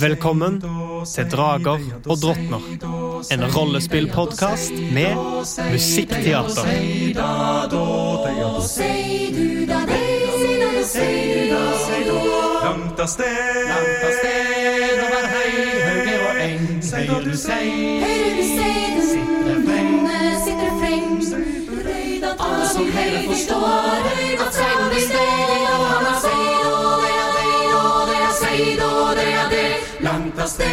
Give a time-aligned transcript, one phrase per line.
[0.00, 0.60] Velkommen
[1.14, 2.60] til Drager og drottner.
[3.32, 5.16] En rollespillpodkast med
[5.72, 6.64] musikkteater.
[12.64, 13.70] Langt av sted,
[15.06, 17.64] over høyre og eng, høyre du sei,
[18.04, 19.96] Høyre du se du, sitter freng,
[20.44, 21.08] sitter freng
[22.40, 22.92] Alle som du,
[23.30, 24.04] forstår
[24.40, 24.69] At seid
[30.50, 30.66] sted.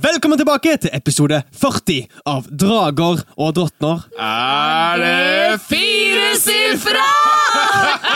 [0.00, 4.06] Velkommen tilbake til episode 40 av Drager og drottner.
[4.16, 7.08] Er det firesifra?!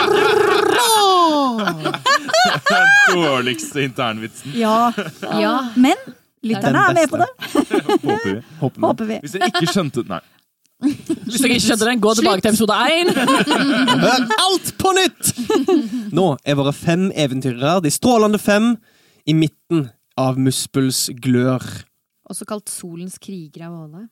[3.15, 4.51] Dårligste internvitsen.
[4.57, 4.91] Ja.
[5.21, 5.53] ja.
[5.75, 5.95] Men
[6.45, 8.33] lytterne er med på det, Håper vi.
[8.59, 8.85] Håper vi.
[8.87, 9.17] håper vi.
[9.23, 10.21] Hvis dere ikke skjønte Nei.
[11.25, 13.13] Hvis dere ikke skjønte den, gå tilbake til episode 1.
[14.03, 15.29] Hør alt på nytt!
[16.15, 18.73] Nå er våre fem eventyrere, de strålende fem,
[19.25, 19.87] i midten
[20.19, 21.63] av Muspels glør.
[22.29, 24.03] Også kalt Solens krigere av Åle.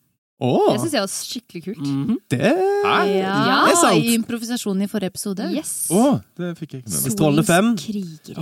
[0.43, 0.71] Oh.
[0.73, 1.91] Det syns jeg var skikkelig kult.
[2.33, 2.95] det Hæ?
[3.13, 3.35] Ja,
[3.67, 3.99] Det er sant.
[4.01, 5.45] i improvisasjonen i forrige episode.
[5.53, 5.73] Yes.
[5.93, 7.13] Oh, det fikk jeg ikke med De meg.
[7.13, 7.69] strålende fem,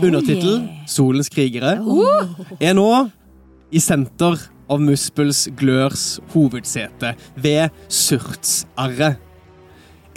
[0.02, 0.56] undertittel
[0.90, 1.76] Solens krigere,
[2.64, 2.88] er nå
[3.72, 4.40] i senter
[4.72, 9.16] av Muspels glørs hovedsete, ved Surtsarret.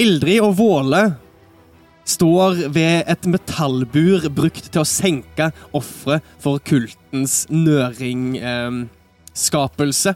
[0.01, 1.15] Ildrid og Våle
[2.05, 10.15] står ved et metallbur brukt til å senke ofre for kultens nøringskapelse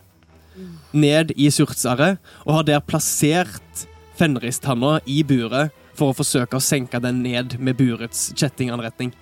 [0.92, 3.86] ned i Surtsarret, og har der plassert
[4.18, 9.12] Fenristanna i buret for å forsøke å senke den ned med burets kjettinganretning.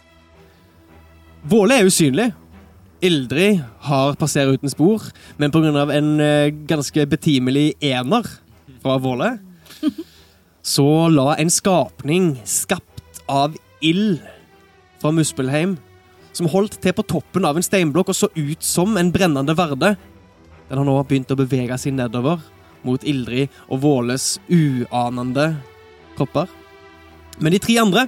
[1.46, 2.32] Våle er usynlig.
[3.04, 5.02] Ildrid har passert uten spor,
[5.36, 5.86] men pga.
[5.92, 8.24] en eh, ganske betimelig ener
[8.82, 9.36] fra Våle,
[10.76, 14.20] så la en skapning skapt av ild
[15.02, 15.76] fra Muspelheim,
[16.32, 19.96] som holdt til på toppen av en steinblokk og så ut som en brennende verde,
[20.68, 22.40] den har nå begynt å bevege seg nedover
[22.86, 25.52] mot Ildrid og Våles uanende
[26.16, 26.48] kropper.
[27.38, 28.06] Men de tre andre,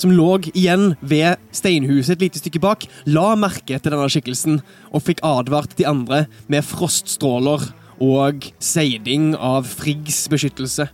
[0.00, 5.04] som lå igjen ved steinhuset et lite stykke bak, la merke til denne skikkelsen og
[5.04, 7.68] fikk advart de andre med froststråler
[8.00, 10.88] og seiding av Friggs beskyttelse.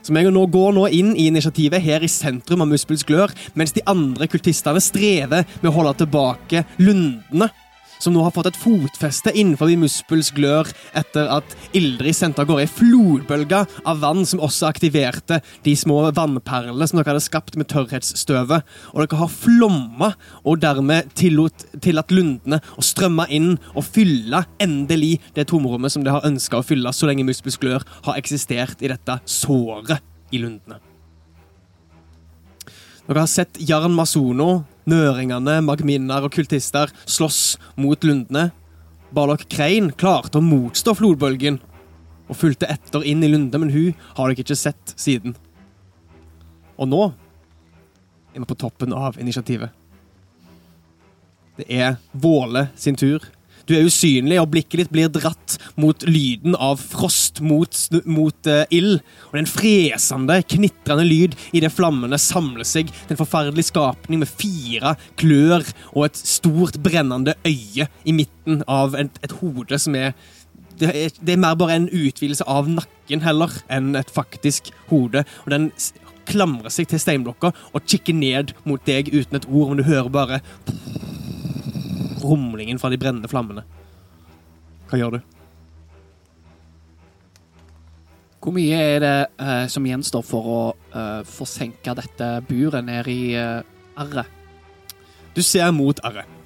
[0.00, 3.74] Så jeg nå går nå inn i initiativet her i sentrum av Muspels glør, mens
[3.76, 7.50] de andre kultistene strever med å holde tilbake lundene,
[7.98, 12.64] som nå har fått et fotfeste innenfor Muspels glør etter at Ildrid sendte av gårde
[12.64, 17.68] ei flodbølge av vann som også aktiverte de små vannperlene som dere hadde skapt med
[17.72, 18.66] tørrhetsstøvet.
[18.94, 20.12] Og dere har flomma
[20.44, 26.14] og dermed tillot, tillatt lundene å strømme inn og fylle endelig det tomrommet som de
[26.14, 30.80] har ønska å fylle så lenge Muspels glør har eksistert i dette såret i lundene.
[33.08, 38.50] Dere har sett Jarn Masono, nøringene, magminner og kultister slåss mot lundene.
[39.14, 41.60] Barlok Krein klarte å motstå flodbølgen
[42.28, 45.36] og fulgte etter inn i Lunde, men hun har dere ikke sett siden.
[46.76, 47.02] Og nå
[48.34, 49.72] er vi på toppen av initiativet.
[51.58, 53.24] Det er Våle sin tur.
[53.68, 57.74] Du er usynlig, og blikket ditt blir dratt mot lyden av frost mot,
[58.08, 59.02] mot uh, ild.
[59.28, 64.94] Og er fresende, knitrende lyd idet flammene samler seg til en forferdelig skapning med fire
[65.20, 70.14] klør og et stort, brennende øye i midten av et, et hode som er
[70.78, 75.24] det er, det er mer bare en utvidelse av nakken heller enn et faktisk hode.
[75.42, 75.72] Og den
[76.28, 80.12] klamrer seg til steinblokka og kikker ned mot deg uten et ord, men du hører
[80.12, 80.40] bare
[82.22, 83.64] rumlingen fra de brennende flammene.
[84.88, 85.20] Hva gjør du?
[88.38, 90.60] Hvor mye er det eh, som gjenstår for å
[90.94, 93.60] eh, forsenke dette buret ned i eh,
[93.98, 94.34] arret?
[95.34, 96.38] Du ser mot arret.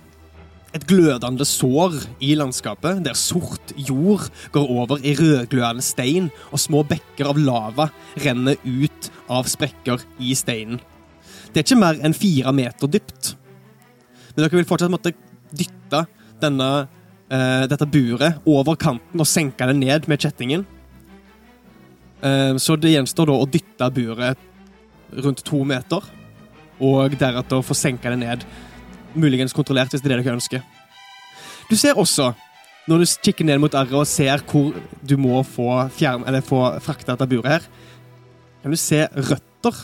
[0.72, 4.25] Et glødende sår i landskapet, der sort jord
[4.55, 7.91] går over i rødglødende stein, og små bekker av lava
[8.25, 10.81] renner ut av sprekker i steinen.
[11.52, 13.35] Det er ikke mer enn fire meter dypt.
[14.32, 15.12] Men dere vil fortsatt måtte
[15.56, 16.04] dytte
[16.43, 16.70] denne,
[17.31, 20.66] eh, dette buret over kanten og senke det ned med kjettingen.
[22.22, 24.38] Eh, så det gjenstår da å dytte buret
[25.12, 26.02] rundt to meter,
[26.81, 28.44] og deretter få senka det ned
[29.14, 30.62] muligens kontrollert, hvis det er det dere ønsker.
[31.69, 32.32] Du ser også,
[32.88, 34.72] når du kikker ned mot arret og ser hvor
[35.05, 37.66] du må få, fjern, få frakta dette buret her,
[38.62, 39.78] kan du se røtter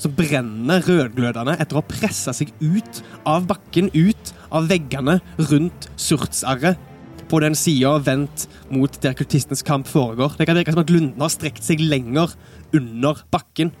[0.00, 5.18] som brenner rødglødende etter å ha pressa seg ut av bakken, ut av veggene
[5.50, 6.78] rundt surtsarret,
[7.24, 10.36] på den sida vendt mot der kultistenes kamp foregår.
[10.38, 12.34] Det kan virke som at lundene har strekt seg lenger
[12.76, 13.72] under bakken.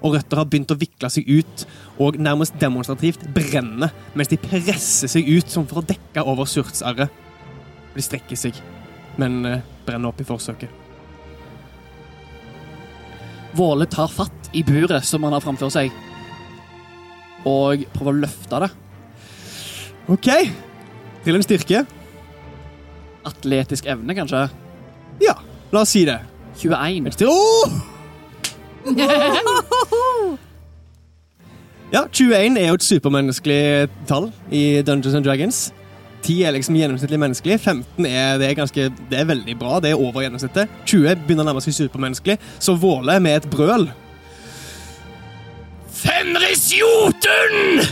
[0.00, 1.66] Og røtter har begynt å vikle seg ut
[2.02, 7.12] og nærmest demonstrativt brenne mens de presser seg ut som for å dekke over surtsarret.
[7.94, 8.56] De strekker seg,
[9.20, 10.82] men eh, brenner opp i forsøket.
[13.56, 15.94] Våle tar fatt i buret som han har framfor seg,
[17.48, 18.72] og prøver å løfte det.
[20.08, 20.28] OK.
[21.24, 21.84] Til en styrke.
[23.26, 24.44] Atletisk evne, kanskje.
[25.22, 25.34] Ja,
[25.74, 26.18] la oss si det.
[26.62, 27.10] 21.
[27.16, 27.70] Til- Åh!
[31.92, 35.58] Ja, 21 er jo et supermenneskelig tall i Dungeons and Dragons.
[36.26, 37.60] 10 er liksom gjennomsnittlig menneskelig.
[37.62, 39.76] 15 er, det er, ganske, det er veldig bra.
[39.80, 40.66] Det er over gjennomsnittet.
[40.90, 42.40] 20 begynner å nærme seg supermenneskelig.
[42.58, 43.86] Så Våle med et brøl
[45.94, 47.86] Fenris Jotun!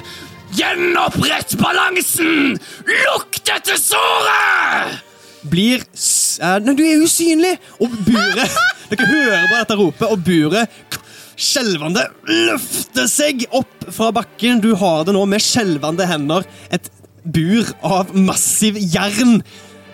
[0.54, 2.54] Gjenopprett balansen!
[2.86, 5.02] Lukk dette såret!
[5.44, 7.56] blir s eh, Nei, du er usynlig!
[7.82, 8.54] Og buret
[8.90, 11.00] Dere hører bare dette ropet, og buret
[11.34, 14.60] skjelvende løfter seg opp fra bakken.
[14.62, 16.44] Du har det nå med skjelvende hender.
[16.70, 16.86] Et
[17.24, 19.40] bur av massiv jern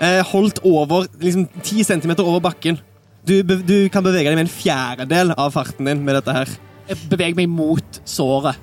[0.02, 2.76] eh, holdt over liksom 10 cm over bakken.
[3.24, 6.52] Du, be du kan bevege deg med en fjerdedel av farten din med dette her.
[6.90, 8.60] Jeg beveger meg mot såret.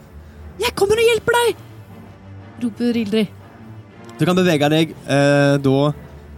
[0.62, 1.67] Jeg kommer og hjelper deg!
[2.64, 3.34] Roper Ildrid.
[4.18, 5.80] Du kan bevege deg eh, da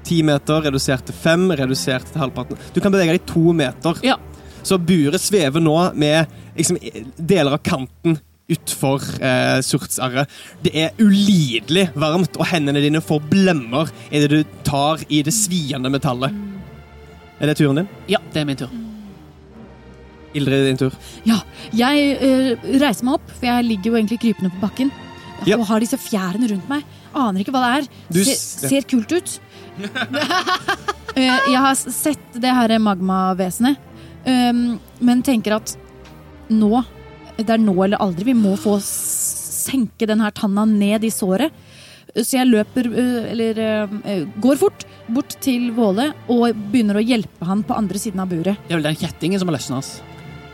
[0.03, 2.59] 10 meter, redusert til 5, redusert til halvparten.
[2.75, 4.01] Du kan bevege deg 2 meter.
[4.05, 4.17] Ja.
[4.63, 6.27] Så buret svever nå med
[6.57, 6.79] liksom,
[7.15, 8.19] deler av kanten
[8.49, 10.29] utfor eh, surtsarret.
[10.65, 15.91] Det er ulidelig varmt, og hendene dine får blemmer idet du tar i det sviende
[15.93, 16.33] metallet.
[17.39, 17.91] Er det turen din?
[18.11, 18.71] Ja, det er min tur.
[20.35, 20.97] Ildrid, din tur.
[21.25, 21.39] Ja,
[21.73, 24.91] jeg eh, reiser meg opp, for jeg ligger jo egentlig krypende på bakken.
[25.47, 25.57] Ja.
[25.59, 26.83] Og har disse fjærene rundt meg.
[27.15, 27.87] Aner ikke hva det er.
[28.11, 29.37] Du Se, s- ser kult ut.
[31.17, 33.79] Eh, jeg har sett det her magmavesenet,
[34.29, 34.59] um,
[35.03, 35.71] men tenker at
[36.53, 36.83] nå
[37.39, 38.27] Det er nå eller aldri.
[38.29, 41.51] Vi må få senke den her tanna ned i såret.
[42.13, 47.47] Så jeg løper, eh, eller eh, går fort, bort til Våle og begynner å hjelpe
[47.49, 48.61] han på andre siden av buret.
[48.67, 49.91] Det er vel den kjettingen som har løsnes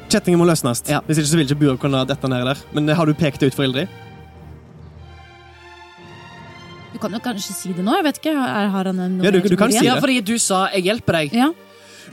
[0.10, 0.84] Kjettingen må løsnes.
[0.88, 1.00] Ja.
[1.08, 2.60] Hvis ikke så vil ikke buret kunne dette ned der.
[2.78, 3.90] Men har du pekt det ut for Ildrid?
[6.96, 7.92] Du kan jo kanskje si det nå?
[8.00, 8.32] Jeg vet ikke.
[8.40, 9.86] Er, har han en Ja, du- du kan si det.
[9.90, 11.34] Ja, fordi du sa 'jeg hjelper deg'.
[11.34, 11.50] Ja.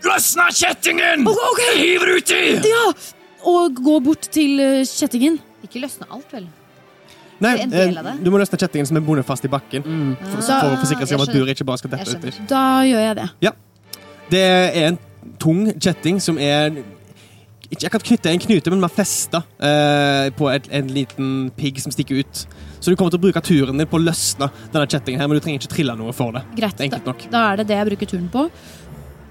[0.02, 1.22] Løsna kjettingen!
[1.26, 1.60] Ok, ok.
[1.70, 2.68] Jeg hiver uti!
[2.68, 2.92] ja!
[3.46, 5.38] Og gå bort til eh, kjettingen.
[5.62, 6.46] Ikke løsne alt, vel?
[7.42, 9.82] Nei, eh, du må løsne kjettingen som er bundet fast i bakken.
[9.84, 10.16] Mm.
[10.18, 12.46] For, Da- for å forsikre seg om at buret ikke bare skal dette uti.
[12.48, 13.30] Da gjør jeg det.
[13.40, 13.50] Ja.
[14.30, 14.98] Det er en
[15.38, 16.70] tung kjetting som er
[17.72, 21.30] ikke akkurat knytta i en knute, men man er festa eh, på et, en liten
[21.56, 22.42] pigg som stikker ut.
[22.82, 25.38] Så du kommer til å bruke turen din på å løsne denne kjettingen, her, men
[25.38, 26.44] du trenger ikke trille noe for det.
[26.58, 26.82] Greit.
[26.92, 28.44] Da, da er det det jeg bruker turen på.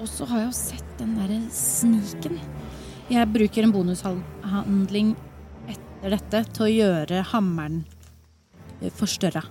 [0.02, 2.40] Og så har jeg jo sett den derre sniken.
[3.12, 5.14] Jeg bruker en bonushandling
[5.70, 7.84] etter dette til å gjøre hammeren
[8.80, 9.44] eh, forstørra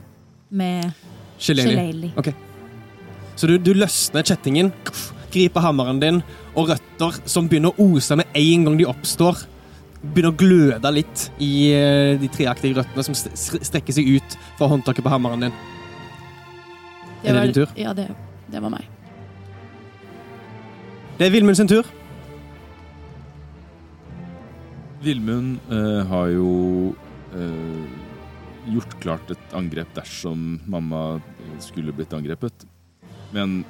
[0.50, 0.90] med
[1.38, 1.76] Shillelagh.
[1.76, 2.18] shillelagh.
[2.18, 2.32] Ok.
[3.38, 4.72] Så du, du løsner kjettingen,
[5.32, 6.20] griper hammeren din,
[6.54, 9.44] og røtter som begynner å ose med en gang de oppstår,
[10.00, 15.04] begynner å gløde litt i eh, de treaktige røttene som strekker seg ut fra håndtaket
[15.04, 15.60] på hammeren din.
[17.24, 17.74] Er det din tur?
[17.76, 18.08] Ja, det,
[18.50, 18.88] det var meg.
[21.20, 21.88] Det er Vilmund sin tur.
[25.04, 26.50] Vilmund eh, har jo
[27.36, 27.84] eh,
[28.72, 32.66] gjort klart et angrep dersom mamma eh, skulle blitt angrepet.
[33.36, 33.62] Men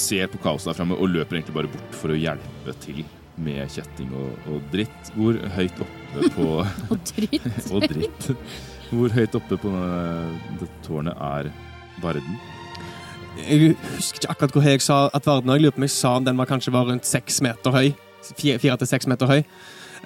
[0.00, 3.04] ser på kaoset der framme og løper egentlig bare bort for å hjelpe til
[3.36, 5.10] med kjetting og, og dritt.
[5.16, 6.48] Hvor høyt oppe på
[6.92, 7.48] Og dritt.
[7.74, 8.28] Og dritt.
[8.90, 9.72] Hvor høyt oppe på
[10.60, 11.50] det tårnet er
[12.02, 12.38] Varden?
[13.36, 15.58] Jeg husker ikke akkurat hvor høy jeg sa at Varden var.
[15.58, 17.90] Jeg lurer på om jeg sa om den var kanskje var rundt seks meter høy.
[18.36, 19.42] Fire fire til seks meter høy.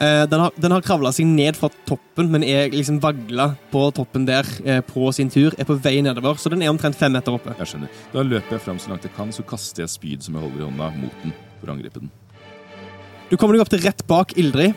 [0.00, 3.82] Eh, Den har, den har kravla seg ned fra toppen, men er liksom vagla på
[3.92, 5.52] toppen der eh, på sin tur.
[5.60, 7.52] Er på vei nedover, så den er omtrent fem meter oppe.
[7.60, 7.90] Jeg skjønner.
[8.14, 10.62] Da løper jeg fram så langt jeg kan, så kaster jeg spyd som jeg holder
[10.62, 12.08] i hånda, mot den for å angripe den.
[13.30, 14.72] Du kommer deg opp til rett bak Ildrid.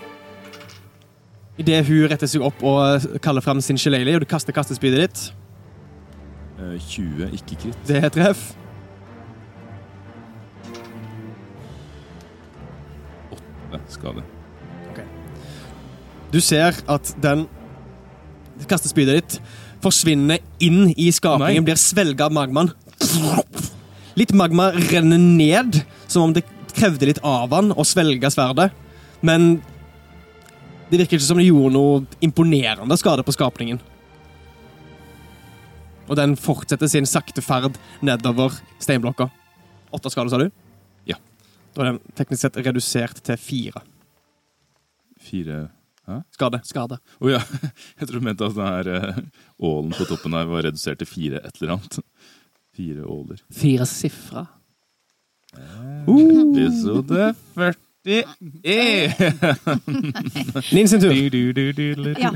[1.62, 5.06] Idet hun retter seg opp og eh, kaller fram sin shillelagh, og du kaster kastespydet
[5.06, 5.24] ditt.
[6.60, 7.80] Eh, 20, ikke kritt.
[7.88, 8.44] Det er treff.
[13.72, 14.22] Det skade.
[16.34, 17.46] Du ser at den
[18.70, 19.36] kastespydet ditt
[19.84, 21.68] forsvinner inn i skapningen, Nei.
[21.68, 22.72] blir svelga av magmaen.
[24.18, 28.72] Litt magma renner ned, som om det krevde litt av han å svelge sverdet.
[29.22, 29.60] Men
[30.90, 33.82] det virker ikke som det gjorde noe imponerende skade på skapningen.
[36.10, 39.30] Og den fortsetter sin sakte ferd nedover steinblokka.
[39.94, 40.50] Åtte skader, sa du?
[41.10, 41.20] Ja.
[41.74, 43.86] Da er den teknisk sett redusert til fire
[45.24, 45.70] Fire
[46.34, 46.64] skader.
[46.68, 47.00] Skade.
[47.20, 47.42] Å ja.
[48.00, 49.22] Jeg tror du mente at denne her eh,
[49.64, 52.02] ålen på toppen her var redusert til fire et eller annet.
[52.74, 53.40] Fire åler.
[53.54, 54.48] Fire sifre.
[56.10, 59.12] Episode 40 E!
[60.72, 61.14] Nin sin tur.
[61.14, 62.16] Du, du, du, du, du.
[62.20, 62.34] Ja,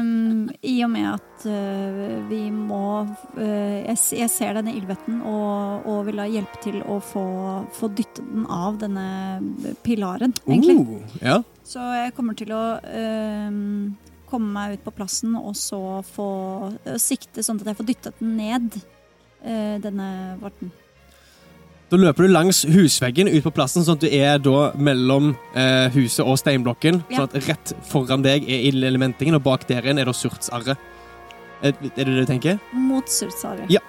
[0.00, 5.86] um, I og med at uh, vi må uh, jeg, jeg ser denne ildvetten og,
[5.86, 7.26] og vil ha hjelp til å få,
[7.76, 9.06] få dyttet den av denne
[9.86, 10.80] pilaren, egentlig.
[10.80, 11.38] Uh, ja.
[11.66, 13.54] Så jeg kommer til å øh,
[14.30, 16.30] komme meg ut på plassen og så få
[16.70, 18.76] øh, sikte sånn at jeg får dyttet den ned,
[19.42, 20.08] øh, denne
[20.42, 20.70] varten.
[21.90, 25.86] Da løper du langs husveggen ut på plassen, sånn at du er da mellom eh,
[25.94, 27.02] huset og steinblokken.
[27.10, 27.20] Ja.
[27.20, 30.82] Sånn at rett foran deg er ildelementingen, og bak der igjen er da surtsarret.
[31.62, 32.58] Er, er det det du tenker?
[32.74, 33.70] Mot surtsarret.
[33.70, 33.82] Ja.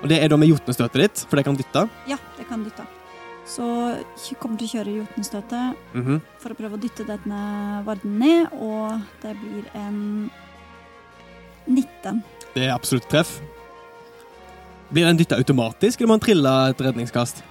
[0.00, 1.84] Og det er da med jotnestøtet ditt, for det kan dytte.
[2.08, 2.88] Ja, det kan dytte.
[3.52, 3.66] Så
[4.40, 6.20] kommer til å kjøre Jotunstøtet mm -hmm.
[6.40, 10.30] for å prøve å dytte denne varden ned, og det blir en
[11.66, 12.22] 19.
[12.54, 13.40] Det er absolutt treff.
[14.92, 17.42] Blir den dytta automatisk, eller må den trille et redningskast?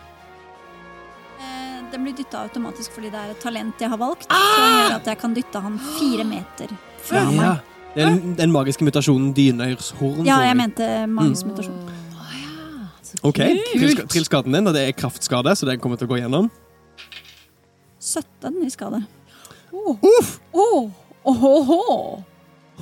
[1.40, 4.96] Eh, Den blir dytta automatisk fordi det er et talent jeg har valgt, som gjør
[4.96, 6.68] at jeg kan dytte han fire meter
[7.02, 7.32] fra Ja.
[7.32, 7.60] meg.
[7.96, 10.26] Den, den magiske mutasjonen dynøyrshorn.
[10.26, 11.52] Ja, jeg mente magisk Mm.
[11.52, 11.90] mutasjon.
[13.24, 13.40] Ok,
[13.76, 16.48] trill, trill din, og det er kraftskade, så den kommer til å gå gjennom.
[18.00, 19.02] 17 i skade.
[19.72, 20.40] Uff!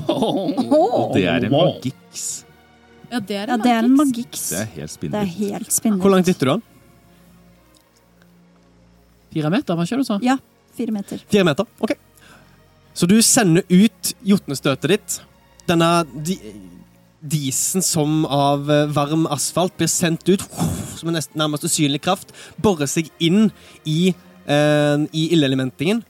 [0.09, 2.27] Og det er en magiks.
[3.09, 4.05] Ja, det er Ja, en det er en magiks.
[4.05, 4.49] magiks.
[4.49, 5.37] Det er helt Det er spinnvilt.
[5.39, 6.11] helt Hvor spinnvilt.
[6.13, 6.63] langt dytter du den?
[9.33, 10.19] Fire meter, hva kjører du sa?
[10.25, 10.37] Ja,
[10.77, 11.17] fire meter.
[11.29, 11.65] Fire meter.
[11.81, 11.91] Ok.
[12.93, 15.19] Så du sender ut jotnestøtet ditt.
[15.67, 16.37] Denne di
[17.21, 20.43] disen som av eh, varm asfalt blir sendt ut
[20.99, 23.49] som en nesten nærmest usynlig kraft, borer seg inn
[23.85, 24.13] i,
[24.45, 26.03] eh, i ildelementingen.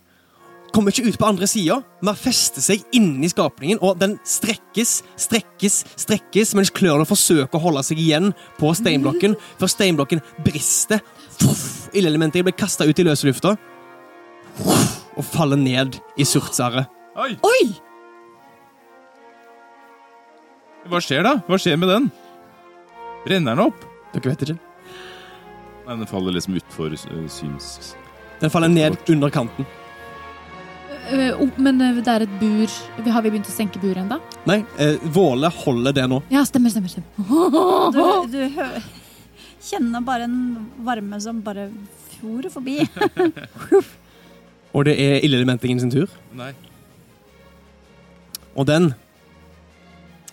[0.69, 5.79] Kommer ikke ut på andre sida, men fester seg inni skapningen, og den strekkes, strekkes,
[5.97, 11.01] strekkes, mens klørne forsøker å holde seg igjen på steinblokken, før steinblokken brister.
[11.97, 13.55] Ildelementingen blir kasta ut i løse lufta
[15.17, 16.85] og faller ned i surtsaret.
[17.17, 17.33] Oi!
[17.41, 17.88] Oi!
[20.89, 21.35] Hva skjer da?
[21.47, 22.07] Hva skjer med den?
[23.25, 23.83] Brenner den opp?
[24.13, 24.57] Dere vet ikke.
[25.85, 27.93] Nei, den faller liksom utfor uh, syns...
[28.39, 29.65] Den faller ned under kanten.
[31.11, 32.71] Øh, oh, men øh, det er et bur.
[33.03, 34.19] Vi- Har vi begynt å senke buret ennå?
[34.47, 36.21] Nei, eh, Våle holder det nå.
[36.31, 36.93] Ja, stemmer, stemmer.
[36.93, 37.91] stemmer.
[37.91, 38.67] Du, du hø
[39.59, 40.37] kjenner bare en
[40.87, 41.65] varme som bare
[42.13, 42.77] fjorer forbi.
[44.77, 46.07] Og det er ildelementingen sin tur.
[46.37, 46.53] Nei.
[48.55, 48.91] Og den,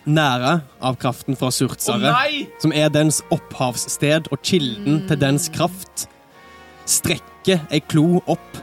[0.07, 2.47] nære av kraften fra Å surtsaret, nei!
[2.63, 6.07] som er dens opphavssted og kilden til dens kraft,
[6.87, 8.61] strekker ei klo opp.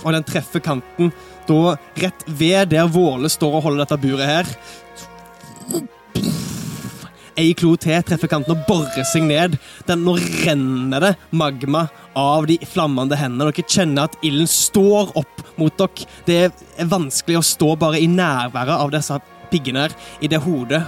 [0.00, 1.12] Og den treffer kanten
[1.48, 4.52] da rett ved der Våle står og holder dette buret her.
[7.38, 9.56] Ei klo til treffer kanten og borer seg ned.
[9.88, 11.86] Den, nå renner det magma
[12.18, 13.50] av de flammende hendene.
[13.50, 16.08] Dere kjenner at ilden står opp mot dere.
[16.26, 19.20] Det er vanskelig å stå bare i nærværet av disse
[19.50, 20.84] piggene her, i det hodet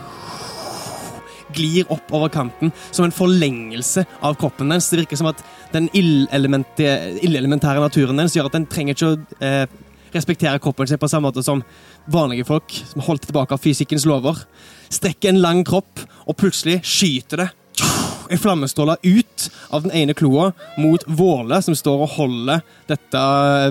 [1.52, 4.88] glir opp over kanten som en forlengelse av kroppen dens.
[4.90, 5.42] Det virker som at
[5.74, 9.66] den ildelementære naturen dens gjør at den trenger ikke å eh,
[10.14, 11.64] respektere kroppen sin på samme måte som
[12.12, 14.44] vanlige folk som holdt tilbake av fysikkens lover.
[14.92, 17.50] Strekker en lang kropp, og plutselig skyter det
[18.32, 23.22] en flammestråle ut av den ene kloa mot Våle, som står og holder dette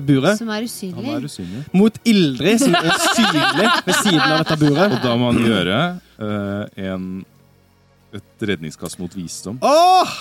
[0.06, 0.38] buret.
[0.38, 1.08] Som er usynlig.
[1.10, 1.32] er usynlig.
[1.32, 1.64] usynlig.
[1.74, 4.98] Mot Ildrid, som er synlig ved siden av dette buret.
[4.98, 5.82] Og da må han gjøre
[6.22, 7.12] uh, en,
[8.14, 9.62] et redningskast mot visdom.
[9.66, 10.18] Åh!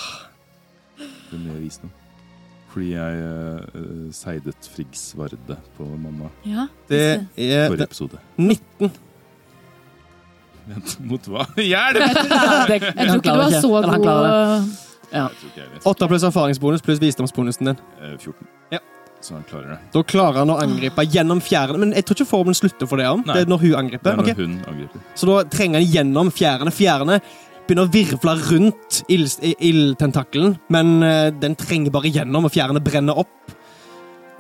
[1.01, 2.00] Det er mye visdom.
[2.71, 3.23] Fordi jeg
[3.75, 7.01] uh, seidet Friggs Varde på mamma Ja, Det
[7.37, 8.21] er forrige episode.
[8.37, 8.93] 19.
[10.71, 11.49] Vent, mot hva?
[11.73, 12.05] Hjelp!
[12.05, 14.71] Jeg tror ikke du var så god.
[15.11, 15.27] Ja.
[15.57, 15.83] Vet.
[15.91, 17.85] 8 pluss erfaringsbonus pluss visdomsbonusen din.
[17.99, 18.47] Eh, 14.
[18.77, 18.79] Ja.
[19.21, 19.79] Så han klarer det.
[19.93, 21.83] Da klarer han å angripe gjennom fjærene.
[21.83, 23.09] Men jeg tror ikke formelen slutter for det.
[23.11, 23.25] om.
[23.27, 23.35] Nei.
[23.37, 24.05] Det er når hun angriper.
[24.07, 24.47] Det er når okay.
[24.47, 25.03] hun angriper.
[25.19, 26.73] Så da trenger han gjennom fjærene.
[26.73, 27.19] Fjærene
[27.71, 33.19] begynner å virvle rundt ild- ildtentakelen, men eh, den trenger bare gjennom, og fjærene brenner
[33.23, 33.55] opp.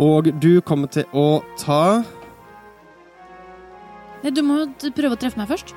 [0.02, 2.00] Og du kommer til å ta
[4.20, 5.70] Nei, Du må jo prøve å treffe meg først.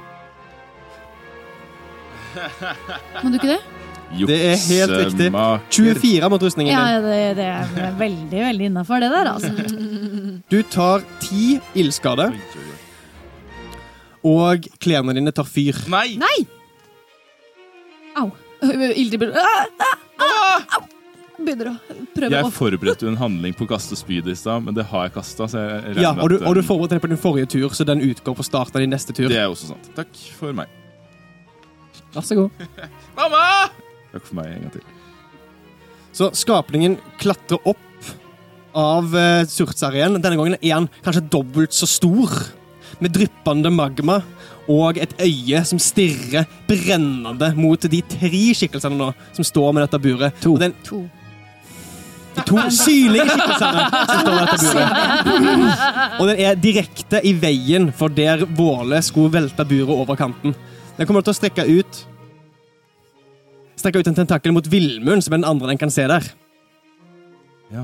[3.24, 3.60] Må du ikke det?
[4.28, 5.30] Det er helt riktig.
[5.74, 7.06] 24 mot rustningen Ja, din.
[7.08, 7.46] det, det
[7.88, 9.54] er veldig, veldig innafor, det der, altså.
[10.52, 12.28] Du tar 10 ildskade,
[14.28, 15.80] og klærne dine tar fyr.
[15.92, 16.18] Nei!
[16.22, 16.36] Nei!
[18.20, 18.32] Au.
[18.64, 20.84] Ildrid begynner Ah, ah, ah.
[21.44, 21.76] Begynner å
[22.14, 24.86] prøve Jeg å forberedte jo en handling på å kaste spyd i stad, men det
[24.92, 25.48] har jeg kasta.
[25.98, 28.46] Ja, og du, og du forberedte deg på din forrige tur, så den utgår på
[28.46, 29.28] starten av din neste tur.
[29.32, 29.90] Det er også sant.
[29.98, 30.72] Takk for meg.
[32.14, 32.68] Vær så god.
[33.18, 33.46] Mamma!
[34.14, 34.86] Takk for meg en gang til.
[36.14, 38.12] Så skapningen klatrer opp
[38.78, 40.20] av uh, surtsarien.
[40.22, 42.30] Denne gangen er han kanskje dobbelt så stor,
[43.02, 44.20] med dryppende magma
[44.72, 50.00] og et øye som stirrer brennende mot de tre skikkelsene nå som står med dette
[50.04, 50.38] buret.
[50.44, 50.54] To.
[50.56, 51.02] Og den, To.
[52.38, 55.84] de to syrlige skikkelsene som står med dette buret.
[56.20, 60.56] Og den er direkte i veien for der Våle skulle velte buret over kanten.
[60.98, 62.04] Den kommer til å strekke ut
[63.84, 66.24] Strekke ut en tentakkel mot villmuren, som er den andre den kan se der.
[67.74, 67.82] Ja.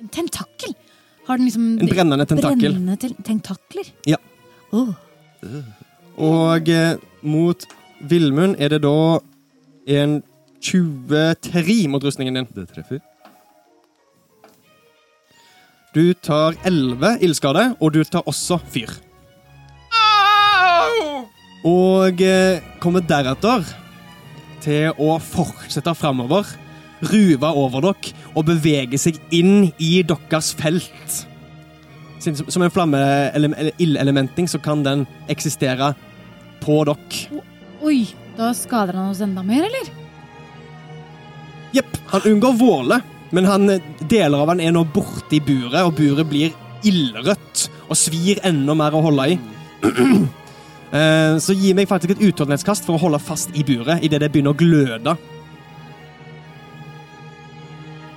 [0.00, 0.72] En tentakkel?
[1.28, 2.72] Har den liksom En brennende tentakkel.
[2.72, 3.92] Brennende ten tentakler?
[4.08, 4.16] Ja.
[4.74, 4.90] Åh.
[6.20, 7.66] Og eh, mot
[8.04, 9.18] Villmund er det da
[9.86, 10.20] en
[10.64, 12.48] 23 mot rustningen din.
[12.54, 13.02] Det treffer.
[15.94, 18.90] Du tar 11 ildskade, og du tar også fyr.
[21.64, 23.62] Og eh, kommer deretter
[24.64, 26.48] til å fortsette framover,
[27.04, 31.24] ruve over dere og bevege seg inn i deres felt.
[32.24, 35.92] Som en flammeildelementing så kan den eksistere
[36.64, 37.42] på dere.
[37.84, 38.06] Oi,
[38.38, 39.90] da skader han oss enda mer, eller?
[41.74, 41.98] Jepp.
[42.14, 43.00] Han unngår Våle,
[43.34, 43.66] men han,
[44.08, 46.54] deler av han er nå borte i buret, og buret blir
[46.86, 49.38] ildrødt og svir enda mer å holde i.
[50.94, 54.28] Eh, Så gi meg faktisk et utholdenhetskast for å holde fast i buret idet det
[54.30, 55.16] begynner å gløde.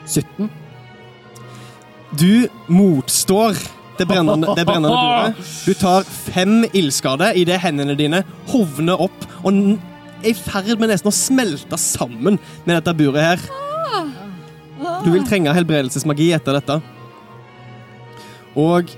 [0.06, 0.52] 17.
[2.22, 3.58] Du motstår
[4.00, 5.54] det brennende, det brennende buret.
[5.66, 11.12] Du tar fem ildskade idet hendene dine hovner opp og er i ferd med nesten
[11.12, 13.50] å smelte sammen med dette buret her.
[15.06, 16.80] Du vil trenge helbredelsesmagi etter dette.
[18.58, 18.90] Og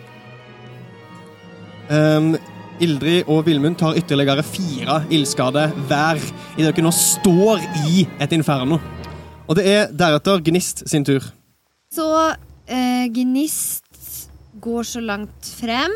[1.91, 2.31] um,
[2.79, 6.21] Ildrid og Vilmund tar ytterligere fire ildskade hver
[6.55, 8.79] idet dere nå står i et inferno.
[9.49, 11.25] Og det er deretter Gnist sin tur.
[11.91, 12.07] Så
[12.69, 13.88] eh, Gnist
[14.61, 15.93] går så langt frem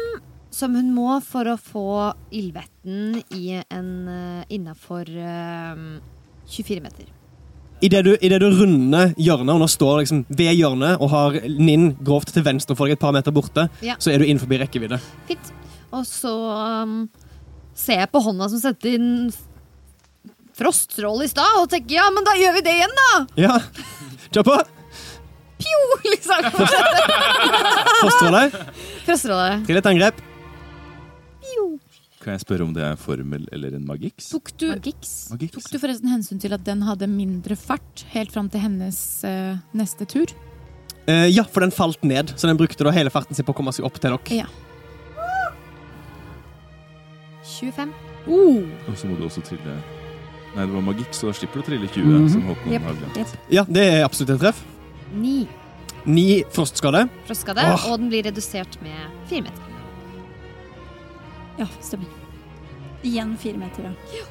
[0.54, 1.84] som hun må for å få
[2.36, 5.80] ildvetten i en uh, innafor eh,
[6.54, 7.08] 24 meter.
[7.84, 11.40] Idet du, i det du runder hjørnet, og nå står liksom ved hjørnet og har
[11.58, 13.98] Ninn grovt til venstre for deg et par meter borte, Ja.
[14.00, 15.02] så er du innenfor rekkevidde.
[15.28, 15.50] Fint.
[15.94, 16.32] Og så
[16.86, 17.10] um,
[17.76, 19.10] ser jeg på hånda som setter inn
[20.54, 23.12] froststråle i stad, og tenker ja, men da gjør vi det igjen, da!
[23.42, 23.58] Ja,
[24.30, 24.58] kjør på!
[25.64, 26.52] Jo, liksom.
[28.02, 28.44] Froststråle.
[29.08, 29.50] Froststråle.
[29.68, 30.22] Til et angrep.
[32.24, 34.30] Kan jeg spørre om det er en formel eller en magix?
[34.32, 35.10] Tok du, Magix.
[35.34, 35.52] Magix.
[35.58, 38.98] tok du forresten hensyn til at den hadde mindre fart helt fram til hennes
[39.28, 40.32] uh, neste tur?
[41.04, 43.58] Uh, ja, for den falt ned, så den brukte da hele farten sin på å
[43.58, 44.40] komme seg opp til dere.
[44.40, 44.48] Ja.
[47.44, 47.92] 25.
[48.24, 48.72] Uh.
[48.88, 49.76] Og så må du også trille
[50.54, 52.28] Nei, det var magix, så da slipper du å trille 20, Mhm.
[52.30, 53.32] som yep.
[53.50, 54.60] Ja, det er absolutt et treff.
[55.14, 55.48] 9
[56.06, 57.06] Ni frostskade.
[57.28, 57.86] frostskade, Åh.
[57.92, 59.70] og den blir redusert med 4 meter.
[61.60, 62.10] Ja, stemmer.
[63.04, 64.26] Igjen fire meter, ja.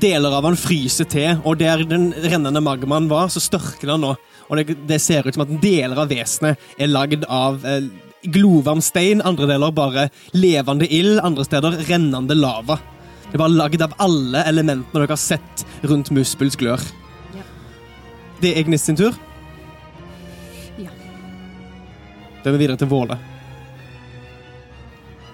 [0.00, 4.10] Deler av han fryser til, og der den rennende magmaen var, så størker den nå.
[4.48, 7.86] Og det, det ser ut som at deler av vesenet er lagd av eh,
[8.34, 12.78] glovarm stein, andre deler bare levende ild, andre steder rennende lava.
[13.32, 16.84] Det var lagd av alle elementene dere har sett rundt Muspels glør.
[17.36, 17.44] Ja.
[18.42, 19.16] Det er Gnist sin tur.
[22.42, 23.18] Da er vi videre til Våle.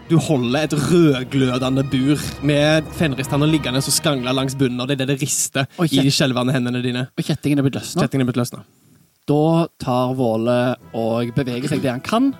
[0.08, 5.14] Du holder et rødglødende bur med fenristanner liggende og skrangler langs bunnen og det er
[5.14, 7.06] det rister og i de skjelvende hendene dine.
[7.16, 8.04] Og kjettingen er blitt løsna.
[8.04, 8.64] Kjettingen er blitt løsna.
[9.24, 9.44] Da
[9.80, 10.58] tar Våle
[10.92, 12.34] og beveger seg det han kan,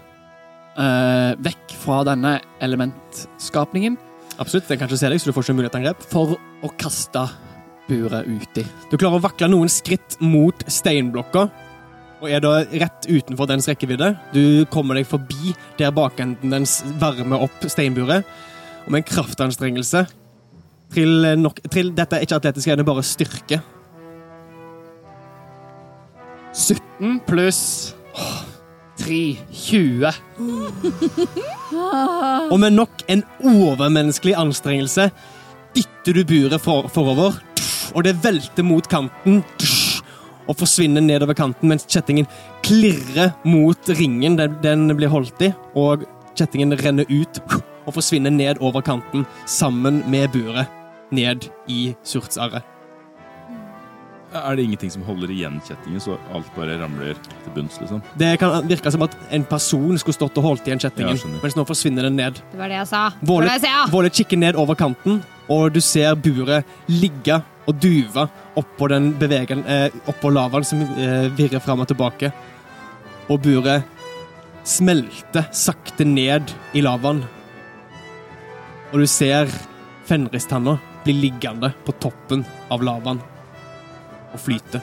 [0.77, 3.97] eh, vekk fra denne elementskapningen,
[4.43, 6.07] Absolutt, den kan ikke se deg, så du får ikke mulighet til angrep.
[6.11, 6.35] for
[6.67, 7.23] å kaste
[7.89, 8.65] buret uti.
[8.91, 11.47] Du klarer å vakle noen skritt mot steinblokka,
[12.25, 14.15] og er da rett utenfor dens rekkevidde.
[14.33, 18.25] Du kommer deg forbi der bakenden dens varmer opp steinburet,
[18.85, 20.07] og med en kraftanstrengelse
[20.95, 23.59] Trill nok trill, Dette er ikke atletisk, det er bare styrke.
[26.55, 27.63] 17 pluss
[29.01, 29.17] 3
[29.51, 30.13] 20.
[32.53, 35.09] Og med nok en overmenneskelig anstrengelse
[35.75, 37.41] dytter du buret for, forover,
[37.95, 39.43] og det velter mot kanten
[40.49, 42.29] og forsvinner nedover kanten mens kjettingen
[42.65, 46.05] klirrer mot ringen den, den blir holdt i, og
[46.35, 47.41] kjettingen renner ut
[47.85, 50.71] og forsvinner ned over kanten sammen med buret
[51.15, 52.65] ned i surtsarret.
[54.35, 58.01] Er det ingenting som holder igjen kjettingen, så alt bare ramler til bunns, liksom?
[58.19, 61.55] Det kan virke som at en person skulle stått og holdt igjen kjettingen, Ja, mens
[61.55, 62.41] nå forsvinner den ned.
[62.51, 63.05] Det var det jeg sa.
[63.21, 63.87] Det det jeg sa.
[63.93, 68.27] Våle kikker ned over kanten, og du ser buret ligge og duve
[68.61, 72.33] oppå bevegen, eh, oppå lavaen som eh, virrer fram og tilbake.
[73.29, 73.85] Og buret
[74.65, 77.25] smelter sakte ned i lavaen.
[78.93, 79.49] Og du ser
[80.05, 83.23] Fenristanna bli liggende på toppen av lavaen
[84.35, 84.83] og flyte.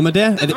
[0.00, 0.54] Og med det er det,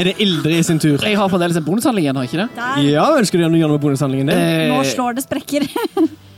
[0.00, 1.02] er det Ildrid sin tur.
[1.04, 2.48] Jeg har fremdeles en bonushandling igjen, har jeg ikke det?
[2.56, 2.78] Der.
[2.88, 4.40] Ja, ønsker du å gjøre noe med bonushandlingen din?
[4.72, 5.66] Nå Eh, slår det sprekker.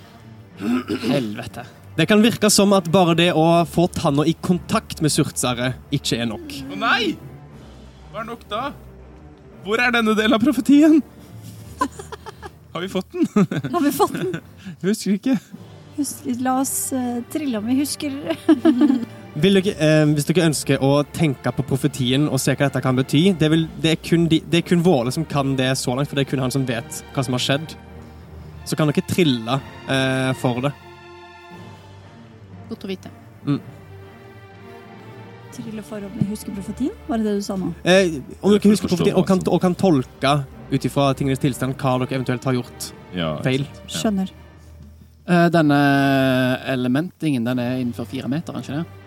[1.14, 1.62] helvete.
[1.94, 6.18] Det kan virke som at bare det å få tanna i kontakt med surtsere ikke
[6.24, 6.58] er nok.
[6.74, 7.14] Å nei!
[8.10, 8.64] Hva er nok da?
[9.62, 10.98] Hvor er denne delen av profetien?
[12.74, 13.30] Har vi fått den?
[13.76, 14.40] Har vi fått den?
[14.82, 15.38] Jeg husker ikke.
[16.00, 18.18] Husker, la oss uh, trille om vi husker.
[19.34, 22.94] Vil dere, eh, hvis dere ønsker å tenke på profetien og se hva dette kan
[22.94, 25.96] bety Det, vil, det, er, kun de, det er kun Våle som kan det så
[25.96, 27.74] langt, for det er kun han som vet hva som har skjedd.
[28.64, 29.58] Så kan dere trille
[29.90, 30.70] eh, for det.
[32.70, 33.10] Godt å vite.
[35.54, 36.94] Trille for om vi husker profetien?
[37.10, 37.74] Var det det du sa nå?
[37.82, 40.38] Eh, om dere husker profetien og kan, og kan tolke
[40.70, 43.66] ut ifra tingenes tilstand hva dere eventuelt har gjort Ja, feil.
[43.90, 44.30] Skjønner.
[45.26, 45.78] Eh, denne
[46.70, 49.03] elementingen den er innenfor fire meter, er den ikke det?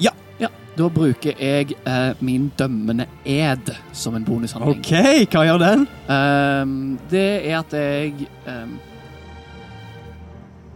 [0.00, 0.10] Ja.
[0.40, 0.48] ja.
[0.78, 4.78] Da bruker jeg eh, min dømmende ed som en bonushandling.
[4.80, 4.92] OK,
[5.34, 5.86] hva gjør den?
[6.08, 6.76] Ehm,
[7.10, 8.78] det er at jeg ehm,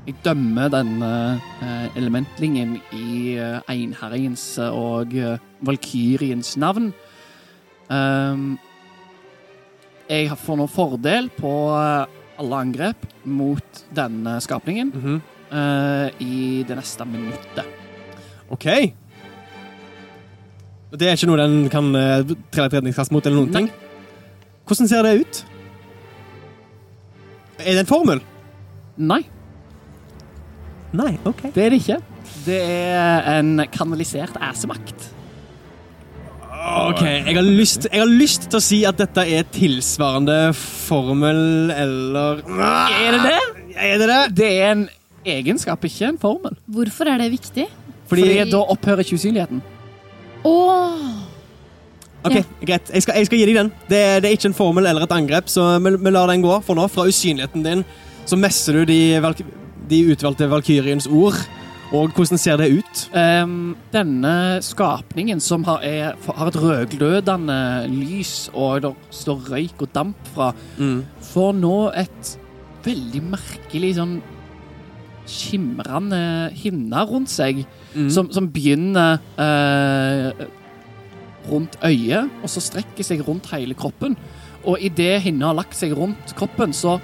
[0.07, 1.11] Jeg dømmer denne
[1.65, 6.91] eh, elementlingen i uh, einherringens og uh, valkyriens navn.
[7.89, 8.59] Ehm,
[10.11, 12.05] jeg har- får nå fordel på eh,
[12.39, 15.23] alle angrep mot denne skapningen Mhm.
[15.53, 17.65] eh, i det neste minuttet.
[18.51, 18.67] OK.
[20.95, 23.71] Det er ikke noe den kan uh, trelle et redningskast mot, eller noen ting?
[24.69, 25.41] Hvordan ser det ut?
[27.59, 28.23] Er det en formel?
[28.99, 29.25] Nei,
[30.95, 31.49] Nei, OK.
[31.55, 31.99] det er det ikke.
[32.45, 35.11] Det er en kanalisert æsemakt.
[36.65, 41.73] Ok, jeg har, lyst, jeg har lyst til å si at dette er tilsvarende formel
[41.75, 43.43] eller Er det det?
[43.75, 44.21] Er det det?
[44.39, 44.87] Det er en
[45.35, 46.57] egenskap, ikke en formel.
[46.71, 47.67] Hvorfor er det viktig?
[48.09, 49.61] Fordi, Fordi da opphører ikke usynligheten.
[50.45, 51.25] Åh!
[52.25, 53.73] ok, Greit, jeg skal, jeg skal gi deg den.
[53.89, 56.57] Det, det er ikke en formel eller et angrep, så vi, vi lar den gå
[56.65, 56.87] for nå.
[56.93, 57.85] Fra usynligheten din
[58.25, 59.45] så messer du de,
[59.91, 61.37] de utvalgte valkyriens ord.
[61.95, 63.03] Og hvordan ser det ut?
[63.15, 67.59] Um, denne skapningen som har, er, har et rødglødende
[67.93, 70.49] lys, og det står røyk og damp fra,
[71.29, 72.33] får nå et
[72.85, 74.17] veldig merkelig sånn
[75.27, 78.09] skimrende hinne rundt seg, Mm.
[78.11, 80.47] som, som begynner eh,
[81.47, 84.17] rundt øyet, og så strekker seg rundt hele kroppen.
[84.67, 86.97] Og idet hinna har lagt seg rundt kroppen, så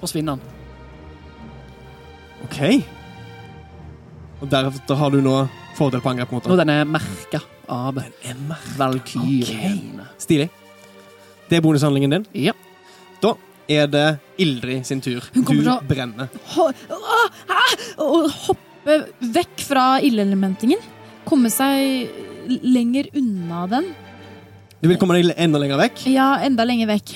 [0.00, 0.42] forsvinner den.
[2.48, 2.58] OK.
[4.42, 5.36] Og deretter har du nå
[5.78, 6.66] fordel på angrep mot Og den.
[6.66, 7.98] den er merka av
[8.78, 10.00] Valkyrien.
[10.18, 10.48] Stilig.
[11.48, 12.26] Det er bonushandlingen din.
[12.34, 12.52] Ja.
[13.68, 14.06] Er det
[14.40, 15.20] Ildrid sin tur.
[15.34, 16.28] Hun Du til å- brenner.
[16.54, 17.64] Ho Åh, hæ?
[17.98, 20.78] Å hoppe vekk fra ildelementingen.
[21.28, 22.08] Komme seg
[22.64, 23.94] lenger unna den.
[24.80, 26.06] Du vil komme deg enda lenger vekk.
[26.06, 27.14] Ja, enda lenger vekk.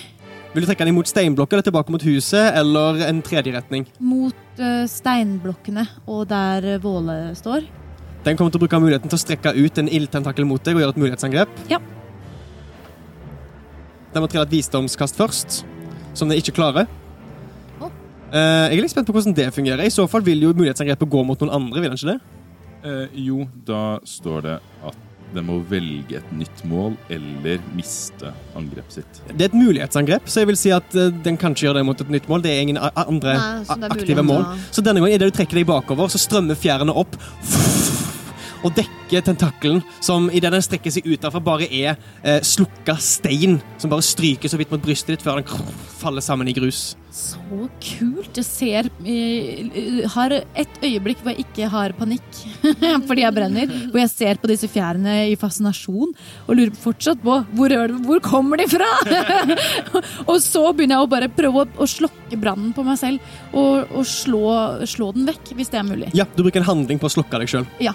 [0.52, 3.86] Vil du trekke den mot steinblokka eller tilbake mot huset, eller en tredje retning?
[3.98, 7.64] Mot uh, steinblokkene og der Våle står.
[8.24, 10.82] Den kommer til å bruke muligheten til å strekke ut en ildtentakel mot deg og
[10.82, 11.48] gjøre et mulighetsangrep.
[11.72, 11.78] Ja.
[14.12, 15.62] Den må trille et visdomskast først,
[16.14, 16.86] som de ikke klarer.
[18.32, 19.84] Eh, jeg er litt spent på hvordan det fungerer.
[19.84, 22.20] I så fall vil jo mulighetsangrepet gå mot noen andre, vil den ikke det?
[22.82, 24.54] Eh, jo, da står det
[24.88, 24.96] at
[25.32, 29.20] den må velge et nytt mål eller miste angrepet sitt.
[29.30, 31.86] Det er et mulighetsangrep, så jeg vil si at eh, den kan ikke gjøre det
[31.88, 32.42] mot et nytt mål.
[32.44, 34.44] Det er ingen a- andre Nei, så det er aktive mulig mål.
[34.72, 37.16] Så denne gangen, idet du trekker deg bakover, så strømmer fjærene opp
[38.62, 43.60] og dekker tentakelen, som idet den strekker seg ut derfra, bare er eh, slukka stein
[43.78, 45.72] som bare stryker så vidt mot brystet ditt før den
[46.02, 46.92] faller sammen i grus.
[47.12, 47.36] Så
[47.84, 48.38] kult.
[48.38, 52.38] Jeg ser jeg Har et øyeblikk hvor jeg ikke har panikk
[53.08, 53.74] fordi jeg brenner.
[53.92, 57.74] Hvor jeg ser på disse fjærene i fascinasjon og lurer fortsatt på hvor,
[58.06, 58.88] hvor kommer de fra?
[60.30, 64.08] og så begynner jeg å bare prøve å, slokke brannen på meg selv og, og
[64.08, 64.46] slå,
[64.88, 66.08] slå den vekk, hvis det er mulig.
[66.16, 67.68] Ja, du bruker en handling på å slukke deg sjøl.
[67.82, 67.92] Ja.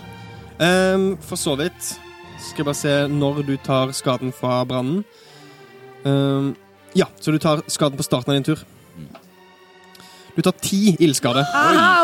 [0.57, 1.93] For så vidt.
[2.41, 5.03] Skal jeg bare se når du tar skaden fra brannen.
[6.03, 6.55] Um,
[6.97, 8.63] ja, så du tar skaden på starten av din tur.
[10.37, 11.41] Du tar ti ildskade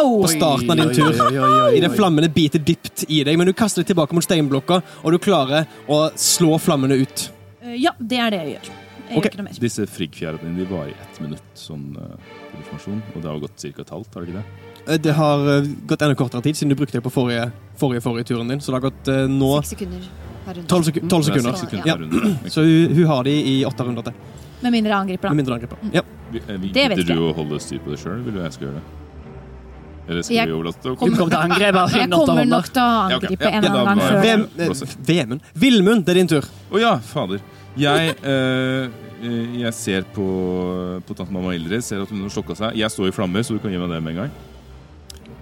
[0.02, 1.74] på starten av din tur.
[1.78, 5.20] Idet flammene biter dypt i deg, men du kaster deg tilbake mot steinblokka, og du
[5.22, 7.28] klarer å slå flammene ut.
[7.62, 8.72] Eh, Ja, det er det jeg gjør.
[8.74, 9.14] Jeg okay.
[9.14, 9.60] gjør ikke noe mer.
[9.62, 13.86] Disse friggfjærene dine varer i ett minutt sånn uh, informasjon, og det har gått ca.
[13.86, 14.73] et halvt, har det ikke det?
[14.88, 18.02] Eh, Det har eh, gått enda kortere tid siden du brukte det på forrige, forrige,
[18.02, 20.02] forrige turen din, så det har gått uh, nå Seks sekunder
[20.44, 20.68] Tolv runde.
[20.68, 21.54] 12, seku 12 Det er sekunder.
[21.56, 21.96] sekunder Ja.
[21.96, 22.50] Ja.
[22.56, 24.14] Så hun, hun har de i åtte runder til.
[24.64, 25.78] Med mindre angriper, angriper, Med mindre angriper.
[25.94, 26.02] Ja.
[26.34, 28.68] Eh, vi- Det vet du å holde styr på det sjøl, vil du jeg skal
[28.68, 28.84] gjøre det?
[30.10, 30.92] Eller skal Jeg vi overlate det?
[30.92, 33.80] Du kommer til å angripe Jeg kommer nok til å Ja, angripe Ja, en eller
[33.80, 34.84] annen gang før.
[35.08, 35.42] Vemund.
[35.56, 36.44] Vilmund, det er din tur.
[36.72, 37.40] Å ja, fader.
[37.80, 38.90] Jeg, eh,
[39.24, 40.28] eh, jeg ser på,
[41.08, 42.76] på tante mamma Ildrid, ser at hun har slokka seg.
[42.76, 44.32] Jeg står i flammer, så du kan gi meg det med en gang.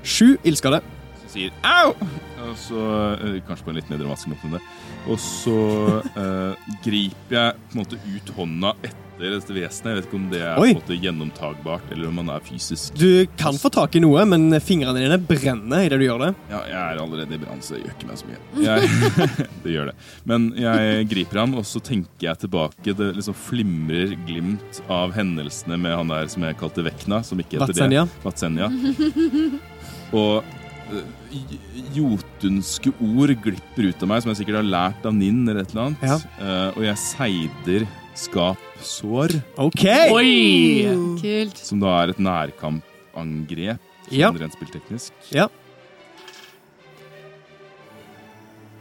[0.03, 0.81] Sju ildskade.
[1.23, 1.93] Så sier au!
[2.41, 2.81] Og så,
[3.21, 4.63] eh, kanskje på en litt nedre opp enn det.
[5.09, 9.91] Og så eh, griper jeg på en måte ut hånda etter dette vesenet.
[9.91, 10.69] Jeg vet ikke om det er på Oi.
[10.71, 12.95] en måte gjennomtagbart, eller om man er fysisk.
[12.97, 16.31] Du kan få tak i noe, men fingrene dine brenner idet du gjør det.
[16.49, 18.39] Ja, jeg er allerede i brann, så det gjør ikke meg så mye.
[18.65, 19.17] Jeg,
[19.63, 19.95] det gjør det.
[20.33, 22.95] Men jeg griper ham, og så tenker jeg tilbake.
[22.97, 27.59] Det liksom flimrer glimt av hendelsene med han der som jeg kalte Vekna, som ikke
[27.59, 28.07] heter Vatsenja.
[28.09, 28.25] det.
[28.25, 28.71] Vatsenja.
[30.12, 30.43] Og
[30.91, 31.45] eh,
[31.95, 35.71] jotunske ord glipper ut av meg, som jeg sikkert har lært av Ninn eller et
[35.71, 36.04] eller annet.
[36.04, 36.17] Ja.
[36.41, 37.88] Eh, og jeg seider
[38.21, 39.86] skapsår, OK!
[40.12, 40.84] Oi!
[41.21, 41.58] Kult.
[41.63, 44.32] som da er et nærkampangrep, sånn Ja.
[44.36, 45.13] rent spillteknisk.
[45.32, 45.47] Ja.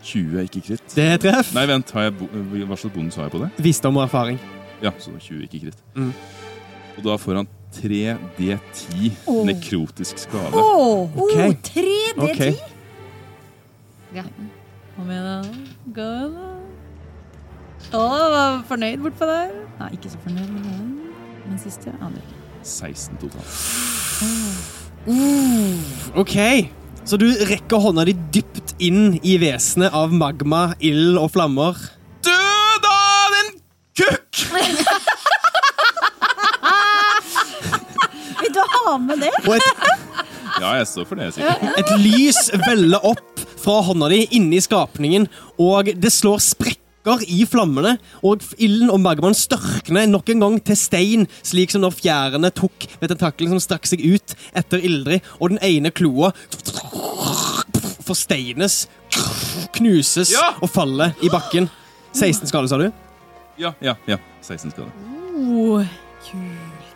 [0.03, 0.95] 20 er ikke kritt.
[0.97, 1.53] Det er treff.
[1.55, 2.27] Nei, vent, har jeg bo
[2.67, 3.51] hva slags bonus har jeg på det?
[3.63, 4.39] Visdom og erfaring.
[4.83, 5.81] Ja, så 20 ikke kritt.
[5.95, 6.13] Mm.
[6.97, 9.45] Og da får han 3D10 oh.
[9.47, 10.53] nekrotisk skade.
[10.53, 11.49] Åh, okay.
[11.49, 12.55] oh, 3D10!
[14.15, 14.23] Ok.
[14.97, 15.43] Kom igjen, da.
[15.95, 16.49] Gå, da.
[17.91, 18.03] Å,
[18.35, 19.55] var fornøyd bortpå der.
[19.79, 20.91] Nei, ikke så fornøyd med den.
[21.47, 22.23] Men siste andre.
[22.67, 23.49] 16 totalt.
[26.21, 26.37] OK.
[27.09, 31.79] Så du rekker hånda di dypt inn i vesenet av magma, ild og flammer.
[32.27, 33.55] Død av en
[34.03, 34.45] kukk!
[38.55, 39.31] Du har med det?
[39.47, 39.63] Og et,
[40.61, 41.63] Ja, jeg står for det, sikkert.
[41.79, 45.29] et lys veller opp fra hånda di inni skapningen,
[45.63, 47.95] og det slår sprekker i flammene,
[48.27, 52.89] og ilden og magmaen størkner nok en gang til stein, slik som når fjærene tok
[53.01, 56.33] ved tentakelen som strakk seg ut etter Ildrid, og den ene kloa
[58.05, 58.89] forsteines,
[59.77, 60.55] knuses Ja!
[60.61, 61.71] og faller i bakken.
[62.13, 62.91] 16 skade, sa du?
[63.61, 64.19] Ja, ja, ja.
[64.43, 64.91] 16 skade.
[65.41, 65.85] Oh,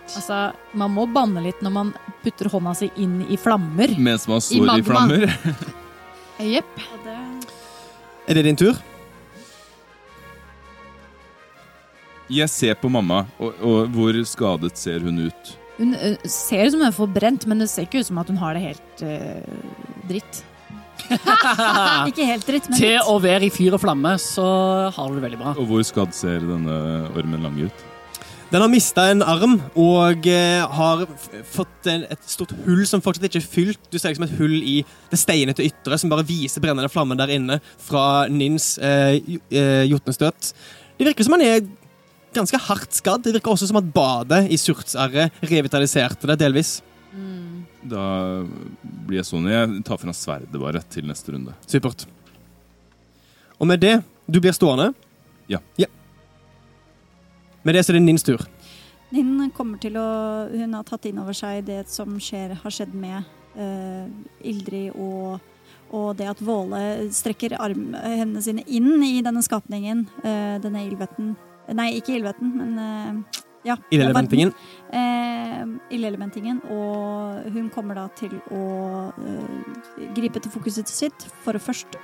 [0.05, 0.39] Altså,
[0.77, 1.93] man må banne litt når man
[2.25, 3.95] putter hånda si inn i flammer.
[3.97, 5.27] Mens man står i, i flammer.
[6.55, 6.83] Jepp.
[7.05, 7.17] Det
[8.29, 8.81] Er det din tur?
[12.33, 15.53] Jeg ser på mamma, og, og hvor skadet ser hun ut?
[15.77, 18.31] Hun uh, ser ut som hun er forbrent, men det ser ikke ut som at
[18.33, 20.45] hun har det helt uh, dritt.
[22.09, 23.09] Ikke helt dritt, men Til litt.
[23.11, 24.45] å være i fyr og flamme, så
[24.95, 25.53] har du det veldig bra.
[25.61, 26.77] Og hvor skadd ser denne
[27.13, 27.83] ormen lang ut?
[28.55, 31.01] Den har mista en arm og eh, har
[31.51, 33.81] fått et stort hull som fortsatt ikke er fylt.
[33.91, 34.75] Du ser liksom et hull i
[35.11, 39.17] det steinete ytre som bare viser brennende flammen der inne fra Nins eh,
[39.51, 40.53] eh, jotnestøt.
[40.95, 41.65] Det virker som han er
[42.39, 43.25] ganske hardt skadd.
[43.27, 46.77] Det virker også som at badet i surtsarret revitaliserte det delvis.
[47.83, 48.07] Da
[48.79, 51.59] blir jeg sånn Jeg tar fra sverdet bare til neste runde.
[51.67, 52.07] Supert.
[53.59, 53.97] Og med det
[54.31, 54.93] Du blir stående.
[55.51, 55.59] Ja.
[57.65, 58.43] Med det så er det Nins tur.
[59.15, 60.09] Ninn kommer til å
[60.53, 63.23] Hun har tatt inn over seg det som skjer, har skjedd med
[63.57, 64.07] uh,
[64.45, 65.39] Ildrid og,
[65.95, 66.83] og det at Våle
[67.15, 70.07] strekker arm, hendene sine inn i denne skapningen.
[70.25, 73.79] uh, denne ildvetten Nei, ikke ildvetten, men uh, ja.
[73.89, 74.51] Ildelementingen.
[75.89, 76.59] Ildelementingen.
[76.69, 78.61] Og hun kommer da til å
[80.13, 81.97] gripe til fokuset sitt for å først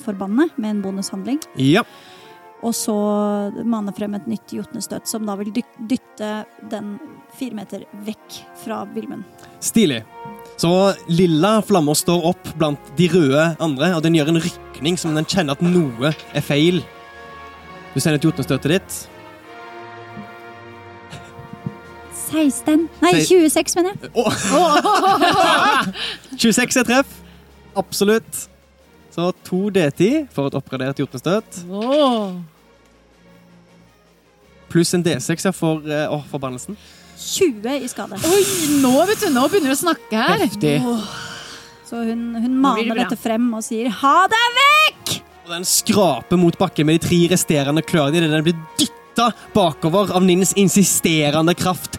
[0.00, 1.42] forbanne med en bonushandling.
[1.60, 1.84] Ja.
[2.62, 2.94] Og så
[3.66, 6.30] mane frem et nytt jotnestøt, som da vil dytte
[6.70, 6.92] den
[7.34, 9.26] fire meter vekk fra Vilmund.
[9.58, 10.02] Stilig.
[10.60, 10.70] Så
[11.10, 15.26] lilla flammer står opp blant de røde andre, og den gjør en rykning som den
[15.26, 16.82] kjenner at noe er feil.
[17.94, 19.00] Du sender et jotnestøtet ditt.
[22.32, 24.12] 16 Nei, 26, mener jeg.
[26.38, 27.18] 26 er treff.
[27.76, 28.46] Absolutt.
[29.12, 31.64] Så to D10 for et oppgradert jotnestøt.
[31.68, 32.38] Åh.
[34.72, 36.78] Pluss en D6 er for eh, Åh, forbannelsen.
[37.22, 38.18] 20 i skade.
[38.26, 38.40] Oi,
[38.82, 40.40] nå, vet du, nå begynner du å snakke her.
[40.42, 40.78] Heftig.
[41.86, 45.14] Så hun, hun maner dette frem og sier 'ha deg vekk'!
[45.44, 49.32] Og den skraper mot bakken med de tre resterende klørne idet den blir dytta dytta
[49.52, 51.98] bakover av Nins insisterende kraft.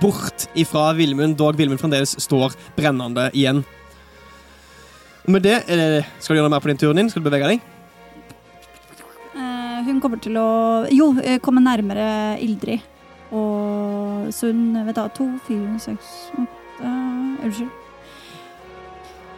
[0.00, 3.64] Bort ifra Vilmund, dog Vilmund fremdeles står brennende igjen.
[5.26, 7.10] Og med det, er det, Skal du gjøre noe mer på din tur, Nin?
[7.10, 7.60] Skal du bevege deg?
[9.86, 10.46] Hun kommer til å
[10.92, 12.82] Jo, eh, komme nærmere Ildrid.
[13.34, 16.92] Og så hun vet da, to, fire, seks, åtte
[17.42, 17.70] Unnskyld.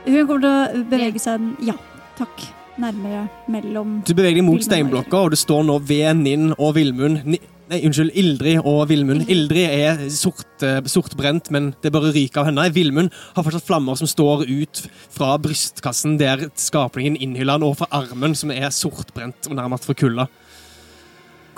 [0.08, 1.76] Hun kommer til å bevege seg Ja,
[2.18, 2.48] takk.
[2.78, 7.24] Nærmere mellom Du beveger deg mot steinblokka, og du står nå ved Ninn og Vilmund.
[7.68, 9.26] Nei, unnskyld, Ildrid og Villmund.
[9.28, 12.64] Ildrid er sort, eh, sortbrent, men det bare ryker av henne.
[12.72, 17.88] Villmund har fortsatt flammer som står ut fra brystkassen der skapningen innhyller han, og fra
[17.92, 20.28] armen, som er sortbrent og nærmest forkulla.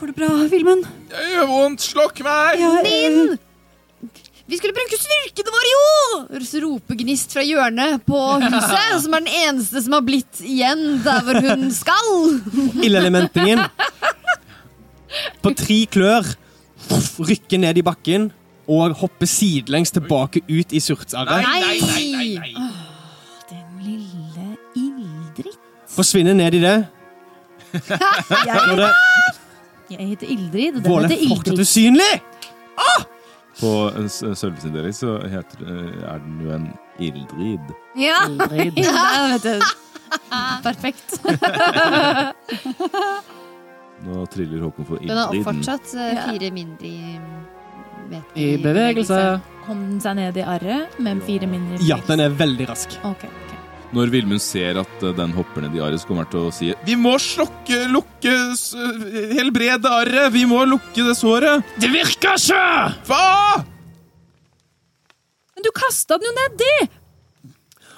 [0.00, 0.88] Går det bra, Villmund?
[1.12, 1.86] Det gjør vondt!
[1.86, 2.58] Slokk meg!
[2.58, 3.38] Ja, eh, Ninn!
[4.50, 6.40] Vi skulle bruke styrkene våre, jo!
[6.64, 11.22] Roper Gnist fra hjørnet på huset, som er den eneste som har blitt igjen der
[11.22, 12.40] hvor hun skal.
[12.82, 13.62] Ildelementingen
[15.42, 16.24] på tre klør
[17.26, 18.30] rykker ned i bakken
[18.70, 21.42] og hopper sidelengs tilbake ut i surtsarret.
[21.42, 21.60] Nei!
[21.80, 22.52] nei, nei, nei.
[23.50, 25.56] Den lille Ildrid.
[25.90, 26.76] Forsvinner ned i det.
[27.72, 28.90] Når det
[29.90, 31.66] Jeg heter Ildrid, og den Våle heter fortsatt Ildrid.
[31.66, 32.14] usynlig!
[33.60, 36.70] På eh, s- servicen så heter, eh, er den jo en
[37.02, 37.66] ildrid.
[37.98, 38.78] Ja, Ildrid.
[38.86, 39.58] ja vet du.
[40.62, 41.18] Perfekt.
[44.06, 47.18] Nå triller Håkon for Den har fortsatt eh, fire mindre i
[48.10, 49.20] meter I bevegelse.
[49.66, 52.96] Kom den seg ned i arret med fire mindre i Ja, den er veldig rask.
[53.04, 53.58] Okay, okay.
[53.94, 56.54] Når Vilmund ser at eh, den hopper ned i arret, så kommer han til å
[56.54, 58.36] si Vi må slokke, lukke,
[59.36, 60.30] helbrede arret!
[60.34, 61.66] Vi må lukke det såret!
[61.82, 62.62] Det virker ikke!
[63.10, 63.66] Hva?!
[65.54, 66.74] Men du kasta den jo nedi!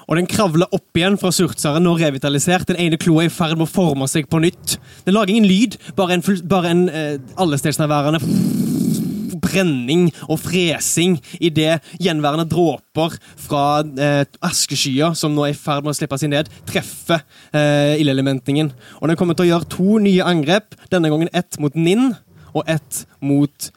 [0.08, 2.68] Og den kravler opp igjen fra surtsaren, nå revitalisert.
[2.70, 4.76] Den ene kloa er i ferd med å forme seg på nytt.
[5.06, 8.22] Den lager ingen lyd, bare en, bare en eh, allestedsnærværende
[9.52, 15.94] brenning og fresing idet gjenværende dråper fra eh, askeskyer, som nå er i ferd med
[15.94, 17.22] å slippe seg ned, treffer
[17.54, 18.72] eh, ildelementingen.
[19.00, 22.12] Og den kommer til å gjøre to nye angrep, denne gangen ett mot Ninn
[22.52, 23.72] og ett mot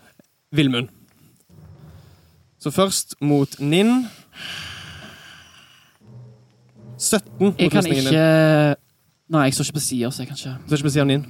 [0.56, 0.92] Villmund.
[2.62, 4.08] Så først mot Ninn.
[7.06, 8.82] 17 mot Jeg kan ikke din.
[9.36, 11.24] Nei, jeg står ikke på sida, så jeg kan ikke Står ikke på siden din.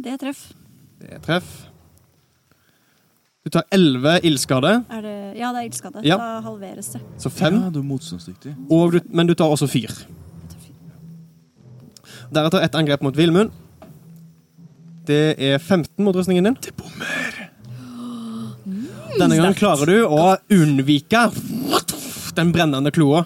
[0.00, 0.46] Det er treff.
[1.00, 1.50] Det er treff.
[3.44, 6.02] Du tar 11 ildskade, Er det, ja, det er ildskade.
[6.04, 6.16] Ja.
[6.20, 7.00] Da halveres det.
[7.18, 7.54] så 5.
[7.56, 8.54] Ja, du er motstandsdyktig.
[8.70, 9.88] Og du, men du tar også 4.
[12.30, 13.50] Deretter ett angrep mot Vilmund.
[15.08, 16.56] Det er 15 mot rustningen din.
[16.62, 17.48] Det bommer!
[19.18, 21.24] Denne gangen klarer du å unnvike
[22.36, 23.24] den brennende kloa.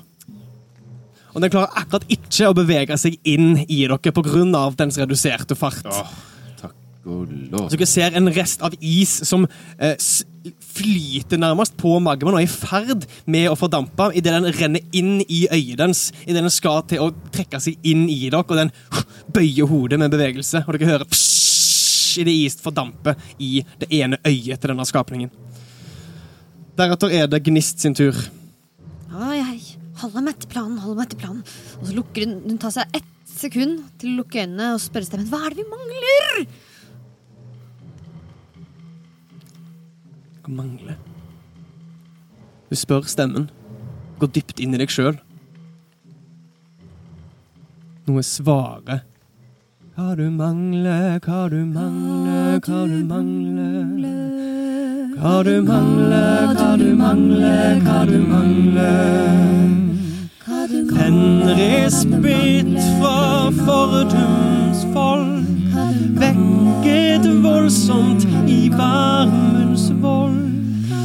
[1.35, 4.70] Og den klarer akkurat ikke å bevege seg inn i dere pga.
[4.79, 5.83] dens reduserte fart.
[5.85, 6.12] Åh,
[6.61, 7.66] takk og lov.
[7.68, 9.47] Så dere ser en rest av is som
[9.79, 9.97] eh,
[10.75, 15.16] flyter nærmest på magmaen og er i ferd med å fordampe idet den renner inn
[15.27, 16.05] i øyet dens.
[16.23, 18.73] Idet den skal til å trekke seg inn i dere, og den
[19.35, 20.62] bøyer hodet med en bevegelse.
[20.66, 25.35] Og dere hører psj idet is fordamper i det ene øyet til denne skapningen.
[26.79, 28.14] Deretter er det Gnist sin tur.
[30.02, 31.42] Holder meg til planen, hold meg til planen.
[31.80, 35.09] Og så lukker hun Hun tar seg ett sekund til å lukke øynene og spørre
[35.09, 36.44] stemmen hva er det vi mangler.
[40.44, 40.98] Hva mangler?
[42.68, 43.48] Du spør stemmen.
[44.20, 45.16] Går dypt inn i deg sjøl.
[48.04, 49.04] Noe svarer.
[49.94, 53.84] Hva du mangler, hva du mangler, hva du mangler.
[55.14, 59.44] Hva du mangler, hva du mangler, hva du mangler.
[60.96, 65.44] Henrisbitt fra fordums folk
[66.18, 70.40] vekket voldsomt i varmens vold.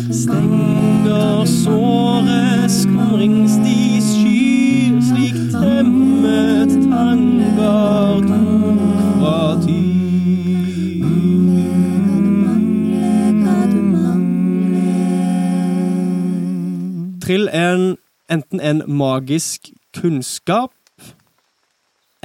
[0.10, 8.29] Stenger såre skumringsstis skyr, slik temmet tanker
[17.30, 20.74] Trill en, enten en magisk kunnskap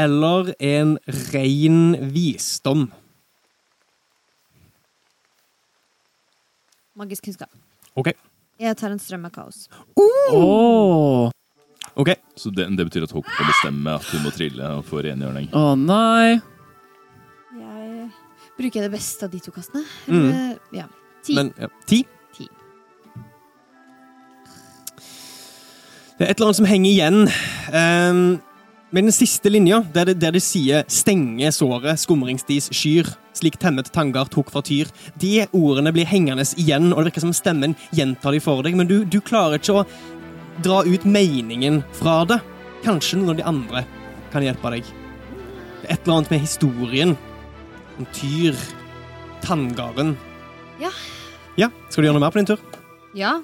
[0.00, 2.86] eller en ren visdom.
[6.96, 7.52] Magisk kunnskap.
[8.00, 8.14] OK.
[8.64, 9.68] Jeg tar en strøm av kaos.
[10.00, 11.28] Åh.
[12.00, 12.14] ok.
[12.40, 15.52] Så det, det betyr at Håkon kan bestemme at hun må trille og få rengjøring?
[15.52, 16.40] Å nei.
[17.61, 18.09] Jeg
[18.57, 19.84] Bruker det beste av de to kastene?
[20.09, 20.20] Mm.
[20.24, 20.88] Eller, ja.
[21.20, 21.36] Ti.
[21.36, 22.07] Men ja, ti.
[26.24, 27.16] Det er et eller annet som henger igjen.
[27.68, 28.40] Um,
[28.96, 33.92] Med den siste linja, der det, der det sier 'stenge såret, skumringsdis skyr', slik temmet
[33.92, 34.88] tangar tok fra tyr,
[35.20, 38.86] de ordene blir hengende igjen, og det virker som stemmen gjentar de for deg, men
[38.86, 39.86] du, du klarer ikke å
[40.62, 42.40] dra ut meningen fra det.
[42.84, 43.84] Kanskje noen av de andre
[44.32, 44.84] kan hjelpe deg.
[45.82, 47.16] Det er et eller annet med historien
[47.98, 48.56] om Tyr,
[49.42, 50.16] tanngarden.
[50.80, 50.88] Ja.
[51.58, 52.64] Ja, Skal du gjøre noe mer på din tur?
[53.12, 53.42] Ja,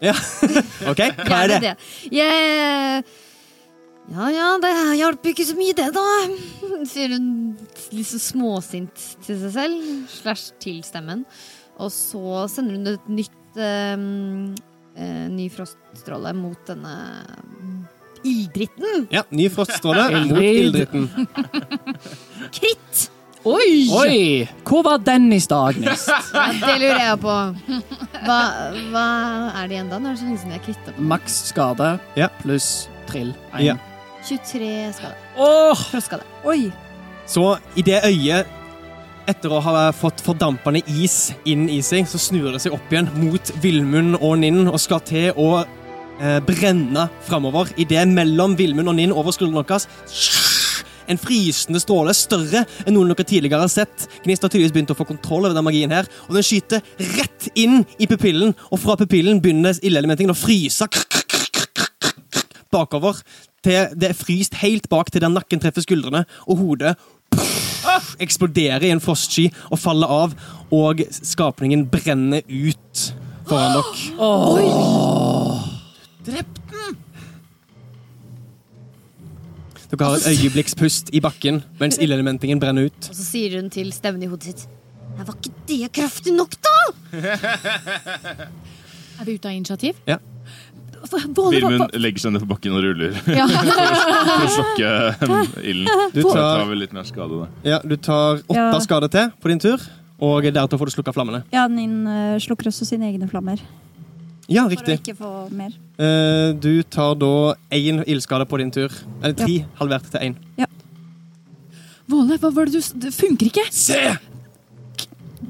[0.90, 1.74] Ok, hva er det?
[2.14, 3.04] Jeg
[4.10, 6.06] Ja ja, det hjalp ikke så mye, det, da.
[6.90, 7.28] Sier hun
[7.94, 11.26] litt så småsint til seg selv, slash til stemmen.
[11.80, 14.50] Og så sender hun et nytt um,
[14.96, 16.96] uh, ny froststråle mot denne
[18.26, 19.06] ilddritten.
[19.14, 21.08] Ja, Ny froststråle mot ilddritten.
[22.52, 23.06] Kritt!
[23.48, 23.88] Oi!
[23.96, 24.48] Oi!
[24.68, 26.10] Hvor var den i stad, Gnist?
[26.34, 27.36] Ja, det lurer jeg på.
[28.26, 28.38] Hva,
[28.92, 29.04] hva
[29.62, 29.96] er det igjen da?
[30.02, 31.88] Nå er det så lenge siden jeg kvitta på Maks skade
[32.20, 32.28] Ja.
[32.42, 32.66] pluss
[33.08, 33.30] trill.
[33.64, 33.78] Ja.
[34.28, 34.68] 23
[34.98, 35.16] skade.
[35.40, 35.84] Åh!
[35.88, 36.26] Frostskade.
[36.44, 36.68] Oi!
[37.30, 37.46] Så
[37.80, 38.50] i det øyet,
[39.30, 43.08] etter å ha fått fordampende is inn i seg, så snur det seg opp igjen
[43.22, 47.72] mot Villmund og Ninn og skal til å eh, brenne framover.
[47.80, 49.88] Idet mellom Villmund og Ninn over skulderen deres
[51.10, 54.06] en frysende stråle, større enn noen dere tidligere har sett.
[54.24, 56.84] Gnist har tydeligvis begynt å få kontroll over den magien her, og den skyter
[57.16, 60.88] rett inn i pupillen, og fra pupillen begynner ildelementingen å fryse
[62.70, 63.18] bakover.
[63.64, 66.94] Til det er fryst helt bak til der nakken treffer skuldrene, og hodet
[68.20, 70.34] eksploderer i en frostsky og faller av,
[70.74, 73.04] og skapningen brenner ut
[73.48, 73.84] foran dere.
[76.30, 76.59] Drept
[79.90, 83.08] Dere har et øyeblikkspust i bakken mens ildelementingen brenner ut.
[83.10, 84.66] Og så sier hun til stemmen i hodet sitt
[85.16, 86.76] Nei, Var ikke det kraftig nok, da?
[89.20, 89.98] Er vi ute av initiativ?
[90.08, 90.16] Ja.
[91.00, 93.46] Vilmund legger seg ned på bakken og ruller Ja.
[93.48, 94.90] for å slokke
[95.24, 96.02] um, ilden.
[96.14, 97.48] Du tar, tar vel litt mer skade, da.
[97.72, 98.80] ja, du tar åtte Ja.
[98.84, 99.80] skader til på din tur,
[100.20, 101.42] og deretter får du slukka flammene.
[101.54, 103.60] Ja, Ninn eh, slukker også sine egne flammer.
[104.50, 104.98] Ja, riktig.
[105.00, 105.72] For å ikke få mer.
[106.00, 108.92] Eh, du tar da én ildskade på din tur.
[109.20, 110.36] Eller tre, halvert til én.
[112.10, 113.66] Våle, hva var det du Det funker ikke!
[113.70, 113.98] Se!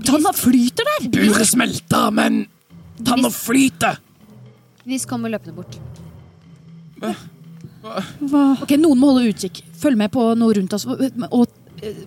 [0.04, 1.06] Tanna flyter der!
[1.14, 2.42] Buret smelter, men
[3.06, 4.00] tanna flyter.
[4.88, 5.78] Vis kommer løpende bort.
[7.00, 8.42] Hva?
[8.60, 9.62] Ok, Noen må holde utkikk.
[9.80, 10.84] Følg med på noe rundt oss.
[10.90, 11.46] Og, og
[11.84, 12.02] eh,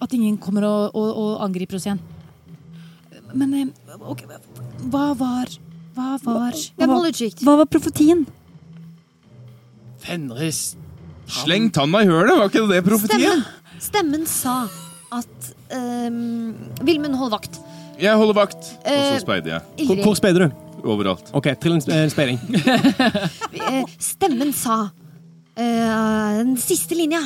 [0.00, 2.00] at ingen kommer og, og, og angriper oss igjen.
[3.36, 4.24] Men eh, ok,
[4.88, 5.52] hva var
[5.96, 7.42] Hva var Hvem holder utkikk?
[7.44, 8.22] Hva var profetien?
[10.02, 10.62] Fenris.
[11.32, 13.42] Sleng tanna i hølet, var ikke det profetien?
[13.42, 14.54] Stemmen, stemmen sa
[15.12, 17.60] at um, Vilmund hold vakt.
[18.02, 18.72] Jeg holder vakt.
[18.82, 19.86] Og Eh, så speider jeg.
[19.86, 20.56] Hvor, hvor speider du?
[20.82, 21.28] Overalt.
[21.38, 22.40] OK, trill en sp- speiding.
[23.62, 27.20] Eh, Stemmen sa uh, den siste linja.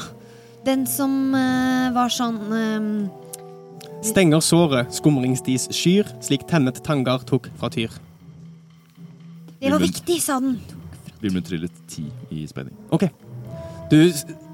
[0.66, 2.90] Den som uh, var sånn um,
[4.04, 7.94] Stenger såret, skumringsdis skyr, slik tennet tangar tok fra tyr.
[9.60, 10.58] Det var viktig, sa den.
[11.22, 12.76] Vilmund trillet ti i spenning.
[12.92, 13.08] OK.
[13.90, 13.98] Du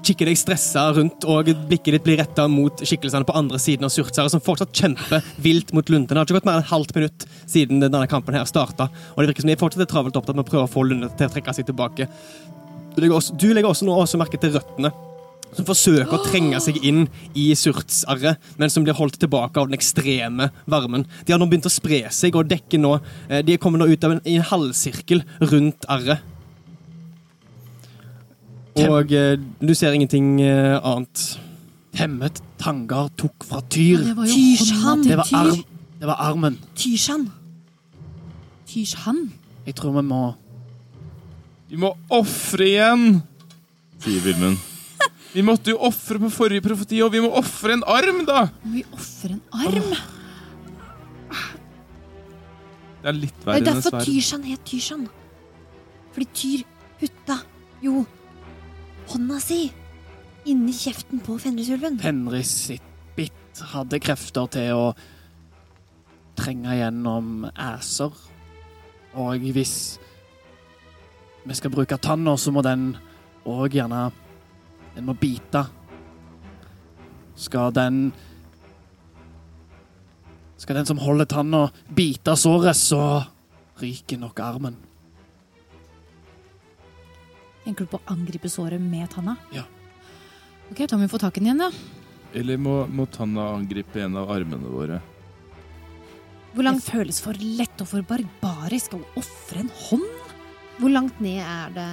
[0.03, 3.93] kikker deg stressa rundt, og blikket ditt blir retta mot skikkelsene på andre siden av
[3.93, 6.11] Surtsæret, som fortsatt kjemper vilt mot Lunde.
[6.11, 9.21] Det har ikke gått mer enn et halvt minutt siden denne kampen her starta, og
[9.21, 11.29] det virker som de fortsatt er travelt opptatt med å prøve å få Lunde til
[11.29, 12.09] å trekke seg tilbake.
[12.93, 14.91] Du legger også, du legger også nå også merke til røttene.
[15.53, 17.05] Som forsøker å trenge seg inn
[17.37, 21.07] i surtsarret, men som blir holdt tilbake av den ekstreme varmen.
[21.25, 22.97] De har nå begynt å spre seg og dekker nå
[23.29, 26.23] De De kommer nå ut av en, i en halvsirkel rundt arret.
[28.81, 31.39] Og eh, du ser ingenting eh, annet.
[31.93, 34.01] Temmet tangar tok fra tyr.
[34.01, 35.03] Det var jo Tyrshan.
[35.05, 35.63] Det var, arm,
[35.99, 36.57] det var armen.
[36.75, 37.27] Tyrshan.
[38.67, 39.27] Tyrshan.
[39.67, 40.23] Jeg tror vi må
[41.69, 43.21] Vi må ofre igjen,
[44.03, 44.72] sier Vilmund.
[45.33, 48.45] Vi måtte jo ofre på forrige profeti, og vi må ofre en arm, da!
[48.63, 49.95] Må vi ofre en arm?
[53.03, 54.05] Det er litt Det er verre enn en derfor sverd.
[54.07, 55.07] Tyrshan het Tyrshan.
[56.13, 56.61] Fordi Tyr
[57.01, 57.39] putta
[57.83, 58.03] jo
[59.11, 59.63] hånda si
[60.47, 61.97] inni kjeften på Fenrisulven.
[61.99, 62.85] Fenris sitt
[63.17, 64.85] bitt hadde krefter til å
[66.39, 68.13] trenge gjennom æser.
[69.19, 69.75] Og hvis
[71.43, 72.93] vi skal bruke tanna, så må den
[73.49, 74.07] òg gjerne
[74.95, 75.65] Den må bite.
[77.35, 78.11] Skal den
[80.57, 83.25] Skal den som holder tanna, bite såret, så
[83.81, 84.77] ryker nok armen.
[87.65, 89.35] Tenker du på å angripe såret med tanna?
[89.51, 89.65] Ja.
[90.71, 91.71] Ok, da må vi få tak i den igjen, ja.
[92.39, 95.01] Eller må, må tanna angripe en av armene våre?
[96.53, 100.07] Hvor Det langt, føles for lett og for barbarisk å ofre en hånd.
[100.79, 101.89] hvor langt ned er det?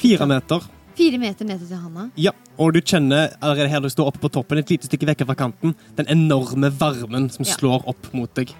[0.00, 0.68] Fire meter.
[0.98, 2.08] Fire meter ned til handa.
[2.20, 5.24] Ja, og du kjenner allerede her du står oppe på toppen, et lite stykke vekk
[5.28, 7.54] fra kanten, den enorme varmen som Ja.
[7.56, 8.52] slår opp mot deg.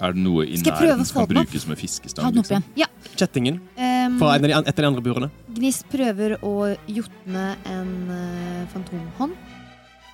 [0.00, 2.30] Er det noe i nærheten som kan brukes Ta fiskestang?
[2.32, 2.62] den opp Liksom?
[2.74, 2.88] igjen.
[3.16, 5.30] Kjettingen Um, fra en av de, et av de andre burene.
[5.52, 9.34] Gnist prøver å jotne en uh, fantomhånd.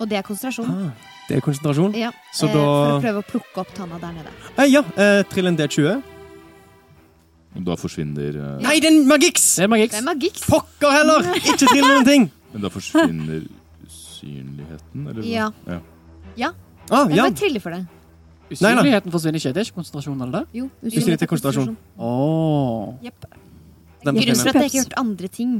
[0.00, 0.66] Og det er konsentrasjon.
[0.68, 0.90] Ah,
[1.28, 1.94] det er konsentrasjon.
[1.96, 4.28] Ja, Så eh, da For å prøve å plukke opp tanna der nede.
[4.58, 6.02] eh, Ja, eh, trill en D20.
[7.64, 9.44] Da forsvinner eh, Nei, det er en magiks!
[9.56, 9.92] Det er magikk.
[9.94, 10.40] Det er magikk.
[10.50, 11.28] Pokker heller!
[11.40, 12.26] Ikke trill noen ting!
[12.52, 13.46] Men da forsvinner
[13.86, 15.22] usynligheten, eller?
[15.28, 15.50] Ja.
[15.66, 15.78] Ja.
[16.36, 16.50] ja.
[16.90, 17.22] Ah, Jeg ja.
[17.26, 17.80] bare triller for det.
[17.86, 18.74] Nei, nei.
[18.76, 19.52] Usynligheten forsvinner ikke.
[19.56, 20.60] Det er ikke konsentrasjon, eller det?
[20.60, 21.72] Jo, Usynlighet til konsentrasjon.
[21.98, 22.92] Åh.
[23.02, 24.42] Den Grunnen forsvinner.
[24.44, 25.56] for at jeg ikke har gjort andre ting.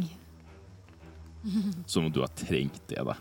[1.90, 3.16] Som om du har trengt det, da.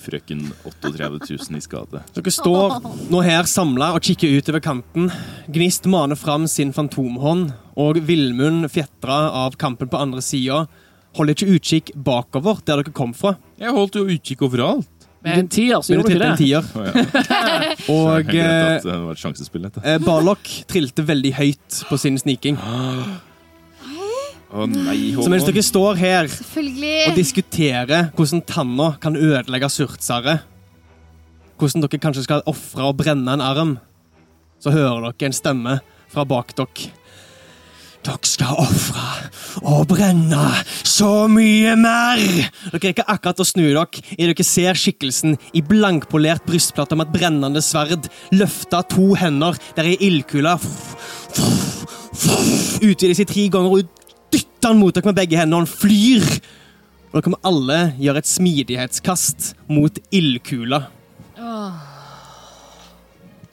[0.00, 2.00] Frøken 38000 i skade.
[2.16, 2.78] Dere står
[3.12, 5.10] nå her samla og kikker utover kanten.
[5.52, 10.64] Gnist maner fram sin fantomhånd, og Villmund fjetra av kampen på andre sida.
[11.18, 13.34] Holder ikke utkikk bakover, der dere kom fra.
[13.60, 14.88] Jeg holdt jo utkikk overalt.
[15.20, 16.40] Med en tier, så gjorde du det ikke en det.
[16.40, 16.62] tier.
[16.72, 16.92] Å, ja.
[17.92, 22.56] Og eh, eh, Barlock trilte veldig høyt på sin sniking.
[24.50, 30.42] Å nei, Så mens dere står her og diskuterer hvordan tanna kan ødelegge surtsaret,
[31.60, 33.76] hvordan dere kanskje skal ofre og brenne en arm,
[34.58, 35.76] så hører dere en stemme
[36.10, 36.90] fra bak dere.
[38.00, 39.06] Dere skal ofre
[39.60, 40.42] og brenne
[40.88, 42.18] så mye mer!
[42.72, 43.86] Dere rekker akkurat å snu dere
[44.16, 49.92] idet dere ser skikkelsen i blankpolert brystplate med et brennende sverd løfte to hender der
[49.92, 50.56] ei ildkule
[52.80, 53.99] utvider seg tre ganger og
[54.32, 56.26] dytter han mot dere med begge hendene, og han flyr.
[57.10, 60.84] Og dere må alle gjøre et smidighetskast mot ildkula.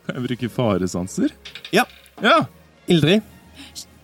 [0.07, 1.34] Kan jeg bruke faresanser?
[1.73, 1.84] Ja.
[2.23, 2.45] Ja.
[2.88, 3.21] Ildrid.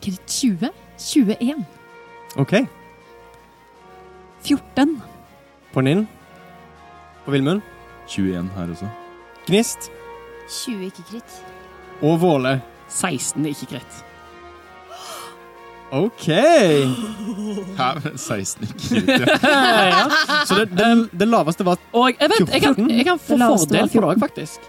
[0.03, 0.69] 20.
[0.99, 1.65] 21.
[2.41, 2.53] OK.
[4.43, 4.97] 14.
[5.73, 6.07] På Ninn.
[7.25, 7.61] På Villmund.
[8.07, 8.89] 21 her også.
[9.47, 9.91] Gnist.
[10.49, 11.37] 20 ikke kritt.
[12.03, 12.57] Og Våle.
[12.89, 14.03] 16 er ikke greit.
[15.93, 16.25] OK.
[17.77, 17.87] Hæ?
[18.17, 19.17] 16 ikke riktig.
[19.43, 20.03] ja.
[20.49, 20.87] Så det, det,
[21.21, 23.89] det laveste var Og jeg, vet, jeg, kan, jeg kan få Det laveste var fordel
[23.93, 24.65] på det òg, faktisk.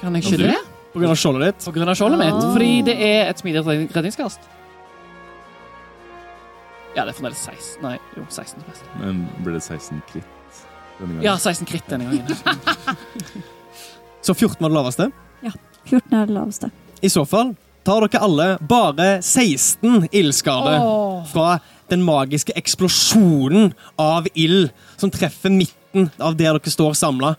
[0.00, 0.46] Kan jeg ikke du?
[0.52, 0.60] det?
[0.92, 1.64] på grunn av skjoldet ditt.
[1.68, 2.38] På grunn av skjoldet mitt.
[2.54, 4.46] Fordi det er et smidig redning- redningskast.
[6.96, 7.82] Ja, det er fremdeles 16.
[7.84, 8.86] Nei, jo, 16 er best.
[8.98, 10.24] Men ble det 16 kritt
[10.98, 11.22] denne gangen?
[11.26, 12.26] Ja, 16 kritt denne gangen.
[14.26, 15.10] Så 14 var det laveste.
[15.88, 16.70] 14 er det laveste.
[17.02, 17.52] I så fall
[17.88, 20.74] tar dere alle bare 16 ildskade
[21.30, 21.56] fra
[21.88, 24.68] den magiske eksplosjonen av ild
[25.00, 27.32] som treffer midten av der dere står samla.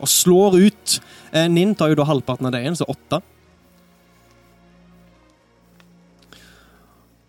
[0.00, 1.00] Og slår ut.
[1.34, 3.18] Nin Ninn tar jo da halvparten av det igjen, så åtte.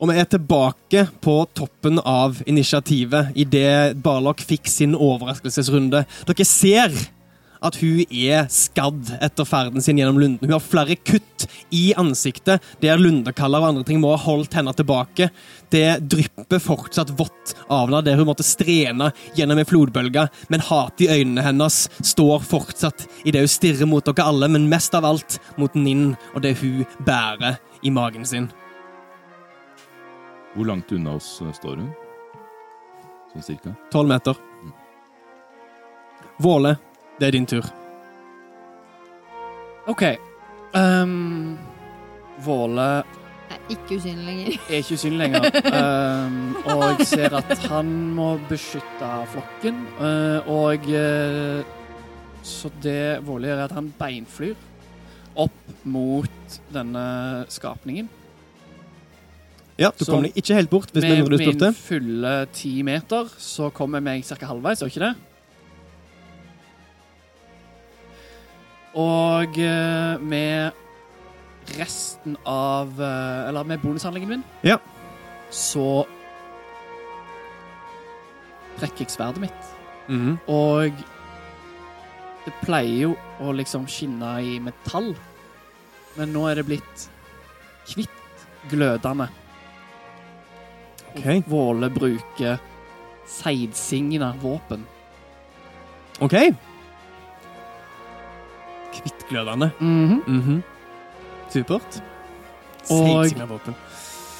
[0.02, 6.06] Og vi er tilbake på toppen av initiativet idet Barlock fikk sin overraskelsesrunde.
[6.30, 6.94] Dere ser
[7.62, 10.42] at hun er skadd etter ferden sin gjennom lunden.
[10.42, 14.74] Hun har flere kutt i ansiktet, der lundekaller og andre ting må ha holdt henne
[14.76, 15.30] tilbake.
[15.72, 20.28] Det drypper fortsatt vått av henne, der hun måtte strene gjennom en flodbølge.
[20.50, 24.98] Men hatet i øynene hennes står fortsatt idet hun stirrer mot dere alle, men mest
[24.98, 28.50] av alt mot Ninn og det hun bærer i magen sin.
[30.56, 31.92] Hvor langt unna oss eh, står hun?
[33.32, 33.76] Sånn cirka?
[33.94, 34.36] Tolv meter.
[36.42, 36.74] Våle,
[37.20, 37.66] det er din tur.
[39.92, 40.04] OK.
[40.76, 41.58] Um,
[42.46, 43.04] Våle
[43.52, 44.56] Er ikke usynlig lenger.
[44.70, 45.50] er ikke usynlig lenger.
[45.68, 49.82] Um, og jeg ser at han må beskytte flokken.
[50.00, 51.64] Uh, og uh,
[52.44, 54.56] Så det Våle gjør, er at han beinflyr
[55.40, 57.04] opp mot denne
[57.52, 58.10] skapningen.
[59.80, 62.82] Ja, Du Så- kommer deg ikke helt bort hvis Med mindre du min fulle ti
[62.84, 64.46] meter så kommer jeg meg ca.
[64.46, 65.16] halvveis, gjør ikke det?
[69.00, 70.72] Og eh, med
[71.78, 74.78] resten av eh, Eller med bonushandlingen min Ja.
[75.52, 76.06] så
[78.80, 79.68] trekker jeg sverdet mitt.
[80.08, 80.38] Mhm.
[80.50, 80.92] Og
[82.46, 83.12] det pleier jo
[83.44, 85.12] å liksom skinne i metall,
[86.18, 87.04] men nå er det blitt
[87.94, 89.28] hvitt, glødende.
[91.12, 91.28] Ok.
[91.28, 92.58] Og Våle bruker
[93.28, 94.88] seidsigna våpen.
[96.22, 96.34] OK.
[98.92, 99.72] Kvittglødende.
[99.80, 100.62] mm -hmm.
[101.50, 102.04] Supert.
[102.90, 103.26] Og-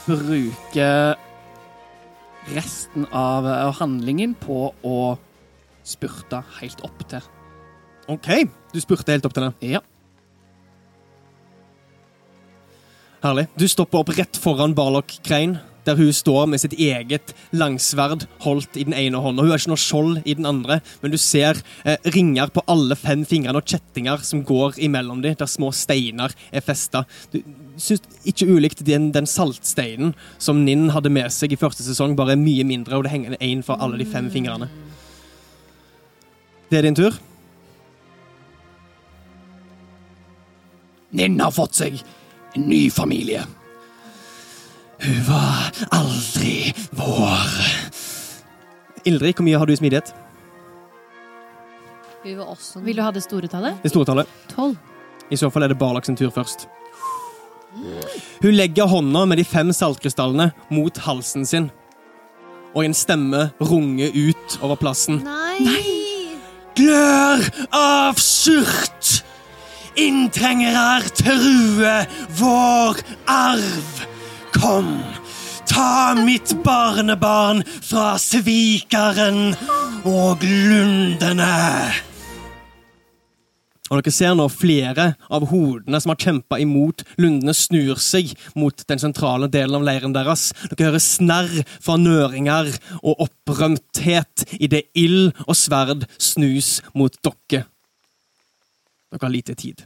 [0.08, 1.16] bruke
[2.56, 5.18] resten av av handlingen på å
[5.84, 7.22] spurte helt opp til.
[8.08, 8.28] OK.
[8.74, 9.56] Du spurte helt opp til den?
[9.62, 9.80] Ja.
[13.22, 13.48] Herlig.
[13.60, 18.78] Du stopper opp rett foran Barlock Krein, der hun står med sitt eget langsverd holdt
[18.78, 19.44] i den ene hånda.
[19.44, 22.98] Hun har ikke noe skjold i den andre, men du ser eh, ringer på alle
[23.00, 27.04] fem fingrene og kjettinger som går imellom dem, der små steiner er festa.
[27.34, 27.42] Du
[27.82, 32.38] syns ikke ulikt den, den saltsteinen som Ninn hadde med seg i første sesong, bare
[32.40, 34.70] mye mindre, og det henger én for alle de fem fingrene.
[36.72, 37.18] Det er din tur.
[41.12, 41.98] Ninn har fått seg
[42.56, 43.44] en ny familie.
[45.02, 47.54] Hun var aldri vår.
[49.10, 50.12] Ildrid, hvor mye har du i smidighet?
[52.22, 53.80] Hun var også Vil du ha det store tallet?
[53.82, 54.30] Det store tallet.
[54.52, 54.78] Tolv.
[55.32, 56.68] I så fall er det Barlak sin tur først.
[58.42, 61.72] Hun legger hånda med de fem saltkrystallene mot halsen sin.
[62.76, 65.24] Og en stemme runger ut over plassen.
[65.26, 66.38] Nei!
[66.78, 67.42] Glør
[67.76, 69.24] av surt!
[70.00, 71.98] Inntrengere true
[72.38, 74.06] vår arv!
[74.54, 75.00] Kom,
[75.68, 79.54] ta mitt barnebarn fra svikeren
[80.04, 81.52] og lundene!
[83.92, 88.86] Og dere ser nå flere av hodene som har kjempa imot lundene, snur seg mot
[88.88, 90.54] den sentrale delen av leiren deres.
[90.72, 92.72] Dere hører snerr fra nøringer
[93.02, 97.66] og opprømthet idet ild og sverd snus mot dere.
[99.12, 99.84] Dere har lite tid.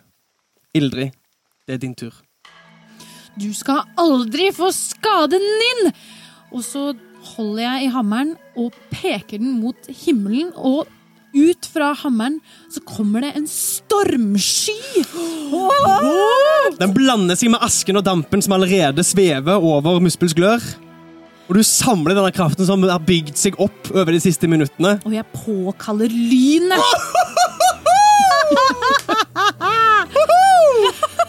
[0.78, 1.18] Ildrid,
[1.66, 2.14] det er din tur.
[3.36, 5.90] Du skal aldri få skaden din!
[6.56, 6.94] Og så
[7.36, 10.88] holder jeg i hammeren og peker den mot himmelen, og
[11.36, 12.38] ut fra hammeren
[12.72, 15.04] så kommer det en stormsky.
[16.80, 20.64] Den blander seg med asken og dampen som allerede svever over Muspels glør.
[21.50, 24.96] Og du samler denne kraften som har bygd seg opp over de siste minuttene.
[25.04, 26.80] Og jeg påkaller lynet.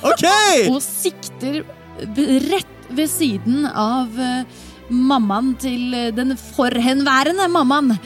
[0.06, 0.24] OK!
[0.70, 1.64] og sikter
[2.50, 4.44] rett ved siden av eh,
[4.88, 7.96] mammaen til eh, den forhenværende mammaen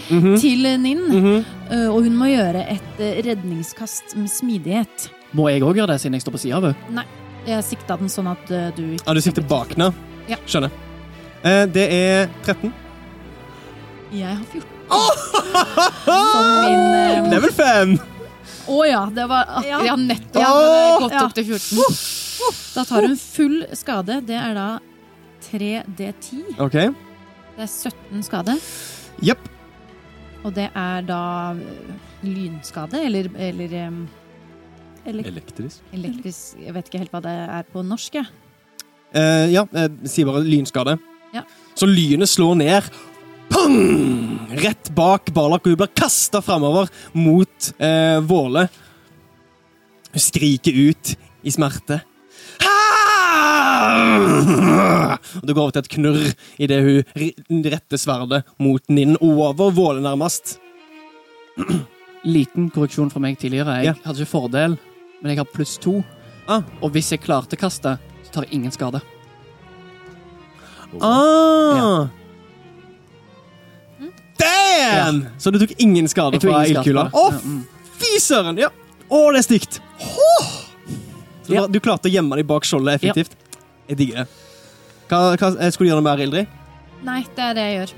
[0.41, 1.05] til Ninn.
[1.11, 1.45] Mm -hmm.
[1.91, 5.11] og hun må gjøre et eh, redningskast med smidighet.
[5.32, 7.05] Må jeg òg gjøre det, siden jeg står på sida av henne?
[7.47, 9.93] Jeg sikta den sånn at eh, du ikke Ja, du sikter bak nå?
[10.28, 10.36] Ja.
[10.47, 10.70] Skjønner.
[11.43, 12.72] Eh, det er 13.
[14.12, 14.66] Jeg har 14.
[14.91, 15.11] Oh!
[16.66, 17.95] min eh, Level 5!
[18.70, 19.97] Å ja, det var akkurat Ja.
[19.97, 20.43] nettopp.
[20.43, 20.99] Ja.
[21.01, 21.24] gått Ja.
[21.24, 22.29] opp til 14.
[22.74, 24.20] Da tar hun full skade.
[24.26, 24.68] Det er da
[25.45, 26.45] 3D10.
[26.61, 26.78] OK.
[27.57, 28.57] Det er 17 skade.
[29.24, 29.49] Jepp.
[30.45, 31.20] Og det er da
[31.53, 31.93] øh,
[32.24, 34.09] lynskade, eller, eller um,
[35.05, 35.80] Elektrisk.
[35.93, 38.28] elektrisk Jeg vet ikke helt hva det er på norsk, jeg.
[39.16, 40.97] Eh, ja, jeg sier bare lynskade.
[41.34, 41.43] Ja.
[41.76, 42.91] Så lynet slår ned.
[43.51, 43.78] Pang!
[44.61, 48.68] Rett bak Balak, og hun blir kasta framover mot eh, Våle.
[50.11, 52.01] Hun skriker ut i smerte.
[55.41, 56.26] Og Det går over til et knurr
[56.62, 60.59] idet hun retter sverdet mot Ninn over Våle, nærmest.
[62.24, 63.78] Liten korreksjon fra meg tidligere.
[63.80, 63.95] Jeg Ja.
[64.05, 64.78] hadde ikke fordel,
[65.22, 66.03] men jeg har pluss to.
[66.49, 66.62] Ah.
[66.82, 69.01] Og hvis jeg klarte kastet, så tar jeg ingen skade.
[71.01, 72.09] Ah!
[74.41, 75.26] Damn!
[75.38, 77.11] Så du tok ingen skade fra ildkula?
[77.12, 77.30] Å.
[77.45, 77.64] Mm.
[78.01, 78.59] fy søren!
[78.59, 78.68] Ja.
[79.11, 79.80] Å, det er stygt!
[80.01, 80.59] Åh!
[81.51, 81.66] Så du, Ja.
[81.66, 83.34] du klarte å gjemme deg bak skjoldet effektivt?
[83.88, 84.26] Jeg digger det.
[85.11, 86.46] Hva, hva, eh, skulle du gjøre noe mer, Ildrid?
[87.03, 87.94] Nei, det er det jeg gjør.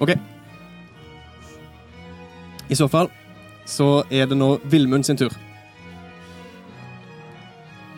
[0.00, 0.10] OK.
[2.70, 3.10] I så fall
[3.66, 5.30] så er det nå Vilmund sin tur.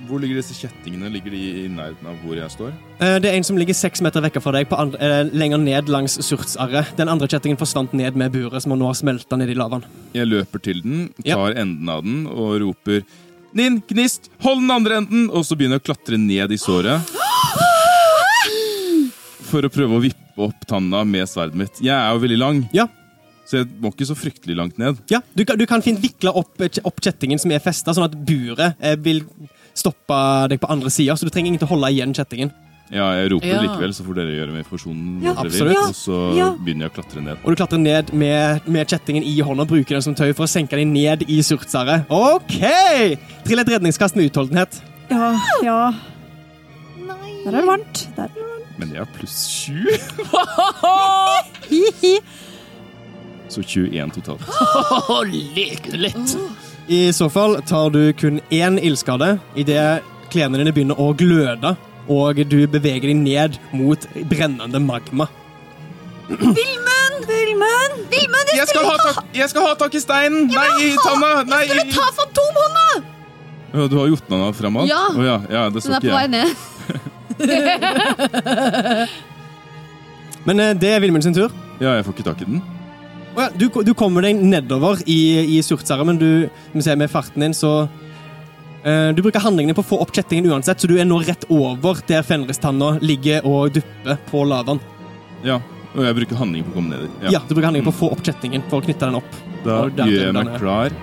[0.09, 1.09] Hvor ligger disse kjettingene?
[1.15, 2.73] Ligger de i nærheten av hvor jeg står?
[3.01, 5.59] Eh, Det er en som ligger seks meter vekk fra deg, på andre, eh, lenger
[5.63, 6.97] ned langs surtsarret.
[6.97, 9.85] Den andre kjettingen forsvant ned med buret, som nå har smelta ned i lavaen.
[10.13, 11.37] Jeg løper til den, Ja.
[11.37, 13.05] tar enden av den og roper
[13.53, 15.27] Ninn, gnist, hold den andre enden!
[15.31, 17.05] Og så begynner jeg å klatre ned i såret.
[19.51, 21.81] For å prøve å vippe opp tanna med sverdet mitt.
[21.85, 22.87] Jeg er jo veldig lang, Ja,
[23.45, 24.97] så jeg må ikke så fryktelig langt ned.
[25.13, 25.21] ja.
[25.37, 28.15] Du, kan, du kan fint vikle opp, eh, opp kjettingen som er festa, sånn at
[28.17, 29.21] buret eh, vil
[29.77, 32.53] stoppe deg på andre sida, så du trenger ingen til å holde igjen kjettingen.
[32.93, 33.61] Ja, jeg roper Ja.
[33.65, 35.23] likevel, så får dere gjøre med informasjonen.
[35.25, 35.69] Ja, dere absolutt.
[35.73, 36.51] vil, Og så Ja.
[36.53, 37.37] begynner jeg å klatre ned.
[37.45, 40.45] Og du klatrer ned med, med kjettingen i hånda og bruker den som tøy for
[40.45, 42.05] å senke deg ned i surtsaret.
[42.11, 42.59] OK!
[43.45, 44.81] Trill et redningskast med utholdenhet.
[45.11, 45.33] Ja,
[45.65, 45.93] ja.
[47.45, 48.09] Der er det varmt.
[48.17, 48.79] Der er det varmt.
[48.79, 49.87] Men jeg har pluss sju,
[51.71, 52.19] Hi-hi.
[53.53, 54.45] så 21 totalt.
[54.49, 56.37] Å, du litt.
[56.89, 61.75] I så fall tar du kun én ildskade idet klærne dine begynner å gløde,
[62.11, 64.01] og du beveger deg ned mot
[64.31, 65.27] brennende magma.
[66.29, 67.27] Vilmund!
[67.29, 67.93] Vilmund!
[68.11, 68.49] Vilmund!
[68.57, 70.47] Jeg skal ha tak, jeg skal ha tak i steinen!
[70.51, 71.31] Nei, i tanna!
[71.49, 72.89] Nei, i Ta fantomhånda!
[73.73, 74.89] ja, Du har gjort den av alt?
[74.91, 75.03] Ja.
[75.13, 76.49] Oh, ja, ja, det så Den er på ikke vei ned.
[80.47, 81.51] Men eh, det er Vilmund sin tur.
[81.81, 82.63] Ja, jeg får ikke tak i den.
[83.57, 86.49] Du, du kommer deg nedover i, i Surtsarret, men du
[87.01, 87.89] med farten din, så
[88.83, 92.01] Du bruker handlingene på å få opp kjettingen uansett, så du er nå rett over
[92.09, 94.81] der Fenristanna ligger og dupper på lavaen.
[95.47, 95.61] Ja,
[95.93, 97.17] og jeg bruker handlingen på å komme ned dit.
[97.29, 97.41] Ja.
[97.47, 99.33] du bruker handlingen på å få opp kjettingen for å knytte den opp.
[99.63, 100.95] Da gjør jeg meg klar.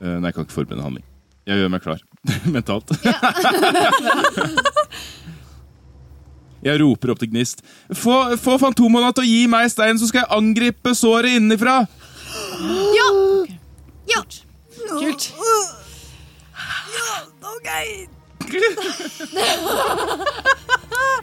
[0.00, 1.04] Eh, Nei, jeg kan ikke forberede handling.
[1.44, 2.00] Jeg gjør meg klar
[2.56, 2.88] mentalt.
[6.64, 7.60] jeg roper opp til Gnist.
[7.92, 11.82] Få, få Fantomhånda til å gi meg steinen, så skal jeg angripe såret innenfra!
[12.96, 13.08] Ja!
[14.14, 14.24] Ja!
[14.88, 15.28] Kult.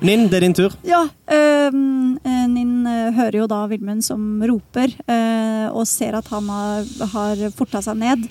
[0.01, 0.73] Ninn, det er din tur.
[0.87, 6.49] Ja, eh, Ninn eh, hører jo da Vilmund som roper, eh, og ser at han
[6.49, 8.25] har, har forta seg ned.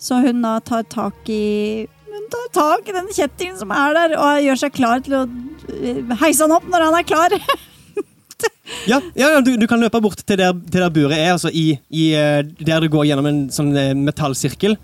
[0.00, 4.14] Så hun da tar tak i Hun tar tak i den kjettingen som er der,
[4.18, 5.26] og gjør seg klar til å
[6.22, 7.36] heise han opp når han er klar.
[8.86, 11.74] Ja, ja du, du kan løpe bort til der, til der buret er, altså i,
[11.90, 14.76] i, der du går gjennom en sånn metallsirkel.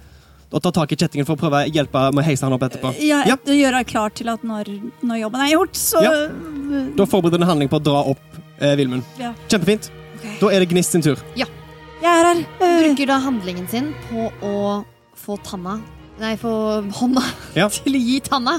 [0.57, 2.63] Og ta tak i kjettingen for å prøve å hjelpe med å heise han opp
[2.65, 2.95] etterpå.
[3.05, 3.37] Ja, Ja.
[3.45, 4.71] Gjøre klar til at når,
[5.05, 6.13] når jobben er gjort, så Ja.
[6.97, 9.05] Da forbereder du en handling på å dra opp eh, Vilmund.
[9.21, 9.35] Ja.
[9.53, 9.91] Kjempefint.
[10.41, 11.21] Da er det Gnist sin tur.
[11.37, 11.47] Jeg
[12.03, 12.41] er her.
[12.61, 14.85] Eh, Bruker da handlingen sin på å
[15.17, 15.77] få tanna
[16.19, 16.49] Nei, få
[16.97, 17.21] hånda
[17.55, 17.69] Ja.
[17.77, 18.57] til å gi tanna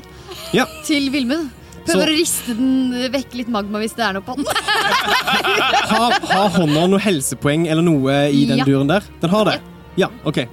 [0.54, 0.66] Ja.
[0.86, 1.50] til Vilmund.
[1.88, 4.46] Så- Prøver å riste den vekk litt magma hvis det er noe på den.
[5.88, 8.66] Har, har hånda noe helsepoeng eller noe i den Ja.
[8.68, 9.02] duren der?
[9.22, 9.58] Den har det?
[9.98, 10.36] Ja, OK.
[10.44, 10.48] Det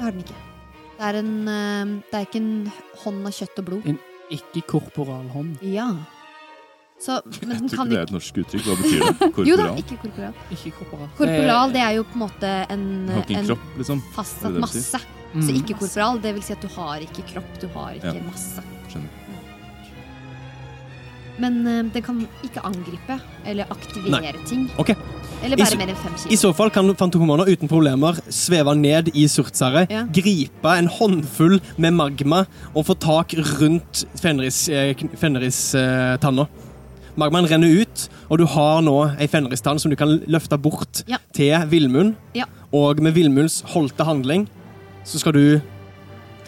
[0.00, 0.34] har den ikke.
[0.98, 2.72] Det er, en, eh, det er ikke en
[3.04, 3.86] hånd av kjøtt og blod.
[3.86, 3.98] En
[4.34, 5.60] Ikke-korporal hånd.
[5.64, 5.86] Ja.
[6.98, 8.64] Så, men Jeg tror tror kan ikke det er et norsk uttrykk.
[8.66, 9.46] Hva betyr det?
[9.48, 10.34] Jo da, ikke korporal.
[10.56, 11.08] Ikke korporal.
[11.20, 12.84] Korporal det er jo på en måte en,
[13.14, 14.02] en kropp, liksom.
[14.16, 15.00] Fastsatt det det masse.
[15.28, 15.44] Mm.
[15.46, 18.26] Så ikke korporal, det vil si at du har ikke kropp, du har ikke Ja.
[18.26, 18.64] masse.
[18.90, 19.27] Skjønner.
[21.38, 24.68] Men eh, den kan ikke angripe eller aktivere ting.
[24.78, 24.90] Ok.
[25.42, 29.12] Eller bare bære mer enn fem I så fall kan Fantomona uten problemer sveve ned
[29.14, 30.02] i Surtsarret, Ja.
[30.10, 36.48] gripe en håndfull med magma og få tak rundt Fenris, eh, Fenris-tanna.
[37.18, 41.18] Magmaen renner ut, og du har nå ei Fenristann som du kan løfte bort Ja.
[41.34, 42.14] til Villmund.
[42.34, 42.44] Ja.
[42.72, 44.48] Og med Villmunds holdte handling
[45.04, 45.60] så skal du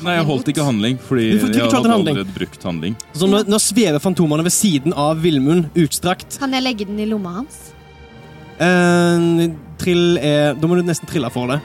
[0.03, 2.17] Nei, jeg holdt ikke handling, fordi Du får- du jeg hadde en handling.
[2.17, 2.95] allerede brukt handling.
[3.13, 6.39] Så nå, nå svever Fantomene ved siden av Villmund utstrakt.
[6.41, 7.73] Kan jeg legge den i lomma hans?
[8.61, 11.61] Eh, trill er Da må du nesten trille for det.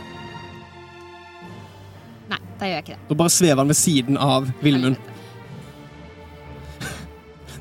[2.30, 3.08] Nei, da gjør jeg ikke det.
[3.10, 4.98] Da bare svever han ved siden av Villmund.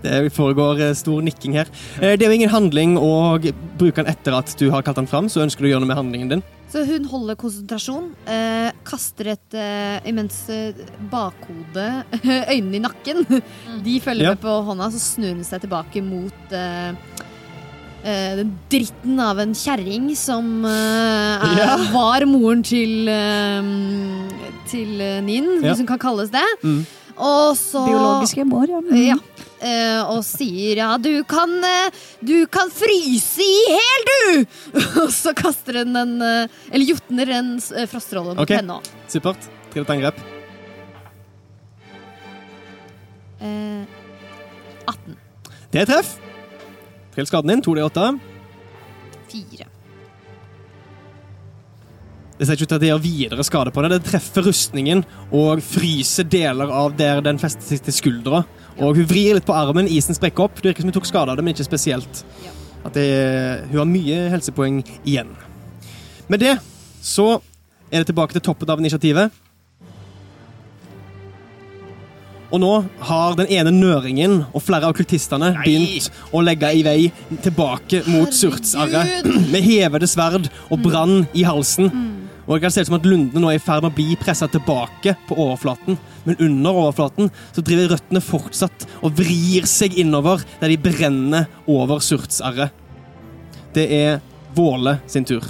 [0.04, 1.66] Det foregår eh, stor nikking her.
[2.00, 3.38] Eh, Det er jo ingen handling å
[3.78, 5.28] bruke den etter at du har kalt den fram.
[5.32, 6.42] Så ønsker du å gjøre noe med handlingen din.
[6.74, 10.74] Så hun holder konsentrasjon, eh, kaster et eh, imens eh,
[11.12, 11.84] bakhode,
[12.50, 13.20] øynene i nakken.
[13.84, 14.32] De følger Ja.
[14.34, 16.96] med på hånda, så snur hun seg tilbake mot eh,
[18.02, 21.76] eh, den dritten av en kjerring som eh, er, Ja.
[21.94, 23.70] var moren til, eh,
[24.72, 25.68] til eh, Nin, Ja.
[25.70, 26.42] hvis hun kan kalles det.
[26.64, 26.82] Mm.
[27.14, 28.82] Og så Biologiske mor, ja.
[28.82, 28.96] Mm.
[29.12, 29.20] ja.
[29.64, 34.24] Eh, og sier ja, du kan, eh, du kan fryse i hæl, du!
[35.06, 37.52] og så kaster hun en eh, Eller jotner en
[37.88, 38.52] frostrolle mot Ok.
[38.58, 38.90] henne òg.
[39.08, 39.48] Supert.
[39.72, 40.20] Trill et angrep.
[43.40, 43.84] Eh,
[44.86, 45.16] 18.
[45.72, 46.16] Det er treff.
[47.14, 47.64] Trill skaden din.
[47.64, 48.18] 2D8.
[49.32, 49.70] 4.
[52.34, 53.90] Det ser ikke ut til at det gjør videre skade på det.
[53.94, 58.40] Det treffer rustningen og fryser deler av der den fester seg til skuldra.
[58.82, 60.58] Og hun vrir litt på armen, isen sprekker opp.
[60.58, 62.24] Det virker som hun tok skade av det, men ikke spesielt.
[62.44, 62.54] Ja.
[62.84, 63.06] At det,
[63.70, 65.30] hun har mye helsepoeng igjen.
[66.28, 66.58] Med det
[67.04, 67.38] så
[67.90, 69.40] er det tilbake til toppen av initiativet.
[72.54, 72.72] Og nå
[73.08, 76.98] har den ene nøringen og flere av kultistene begynt å legge i vei
[77.42, 81.90] tilbake mot Surtsarret med hevede sverd og brann i halsen.
[82.44, 84.16] Og det kan se ut som at lundene nå er i ferd med å bli
[84.20, 85.96] pressa tilbake på overflaten.
[86.26, 92.04] Men under overflaten så driver røttene fortsatt og vrir seg innover der de brenner over
[92.04, 92.74] Surtsarret.
[93.74, 94.20] Det er
[94.54, 95.42] Våle sin tur.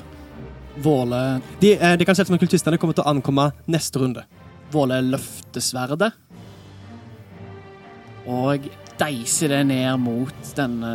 [0.80, 4.00] Våle, De, eh, det kan se ut som at kultistene kommer til å ankomme neste
[4.00, 4.24] runde.
[4.72, 6.14] Våle løfter sverdet
[8.26, 8.68] og
[8.98, 10.92] deiser det ned mot denne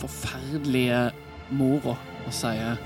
[0.00, 1.10] forferdelige
[1.56, 2.78] mora og sier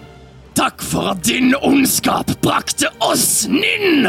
[0.54, 4.06] Takk for at din ondskap brakte oss Ninn!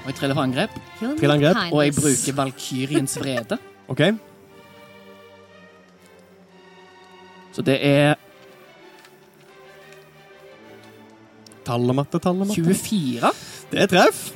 [0.00, 3.58] Og jeg triller for angrep, Trill angrep, og jeg bruker Valkyriens vrede.
[3.92, 4.02] OK?
[7.54, 8.14] Så det er
[11.66, 12.56] Tallematte, tallematte.
[12.64, 13.30] 24.
[13.70, 14.30] Det er treff.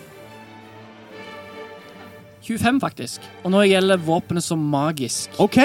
[2.45, 3.25] 25, faktisk.
[3.43, 5.33] Og nå gjelder våpenet som magisk.
[5.41, 5.59] OK.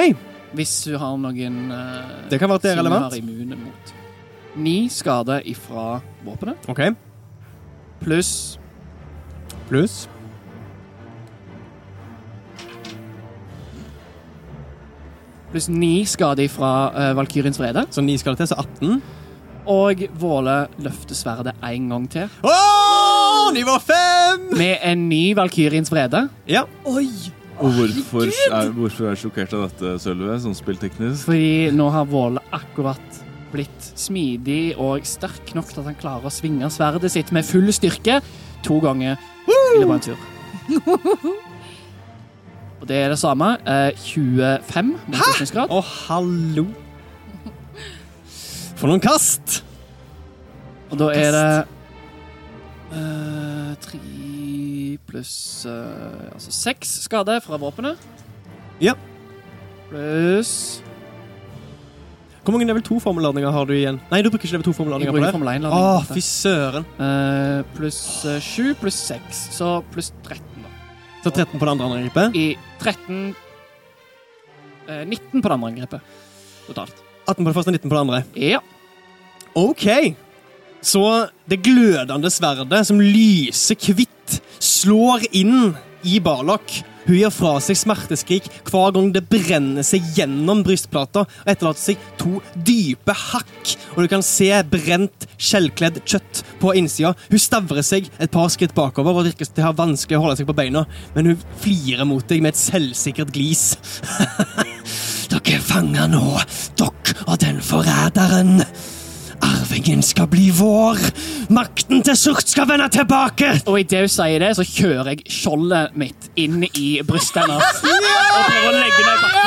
[0.56, 3.18] Hvis du har noen uh, Det kan være at det er relevant.
[3.20, 3.92] immune mot.
[4.56, 6.80] Ni skade ifra våpenet, OK.
[8.00, 8.60] pluss
[9.70, 10.10] Pluss.
[15.52, 17.86] Pluss ni skade ifra uh, Valkyriens vrede.
[17.90, 19.02] Så ni skade til, så 18.
[19.70, 22.34] Og Våle løfter sverdet en gang til.
[22.42, 24.50] Åh, nivå 5!
[24.58, 26.26] Med en ny Valkyriens vrede.
[26.50, 26.66] Ja.
[26.86, 31.28] Og hvorfor er, hvorfor er jeg sjokkert av dette, Sølve, sånn spillteknisk?
[31.30, 33.22] Fordi nå har Våle akkurat
[33.54, 37.70] blitt smidig og sterk nok til at han klarer å svinge sverdet sitt med full
[37.76, 38.20] styrke
[38.66, 39.18] to ganger
[39.50, 40.20] i løpet av en tur.
[42.80, 43.56] Og det er det samme.
[43.68, 45.74] Eh, 25 motstandsgrad.
[45.74, 46.68] Å, hallo.
[48.80, 49.60] For noen kast!
[50.90, 51.50] Og da er det
[52.98, 54.00] eh, tre
[55.10, 58.00] pluss eh, Altså seks skade fra våpenet.
[58.82, 58.96] Ja.
[59.90, 60.80] Pluss
[62.44, 64.00] Hvor mange level 2-formelladninger har du igjen?
[64.12, 65.34] Nei, du bruker ikke level Jeg 2-formelladninger på det.
[65.36, 66.88] Formel 1 Å, fy søren.
[67.00, 70.72] Uh, pluss uh, 7 pluss 6, så pluss 13, da.
[71.26, 72.40] Så 13 på det andre angrepet.
[72.40, 72.48] I
[72.80, 73.36] 13
[74.88, 76.18] uh, 19 på det andre angrepet
[76.70, 77.04] totalt.
[77.28, 78.24] 18 på det første, 19 på det andre.
[78.40, 78.62] Ja.
[79.58, 79.86] OK.
[80.82, 81.04] Så
[81.50, 85.74] det glødende sverdet som lyser hvitt, slår inn
[86.08, 86.80] i Barlok.
[87.06, 92.04] Hun gir fra seg smerteskrik hver gang det brenner seg gjennom brystplata og etterlater seg
[92.20, 93.76] to dype hakk.
[93.96, 97.16] Og du kan se brent, skjellkledd kjøtt på innsida.
[97.32, 100.40] Hun stavrer seg et par skritt bakover og virker til å ha vanskelig å holde
[100.42, 100.86] seg på beina,
[101.16, 103.72] men hun flirer mot deg med et selvsikkert glis.
[105.30, 106.24] Dere er fanga nå,
[106.80, 108.64] dere og den forræderen.
[109.46, 111.00] Arvingen skal bli vår.
[111.54, 113.54] Makten til Surt skal vende tilbake.
[113.70, 117.84] Og idet hun sier det, så kjører jeg skjoldet mitt inn i brystet hennes.
[117.86, 119.40] Og prøver å legge det i bakken.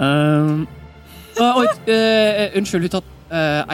[0.00, 0.62] Um,
[1.36, 3.04] og, og, eh, unnskyld, hun tar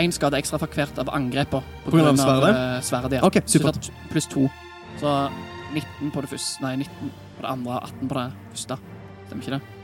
[0.02, 1.78] én skade ekstra for hvert av angrepene.
[1.84, 2.50] På grunn av sverdet?
[2.56, 3.22] Uh, sverdet ja.
[3.26, 3.92] okay, Så supert.
[4.10, 4.48] Pluss to.
[5.00, 5.14] Så
[5.74, 8.78] 19 på det første Nei, 19 på det andre, 18 på det første.
[9.26, 9.75] Stemmer ikke det?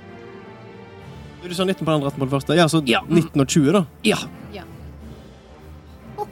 [1.43, 2.55] Du sa 19 på andre, 18 på den første.
[2.57, 3.01] Ja, så Ja.
[3.09, 3.85] 19 og 20, da.
[4.05, 4.17] Ja.
[4.55, 4.63] Ja.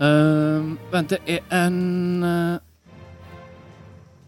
[0.00, 2.58] Ehm, vent, det er en eh,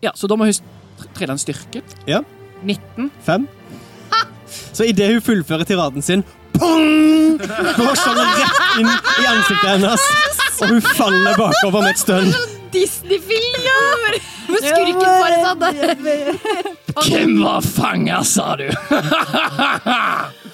[0.02, 1.82] Ja, så da må hun st- trille en styrke.
[2.08, 2.22] Ja.
[2.66, 3.10] 19.
[3.22, 3.46] 5.
[4.72, 6.24] Så idet hun fullfører tiraden sin,
[6.56, 7.38] pong!
[7.38, 10.08] går skjoldet rett inn i ansiktet hennes,
[10.60, 12.32] og hun faller bakover med et stønn.
[12.72, 13.60] Disney-film!
[14.50, 15.62] Med skurken bare sånn.
[17.10, 18.68] Hvem var fanga, sa du?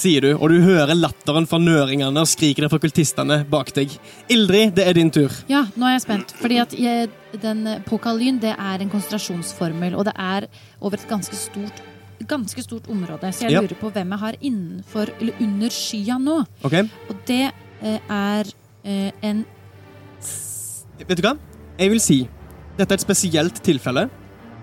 [0.00, 3.92] Sier du, og du hører latteren fra nøringene og skrikene fra kultistene bak deg.
[4.32, 5.34] Ildrid, det er din tur.
[5.50, 6.32] Ja, nå er jeg spent.
[6.40, 7.10] Fordi at jeg,
[7.42, 10.48] den Pokalyn det er en konsentrasjonsformel, og det er
[10.80, 11.84] over et ganske stort
[12.28, 13.60] ganske stort område, så jeg Ja.
[13.64, 16.44] lurer på hvem jeg har innenfor eller under skya nå.
[16.62, 16.82] Okay.
[17.08, 17.50] Og det
[17.82, 18.44] eh, er
[18.84, 19.46] eh, en
[21.08, 21.34] Vet du hva?
[21.80, 22.20] Jeg vil si
[22.78, 24.06] dette er et spesielt tilfelle.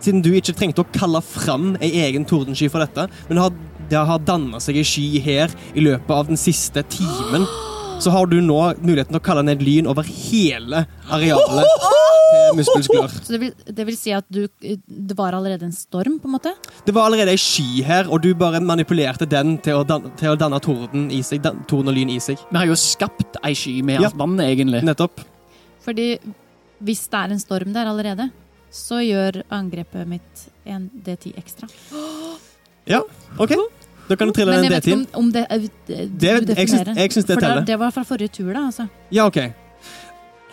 [0.01, 3.53] Siden du ikke trengte å kalle fram ei egen tordensky for dette, men har,
[3.89, 7.45] det har danna seg ei sky her i løpet av den siste timen,
[8.01, 13.15] så har du nå muligheten til å kalle ned lyn over hele arealet til Muspelsklør.
[13.25, 16.35] Så det vil, det vil si at du Det var allerede en storm, på en
[16.35, 16.53] måte?
[16.85, 20.33] Det var allerede ei sky her, og du bare manipulerte den til å danne, til
[20.33, 22.37] å danne torden, i seg, dan- torden og lyn i seg.
[22.51, 24.09] Vi har jo skapt ei sky med Ja.
[24.11, 24.83] alt vannet, egentlig.
[24.85, 25.25] Nettopp.
[25.87, 26.09] Fordi
[26.83, 28.29] hvis det er en storm der allerede,
[28.73, 31.69] så gjør angrepet mitt en D10 ekstra.
[32.87, 33.01] Ja,
[33.39, 33.53] OK.
[34.07, 35.07] Da kan du trille Men jeg vet ikke D10.
[35.15, 36.95] om, om det, eh, det Det- jeg definerer.
[36.95, 37.61] jeg syns det teller.
[37.65, 38.59] det, var fra forrige tur, da.
[38.67, 38.87] altså.
[39.11, 39.37] Ja, OK.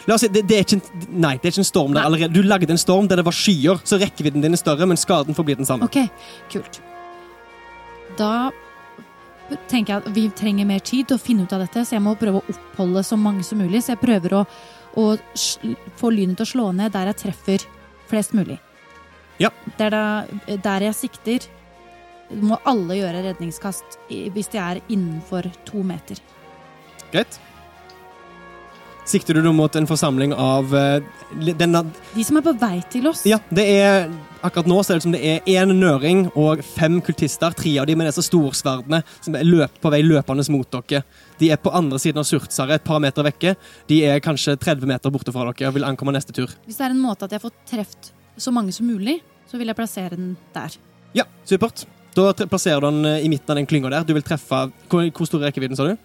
[0.07, 2.03] La oss si, det, det er ikke en, nei, det er ikke en storm der
[2.03, 2.33] allerede.
[2.35, 5.35] Du lagde en storm der det var skyer, så rekkevidden din er større, men skaden
[5.35, 5.85] forblir den samme.
[5.85, 5.97] Ok,
[6.53, 6.81] kult.
[8.19, 8.51] Da
[9.71, 12.03] tenker jeg at vi trenger mer tid til å finne ut av dette, så jeg
[12.05, 13.83] må prøve å oppholde så mange som mulig.
[13.85, 14.47] Så jeg prøver å,
[14.97, 15.15] å
[15.99, 17.67] få lynet til å slå ned der jeg treffer
[18.11, 18.59] flest mulig.
[19.43, 19.51] Ja.
[19.79, 21.49] Der, da, der jeg sikter,
[22.31, 26.21] må alle gjøre redningskast hvis de er innenfor to meter.
[27.13, 27.41] Greit.
[29.05, 31.03] Sikter du mot en forsamling av eh,
[31.59, 31.83] denne
[32.15, 33.27] De som er på vei til oss.
[33.29, 34.07] Ja, det er
[34.45, 37.55] Akkurat nå ser det ut som det er én nøring og fem kultister.
[37.57, 41.01] Tre av de med disse storsverdene som er løp, på vei løpende mot dere.
[41.41, 43.55] De er på andre siden av Surtsaret, et par meter vekke.
[43.89, 46.53] De er kanskje 30 meter borte fra dere og vil ankomme neste tur.
[46.67, 49.73] Hvis det er en måte at jeg får truffet så mange som mulig, så vil
[49.73, 50.77] jeg plassere den der.
[51.17, 51.87] Ja, supert.
[52.15, 54.05] Da plasserer du den eh, i midten av den klynga der.
[54.05, 55.97] Du vil treffe Hvor, hvor stor er rekkevidden, sa du?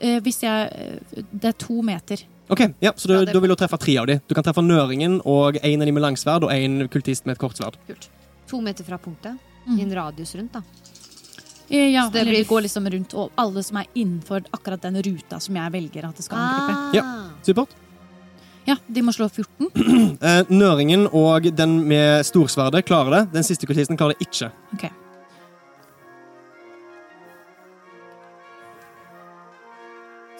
[0.00, 2.24] Eh, Hvis jeg eh, Det er to meter.
[2.52, 4.20] Ok, ja, Så du, Ja, det- da vil du treffe tre av de.
[4.28, 7.38] Du kan treffe nøringen og en av de med langsverd og en kultist med et
[7.40, 7.74] kortsverd.
[8.48, 9.38] To meter fra punktet.
[9.66, 9.78] Mm.
[9.78, 10.62] I en radius rundt, da.
[11.70, 14.80] Eh, Ja, Så det eller blir går liksom rundt og alle som er innenfor akkurat
[14.82, 16.76] den ruta som jeg velger at det skal angripe.
[16.76, 16.92] Ah.
[16.92, 17.30] Ja.
[17.42, 17.68] Supert.
[18.66, 20.18] Ja, de må slå 14.
[20.22, 23.32] Eh, nøringen og den med storsverdet klarer det.
[23.32, 24.52] Den siste kultisten klarer det ikke.
[24.74, 24.90] Ok.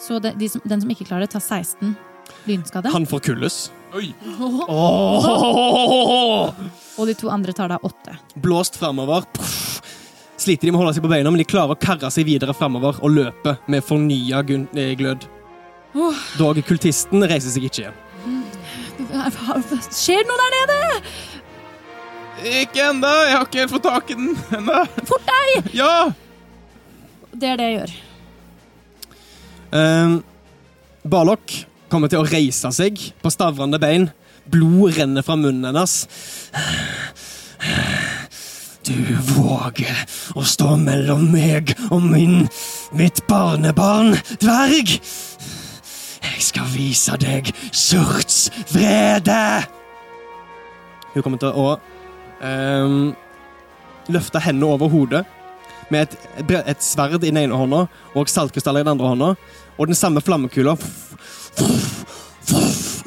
[0.02, 1.94] Så det, de som, den som ikke klarer det, tar 16
[2.48, 2.90] lynskade.
[2.90, 3.68] Han forkulles.
[3.94, 4.08] Oi!
[6.98, 8.16] Og de to andre tar da 8.
[8.42, 9.26] Blåst framover.
[10.42, 12.54] Sliter de med å holde seg på beina, men de klarer å karre seg videre
[12.56, 15.28] framover og løpe med fornya eh, glød.
[16.40, 17.96] Dog kultisten reiser seg ikke igjen.
[19.92, 20.80] Skjer det noe der nede?
[22.62, 23.12] Ikke ennå!
[23.28, 24.80] Jeg har ikke helt fått tak i den ennå.
[25.06, 25.68] Fort deg!
[25.76, 25.94] Ja!
[27.32, 27.92] Det er det jeg gjør.
[29.72, 30.18] Um,
[31.08, 31.54] Barlok
[31.88, 34.10] kommer til å reise seg på stavrende bein.
[34.52, 35.94] Blod renner fra munnen hennes.
[38.82, 38.98] Du
[39.30, 40.02] våger
[40.34, 42.48] å stå mellom meg og min,
[42.98, 44.96] mitt barnebarn, dverg.
[46.22, 49.62] Jeg skal vise deg Surts vrede.
[51.14, 51.68] Hun kommer til å
[52.42, 53.12] um,
[54.10, 55.22] løfte hendene over hodet
[55.92, 56.16] med et,
[56.66, 57.84] et sverd i den ene hånda
[58.16, 59.30] og saltkrystaller i den andre hånda.
[59.78, 60.76] Og den samme flammekula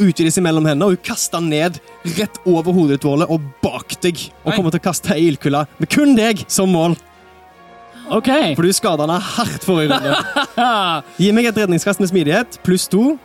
[0.01, 1.79] utvides mellom hendene, og hun kaster den ned
[2.17, 4.25] rett over hodet ditt, Våle, og bak deg.
[4.43, 6.97] Og kommer til å kaste ei ildkule med kun deg som mål.
[8.13, 8.29] OK.
[8.57, 10.43] For du skada henne hardt forrige runde.
[11.21, 13.15] Gi meg et redningskast med smidighet pluss to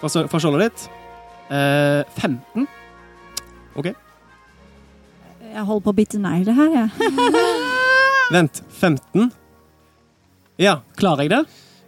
[0.00, 0.88] fra, skjoldet ditt.
[1.50, 2.66] Eh, 15.
[5.48, 6.88] Jeg holder på å bite negler her, jeg.
[8.34, 8.60] Vent.
[8.78, 9.30] 15?
[10.60, 10.80] Ja.
[10.98, 11.40] Klarer jeg det?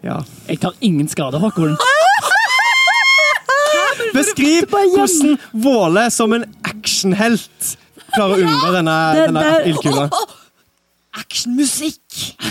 [0.06, 0.16] Ja.
[0.48, 1.76] Jeg tar ingen skade, Håkon.
[4.16, 7.76] Beskriv hvordan Våle som en actionhelt
[8.14, 10.08] klarer å unngå denne, denne ildkula.
[11.20, 12.10] Actionmusikk!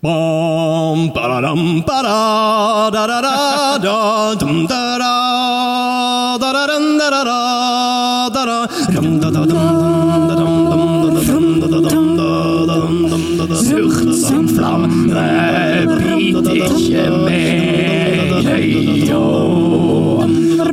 [0.00, 5.12] Bom, badadam, bada, da, da, da, da, dum, da, da,
[6.40, 7.36] da, da, dum, da, da, da,
[8.32, 9.99] da, da, dum, da, da, dum, dum, da,
[15.98, 18.46] bit ikke meg.
[18.46, 19.24] Heio,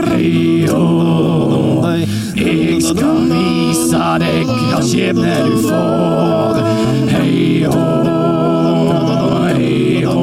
[0.08, 0.84] heio.
[2.38, 6.62] Jeg skal vise deg hva skjebne du får.
[7.16, 7.74] Heio,
[9.58, 10.16] heio.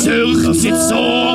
[0.00, 1.25] Surt sitt sår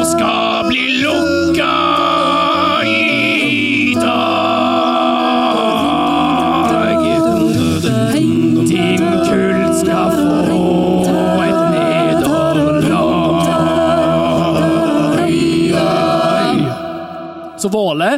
[17.62, 18.16] Så Våle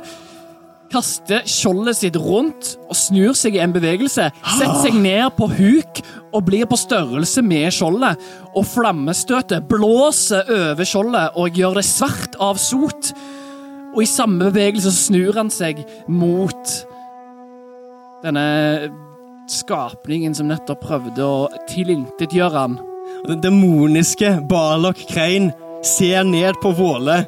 [0.93, 4.29] kaster skjoldet sitt rundt og snur seg i en bevegelse.
[4.45, 6.01] Setter seg ned på huk
[6.33, 8.21] og blir på størrelse med skjoldet.
[8.53, 13.13] Og flammestøtet blåser over skjoldet og gjør det svart av sot.
[13.93, 16.77] Og i samme bevegelse snur han seg mot
[18.23, 18.47] denne
[19.51, 22.77] skapningen som nettopp prøvde å tilintetgjøre han.
[23.27, 25.51] Den demoniske Barlok Krein
[25.83, 27.23] ser ned på Våle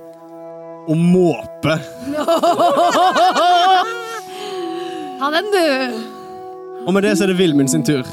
[0.88, 1.76] og måpe
[5.22, 5.64] Ha den du
[6.86, 8.06] Og med det så er det Vilmund sin tur.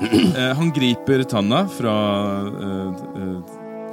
[0.00, 1.92] Eh, han griper tanna fra
[2.48, 2.90] eh,
[3.20, 3.38] eh,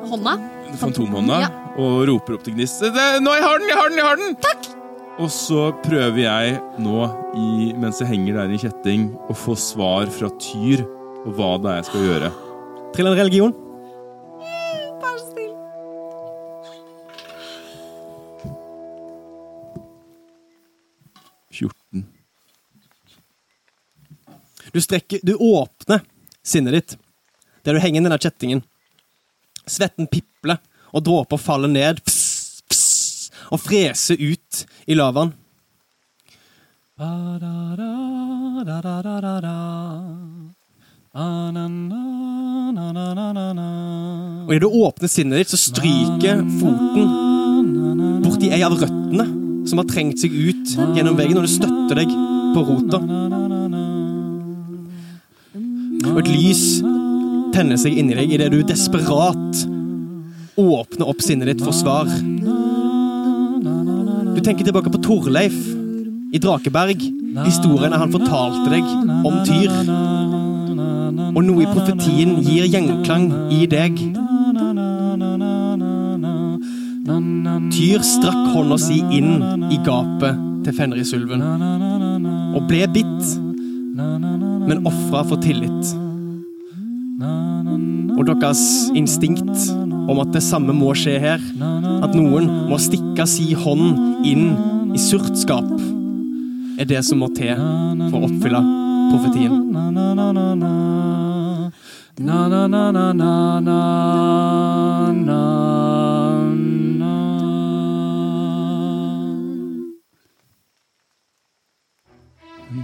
[0.09, 0.33] Hånda?
[0.79, 1.49] fantomhånda Ja.
[1.79, 2.79] og roper opp til Gnist.
[2.81, 3.67] «Det- 'Nå, jeg har den!
[3.69, 4.35] Jeg har den!' jeg har den!
[4.35, 4.67] Takk!
[5.19, 10.05] Og så prøver jeg nå, i, mens jeg henger der i kjetting, å få svar
[10.13, 10.83] fra Tyr
[11.23, 12.31] på hva det er jeg skal gjøre.
[12.93, 13.53] Trill en religion.
[24.77, 26.01] Du strekker Du åpner
[26.45, 26.97] sinnet ditt
[27.65, 28.61] der du henger i denne kjettingen.
[29.67, 30.61] Svetten pipler,
[30.95, 35.33] og dråper faller ned pss, pss, og freser ut i lavaen.
[44.45, 49.27] Og idet du åpner sinnet ditt, så stryker foten borti ei av røttene
[49.67, 52.15] som har trengt seg ut gjennom veggen, og du støtter deg
[52.55, 53.01] på rota.
[56.17, 56.61] Og et lys
[57.53, 59.59] tenner seg inni deg idet du desperat
[60.57, 62.09] åpner opp sinnet ditt for svar.
[64.33, 65.53] Du tenker tilbake på Torleif
[66.33, 67.03] i Drakeberg,
[67.45, 68.87] historiene han fortalte deg
[69.29, 69.75] om Tyr.
[71.37, 74.01] Og noe i profetien gir gjenklang i deg.
[77.77, 79.37] Tyr strakk hånda si inn
[79.69, 81.45] i gapet til Fenrisulven
[82.57, 83.37] og ble bitt,
[84.65, 86.06] men ofra for tillit.
[88.17, 88.61] Og deres
[88.97, 89.67] instinkt
[90.09, 91.43] om at det samme må skje her,
[92.01, 94.49] at noen må stikke si hånd inn
[94.95, 95.69] i surtskap,
[96.77, 97.53] er det som må til
[98.09, 98.61] for å oppfylle
[99.11, 99.53] profetien.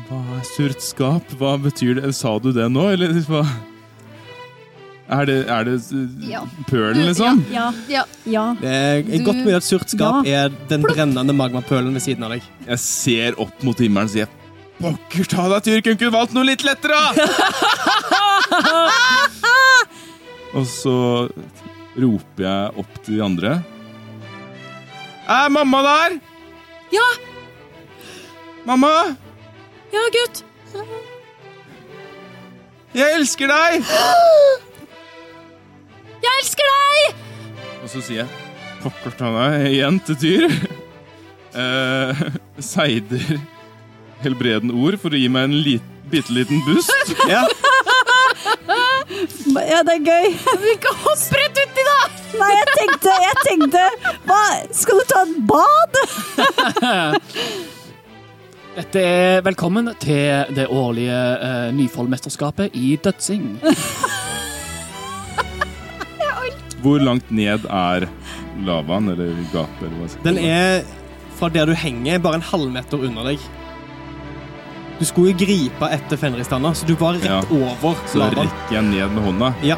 [0.03, 1.37] Hva er surtskap?
[1.39, 2.13] Hva betyr det?
[2.13, 3.72] Sa du det nå, eller?
[5.11, 5.73] Er det, er det
[6.23, 6.45] Ja.
[6.69, 7.41] pølen, liksom?
[7.51, 7.65] Ja.
[7.91, 8.05] Ja.
[8.25, 8.43] ja.
[8.61, 12.41] Det er godt mulig at surt skap er den brennende magmapølen ved siden av deg.
[12.67, 14.27] Jeg ser opp mot himmelen og sier
[14.79, 16.97] Pokker ta deg, Tyrken, Kunne valgt noe litt lettere,
[20.57, 20.95] og så
[21.99, 23.51] roper jeg opp til de andre.
[25.29, 26.15] Er mamma der?
[26.93, 27.05] Ja!
[28.65, 28.91] Mamma!
[29.93, 30.43] Ja, gutt!
[32.97, 33.85] Jeg elsker deg!
[36.23, 37.21] Jeg elsker deg!
[37.83, 38.29] Og så sier jeg
[38.83, 40.57] pokker ta deg igjen til Tyr.
[41.53, 42.21] Eh,
[42.63, 43.35] Seider
[44.23, 46.89] helbredende ord for å gi meg en lit, bitte liten boost.
[47.29, 47.43] Ja,
[49.53, 50.27] ja, det er gøy.
[50.63, 51.99] Vi ikke hoppe rett uti, da!
[52.39, 53.83] Nei, jeg tenkte, jeg tenkte
[54.25, 54.41] hva,
[54.73, 55.99] Skal du ta et bad?
[58.73, 63.51] Dette er velkommen til det årlige uh, Nyfoldmesterskapet i dødsing.
[66.83, 68.05] Hvor langt ned er
[68.67, 70.83] lavaen, eller gapet, eller hva skal Den er
[71.37, 73.39] fra der du henger, bare en halvmeter under deg.
[74.99, 77.39] Du skulle jo gripe etter Fenristanna, så du var rett Ja.
[77.51, 78.47] over Så da lavaen.
[78.47, 79.53] rekker jeg ned med hånda.
[79.65, 79.77] Ja.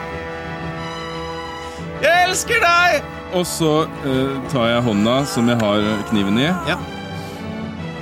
[2.02, 3.02] Jeg elsker deg!
[3.36, 3.72] Og så
[4.06, 5.80] eh, tar jeg hånda som jeg har
[6.10, 6.78] kniven i, Ja.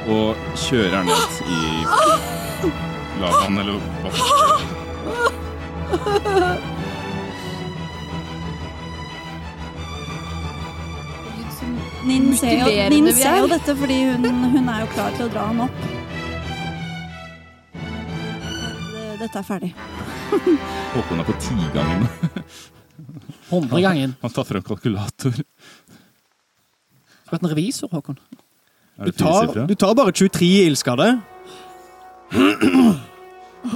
[0.07, 1.85] og kjører ned i
[3.21, 3.73] lavaen, eller
[4.03, 4.09] hva.
[12.03, 15.31] Nin ser, jo, Nin ser jo dette fordi hun, hun er jo klar til å
[15.31, 15.83] dra han opp.
[19.23, 19.69] Dette er ferdig.
[20.93, 22.07] Håkon er på tigangen.
[23.53, 24.15] Hundre gangen.
[24.23, 25.37] Han tar frem kalkulator.
[27.23, 28.19] Skulle vært en revisor, Håkon.
[29.03, 31.07] Du tar, du tar bare 23 i ildskade.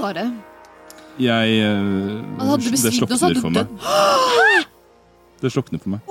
[0.01, 0.27] Bare.
[1.17, 4.67] Jeg uh, Han hadde Det besvimt nå, slokner hadde for meg.
[5.41, 6.01] Det slokner for meg.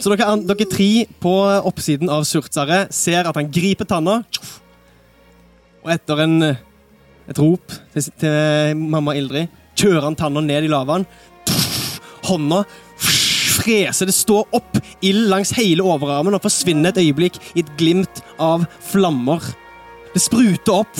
[0.00, 0.90] Så dere, dere tre
[1.22, 1.32] på
[1.68, 4.20] oppsiden av Surtsaret ser at han griper tanna.
[5.82, 11.06] Og etter en, et rop til, til mamma Ildrid kjører han tanna ned i lavaen.
[12.28, 12.62] Hånda
[13.62, 14.08] freser.
[14.08, 18.64] Det står opp ild langs hele overarmen og forsvinner et øyeblikk i et glimt av
[18.86, 19.42] flammer.
[20.12, 20.98] Det spruter opp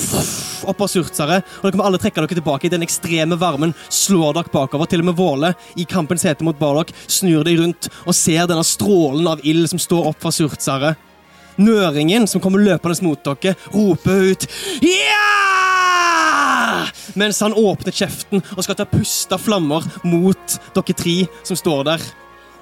[0.63, 2.67] opp av Surtsaret, og dere må alle trekke dere tilbake.
[2.67, 4.87] i Den ekstreme varmen slår dere bakover.
[4.89, 8.63] Til og med Våle i kampens hete mot Bardock snur deg rundt og ser denne
[8.67, 11.09] strålen av ild som står opp fra Surtsaret.
[11.59, 14.47] Nøringen som kommer løpende mot dere, roper ut
[14.81, 15.29] Ja!
[17.19, 22.01] Mens han åpner kjeften og skal ta puste flammer mot dere tre som står der.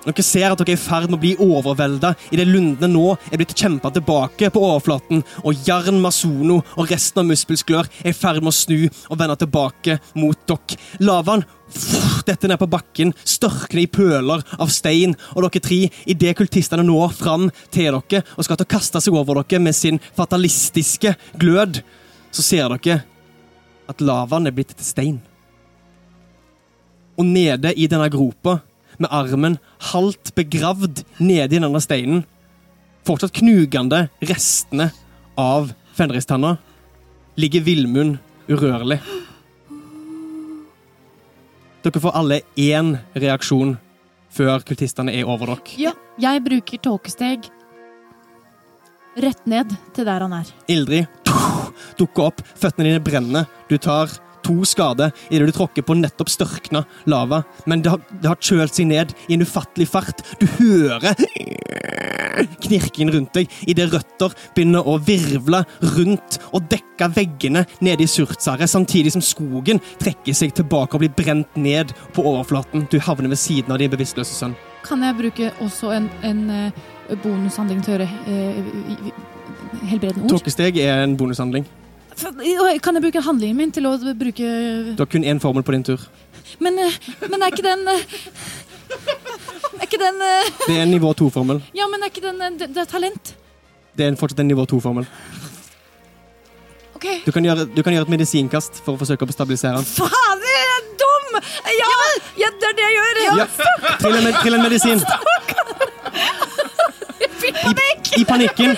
[0.02, 3.38] Dere ser at dere er i ferd med å bli overvelda idet lundene nå er
[3.38, 8.42] blitt kjempa tilbake på overflaten, og Jarn Masono og resten av Muspelsklør er i ferd
[8.42, 10.80] med å snu og vende tilbake mot dere.
[11.06, 11.46] Lavaen
[12.26, 15.80] dette ned på bakken, størkner i pøler av stein, og dere tre,
[16.10, 19.78] idet kultistene når fram til dere og skal til å kaste seg over dere med
[19.78, 21.84] sin fatalistiske glød,
[22.34, 23.04] så ser dere
[23.92, 25.22] at lavaen er blitt til stein.
[27.20, 28.62] Og nede i denne gropa,
[29.02, 29.58] med armen
[29.92, 32.24] halvt begravd nedi i denne steinen,
[33.08, 34.92] fortsatt knugende restene
[35.40, 36.56] av fenristanna,
[37.40, 38.20] ligger Villmund
[38.52, 39.00] urørlig.
[41.82, 43.74] Dere får alle én reaksjon
[44.32, 45.80] før kultistene er over dere.
[45.82, 47.50] Ja, jeg bruker tåkesteg
[49.22, 50.52] rett ned til der han er.
[50.72, 51.10] Ildrid
[52.00, 53.48] dukker opp, føttene dine brenner.
[53.70, 54.12] Du tar
[54.46, 58.78] to skader idet du tråkker på nettopp størkna lava, men det har, det har kjølt
[58.78, 60.24] seg ned i en ufattelig fart.
[60.42, 61.16] Du hører
[62.62, 65.64] knirken rundt deg idet røtter begynner å virvle
[65.96, 71.14] rundt og dekke veggene nede i Surtsaret, samtidig som skogen trekker seg tilbake og blir
[71.16, 72.88] brent ned på overflaten.
[72.92, 74.56] Du havner ved siden av din bevisstløse sønn.
[74.86, 76.80] Kan jeg bruke også en, en eh,
[77.22, 79.12] bonushandling til å høre eh,
[79.92, 80.34] helbredende ord?
[80.34, 81.68] Tåkesteg er en bonushandling.
[82.20, 84.48] Kan jeg bruke handlingen min til å bruke
[84.96, 86.00] Du har kun én formel på din tur.
[86.60, 86.92] Men, eh,
[87.30, 88.02] men er ikke den eh,
[89.80, 91.62] Er ikke den eh, Det er en nivå 2-formel.
[91.78, 93.36] Ja, men er ikke den det, det er talent?
[93.96, 95.06] Det er en- fortsatt en nivå 2-formel.
[96.96, 97.22] Okay.
[97.26, 99.86] Du, kan gjøre- du kan gjøre et medisinkast for å forsøke å stabilisere den.
[99.86, 101.40] Fader, jeg er dum!
[101.80, 101.94] Ja,
[102.44, 103.40] ja, det er det jeg gjør!
[103.40, 103.48] Ja.
[104.04, 105.02] Trill en, med- trill en medisin.
[107.42, 108.76] I, I panikken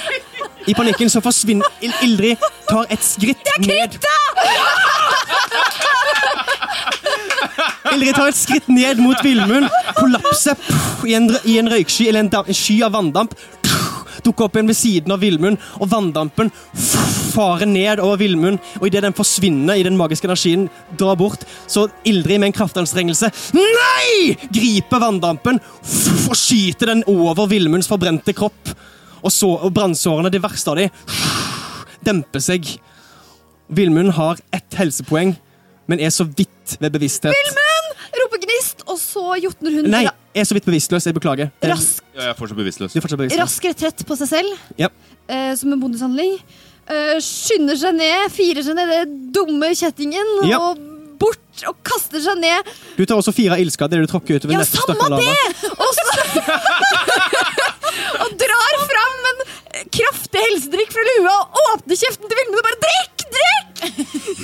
[0.68, 2.38] I panikken så forsvinner Il- Ildrid
[2.70, 3.98] tar et skritt ned.
[7.94, 9.68] Ildrid tar et skritt ned mot Villmund,
[9.98, 13.36] kollapser pff, i en, i en røyksky eller en, en sky av vanndamp.
[13.64, 13.90] Pff,
[14.24, 16.94] Dukker opp igjen ved siden av Villmund, og vanndampen pff,
[17.34, 18.62] farer ned over Villmund.
[18.80, 20.70] Og idet den forsvinner i den magiske energien,
[21.00, 24.38] drar bort, så Ildrid med en kraftanstrengelse Nei!
[24.54, 28.72] griper vanndampen og skyter den over Villmunds forbrente kropp.
[29.24, 30.90] Og, så, og brannsårene, det verste av de,
[32.04, 32.68] demper seg.
[33.74, 35.36] Villmund har ett helsepoeng,
[35.88, 37.34] men er så vidt ved bevissthet.
[38.20, 40.04] Roper Gnist, og så jotner hun Nei,
[40.36, 41.08] er så vidt bevisstløs.
[41.08, 41.50] Jeg beklager.
[41.62, 42.94] Det- rask, Ja, jeg er fortsatt bevisstløs.
[42.94, 43.42] Du er fortsatt bevisstløs.
[43.42, 44.90] rask retrett på seg selv Ja.
[45.28, 46.36] eh, som en bonushandling.
[46.88, 50.60] Eh, skynder seg ned, firer seg ned den dumme kjettingen Ja.
[50.60, 50.78] og
[51.18, 52.64] bort og kaster seg ned.
[52.98, 53.56] Du tar også fire
[54.04, 55.72] du tråkker utover Ja, samme det!
[55.80, 56.04] Og så
[58.24, 59.44] Og drar fram en
[59.94, 63.18] kraftig helsedrikk fra lua og åpner kjeften til Vilmund og bare drikk!
[63.38, 63.76] Drikk!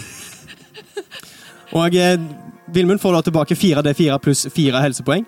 [1.79, 2.17] Og eh,
[2.73, 5.25] Vilmund får da tilbake fire av D4 pluss fire helsepoeng.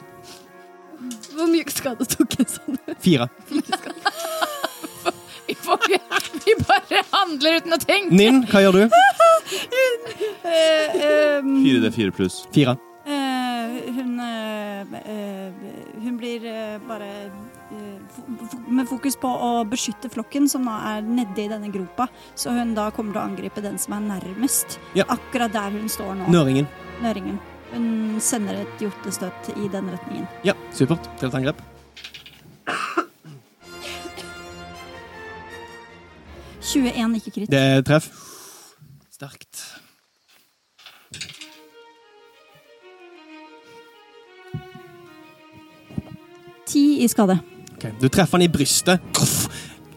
[1.35, 2.79] Hvor mye skade tok en sånn?
[3.01, 3.27] Fire.
[5.51, 8.13] Vi, får, ikke- vi bare handler uten å tenke.
[8.15, 8.83] Ninn, hva gjør du?
[10.47, 12.37] Eh, um, 4D4 pluss.
[12.55, 12.77] Fire.
[13.03, 15.51] Eh, hun eh, eh,
[16.05, 17.31] Hun blir eh, bare eh,
[18.67, 22.07] med fokus på å beskytte flokken som nå er nedi denne gropa.
[22.35, 24.79] Så hun da kommer til å angripe den som er nærmest.
[24.97, 25.07] Ja.
[25.11, 26.29] Akkurat der hun står nå.
[26.33, 26.69] Nøringen.
[27.03, 27.39] Nøringen.
[27.71, 30.27] Hun sender et hjortestøt i den retningen.
[30.47, 31.07] Ja, supert.
[31.19, 31.61] Til et angrep.
[36.71, 37.51] 21, ikke kritt.
[37.51, 38.11] Det er treff.
[39.11, 39.63] Sterkt.
[46.71, 47.50] Ti i skade.
[47.81, 49.01] Ok, Du treffer han i brystet.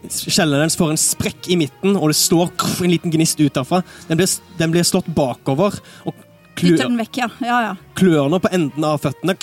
[0.05, 2.51] Kjelleren får en sprekk i midten, og det står
[2.81, 3.81] en liten gnist ut derfra.
[4.09, 6.17] Den blir, den blir slått bakover, og
[6.57, 7.29] klør, den vekk, ja.
[7.41, 7.73] Ja, ja.
[7.97, 9.37] klørne på enden av føttene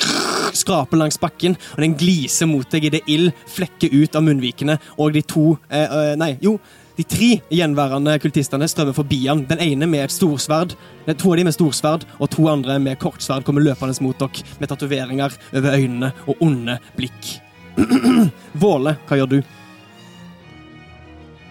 [0.56, 5.14] skraper langs bakken, og den gliser mot deg idet ild flekker ut av munnvikene, og
[5.16, 6.58] de to eh, eh, Nei, jo.
[6.92, 9.46] De tre gjenværende kultistene strømmer forbi han.
[9.48, 10.74] Den ene med et storsverd,
[11.08, 14.70] to av de med storsverd, og to andre med kortsverd kommer løpende mot dere med
[14.70, 17.32] tatoveringer over øynene og onde blikk.
[18.62, 19.38] Våle, hva gjør du?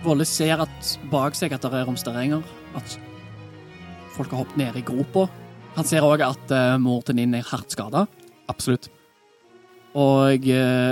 [0.02, 2.42] Våle ser at bak seg at det er romsteringer.
[2.78, 2.98] At
[4.16, 5.28] folk har hoppet ned i gropa.
[5.78, 8.06] Han ser òg at uh, mor til Ninn er hardt skada.
[8.52, 8.90] Absolutt.
[9.98, 10.92] Og uh,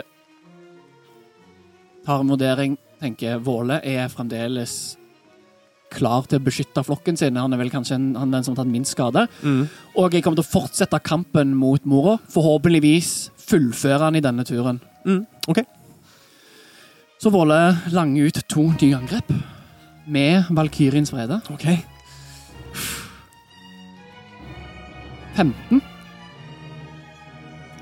[2.05, 2.77] tar en vurdering.
[2.99, 4.99] Tenker Våle er fremdeles
[5.89, 7.37] klar til å beskytte flokken sin.
[7.39, 9.25] Han er vel kanskje en, han er den som har tatt minst skade.
[9.41, 9.63] Mm.
[9.97, 12.17] Og jeg kommer til å fortsette kampen mot mora.
[12.29, 14.81] Forhåpentligvis fullføre han i denne turen.
[15.05, 15.25] Mm.
[15.47, 15.63] OK.
[17.19, 17.59] Så Våle
[17.91, 19.31] langer ut to nye angrep
[20.07, 21.41] med Valkyriens vrede.
[21.51, 21.65] ok.
[25.35, 25.81] 15.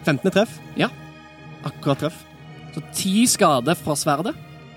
[0.05, 0.31] 15.
[0.31, 0.59] treff.
[0.77, 0.89] Ja.
[1.65, 2.17] Akkurat treff.
[2.73, 4.35] Så ti skade fra sverdet.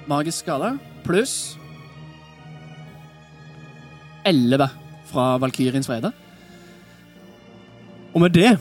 [0.08, 0.78] Magisk skade.
[1.04, 1.56] Pluss
[4.24, 4.68] 11
[5.10, 6.12] fra Valkyriens vrede.
[8.14, 8.58] Og med det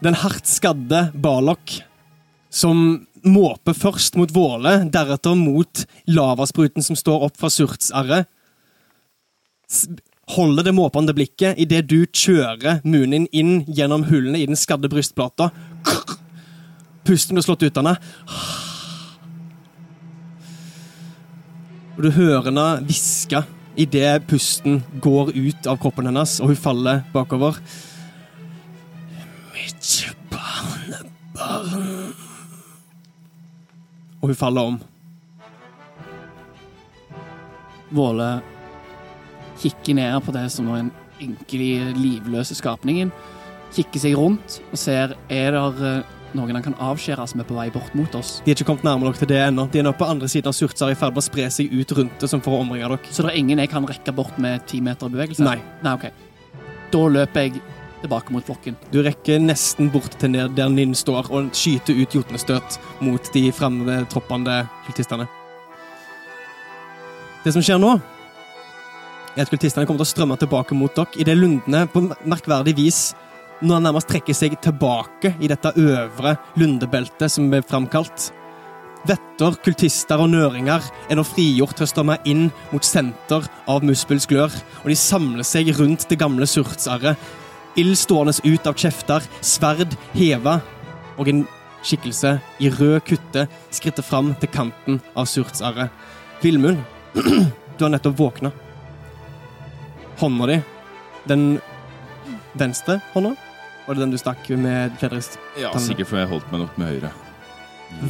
[0.00, 1.74] Den hardt skadde Balok
[2.50, 8.26] som måper først mot Våle, deretter mot lavaspruten som står opp fra surtsarret.
[10.34, 15.50] Holder det måpende blikket idet du kjører munnen inn gjennom hullene i den skadde brystplata.
[17.06, 17.96] Pusten blir slått ut av henne.
[21.96, 23.42] Og du hører henne hviske
[23.80, 27.58] idet pusten går ut av kroppen hennes, og hun faller bakover.
[29.54, 29.92] Mitt
[30.32, 32.29] barnebarn
[34.20, 34.78] Og hun faller om.
[37.90, 38.30] Våle
[39.60, 43.10] kikker ned på det som er den enkle, livløse skapningen.
[43.74, 45.94] Kikker seg rundt og ser er det
[46.36, 48.38] noen han kan avskjære som er på vei bort mot oss.
[48.44, 49.66] De er ikke kommet nærmere nok til det ennå.
[49.70, 51.94] De er nå på andre siden av Surtsar i ferd med å spre seg ut
[51.98, 53.10] rundt det som for å omringe dere.
[53.10, 55.42] Så det er ingen jeg kan rekke bort med ti meter bevegelse?
[55.46, 55.58] Nei.
[55.82, 56.06] Nei, ok.
[56.90, 57.62] Da løper jeg
[58.02, 58.76] tilbake mot flokken.
[58.92, 63.44] Du rekker nesten bort til ned der Ninn står, og skyter ut jotnestøt mot de
[63.54, 65.28] framtroppende kultistene.
[67.44, 67.94] Det som skjer nå,
[69.36, 73.00] er at kultistene kommer til å strømme tilbake mot dere idet lundene på merkverdig vis
[73.60, 78.30] når han nærmest trekker seg tilbake i dette øvre lundebeltet som er framkalt.
[79.08, 84.28] Vetter, kultister og nøringer er nå frigjort til å strømme inn mot senter av Muspels
[84.28, 84.52] glør,
[84.82, 87.16] og de samler seg rundt det gamle surtsarret.
[87.78, 90.58] Ild stående ut av kjefter, sverd heva,
[91.20, 91.44] og en
[91.86, 95.92] skikkelse i rød kutte skritter fram til kanten av surtsarret.
[96.42, 96.82] Villmund,
[97.78, 98.50] du har nettopp våkna.
[100.20, 100.58] Hånda di,
[101.30, 101.44] den
[102.58, 103.36] venstre hånda,
[103.86, 105.38] var det den du stakk med Fredrist?
[105.58, 107.12] Ja, sikkert fordi jeg holdt meg nok med høyre.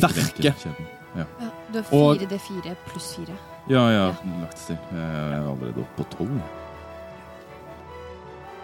[0.01, 0.41] Verket.
[0.41, 0.75] Verke.
[1.17, 1.27] Ja.
[1.41, 3.37] Ja, du har fire 4D4 pluss 4.
[3.71, 4.77] ja, jeg har lagt til.
[4.95, 6.41] Jeg er allerede oppe på tolv.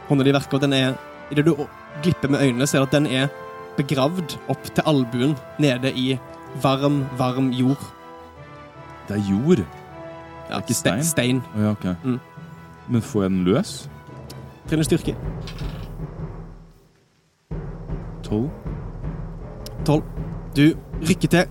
[0.08, 0.94] Hånda di verker, og den er
[1.30, 1.56] Idet du
[2.04, 3.26] glipper med øynene, ser du at den er
[3.76, 6.18] begravd opp til albuen nede i
[6.62, 7.82] varm, varm jord.
[9.08, 9.64] Det er jord.
[10.50, 11.02] Ja, ikke ste- stein?
[11.04, 11.42] Stein.
[11.56, 11.88] Å ja, ok.
[12.04, 12.20] Mm.
[12.88, 13.72] Men får jeg den løs?
[14.70, 15.16] Trinn styrke.
[18.22, 18.50] Tolv?
[19.86, 20.04] Tolv.
[20.56, 20.72] Du
[21.08, 21.44] rykker til.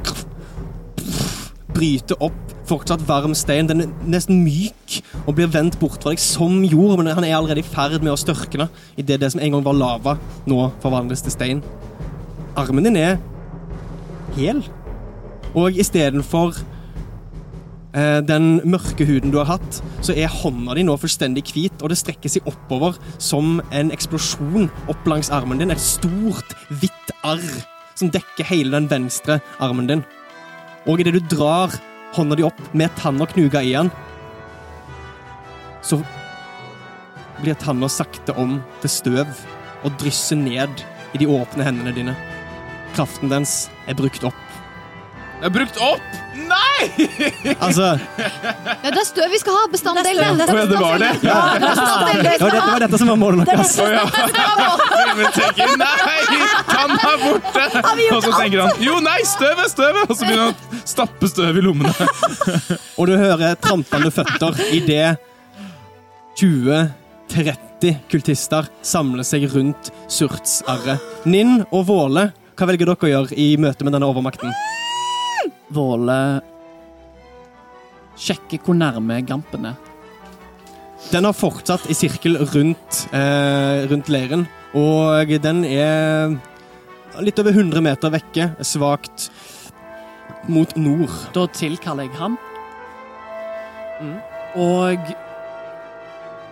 [1.76, 3.70] Bryter opp fortsatt varm stein.
[3.70, 7.38] Den er nesten myk og blir vendt bort fra deg som jord, men han er
[7.38, 10.16] allerede i ferd med å størkne idet det som en gang var lava,
[10.50, 11.66] nå forvandles til stein.
[12.60, 13.20] Armen din er
[14.38, 14.64] hel,
[15.56, 16.58] og istedenfor
[17.96, 21.92] eh, den mørke huden du har hatt, så er hånda di nå fullstendig hvit, og
[21.92, 25.74] det strekker seg oppover som en eksplosjon opp langs armen din.
[25.74, 27.46] Et stort, hvitt arr
[27.96, 30.06] som dekker hele den venstre armen din.
[30.86, 31.74] Og idet du drar
[32.16, 33.92] hånda di opp med tanna knuga i den,
[35.86, 36.00] så
[37.42, 39.44] blir tanna sakte om til støv
[39.86, 40.82] og drysser ned
[41.14, 42.16] i de åpne hendene dine.
[42.96, 44.42] Kraften dens er brukt opp.
[45.42, 46.14] Det er brukt opp!
[46.36, 47.06] Nei!
[47.60, 49.66] Altså, Ja, det er støv vi skal ha!
[49.72, 50.32] Bestanddeler!
[50.40, 51.12] Det, det, det var det?
[51.28, 53.76] ja, det var dette, det var dette som var målet deres.
[55.16, 56.40] Men tenker nei!
[56.72, 57.66] han er borte!
[58.16, 60.10] Og så tenker han jo, nei, støvet, støvet!
[60.10, 62.10] Og så begynner han å stappe støv i lommene.
[63.00, 65.16] Og du hører trampende føtter idet
[66.40, 71.04] 20-30 kultister samler seg rundt surtsarret.
[71.30, 74.52] Ninn og Våle, hva velger dere å gjøre i møte med denne overmakten?
[75.74, 76.20] Våle
[78.20, 79.80] sjekker hvor nærme Gampen er.
[81.12, 86.36] Den har fortsatt i sirkel rundt, eh, rundt leiren, og den er
[87.24, 89.30] litt over 100 meter vekke, svakt
[90.52, 91.14] mot nord.
[91.36, 92.36] Da tilkaller jeg ham.
[94.02, 94.18] Mm.
[94.60, 95.14] Og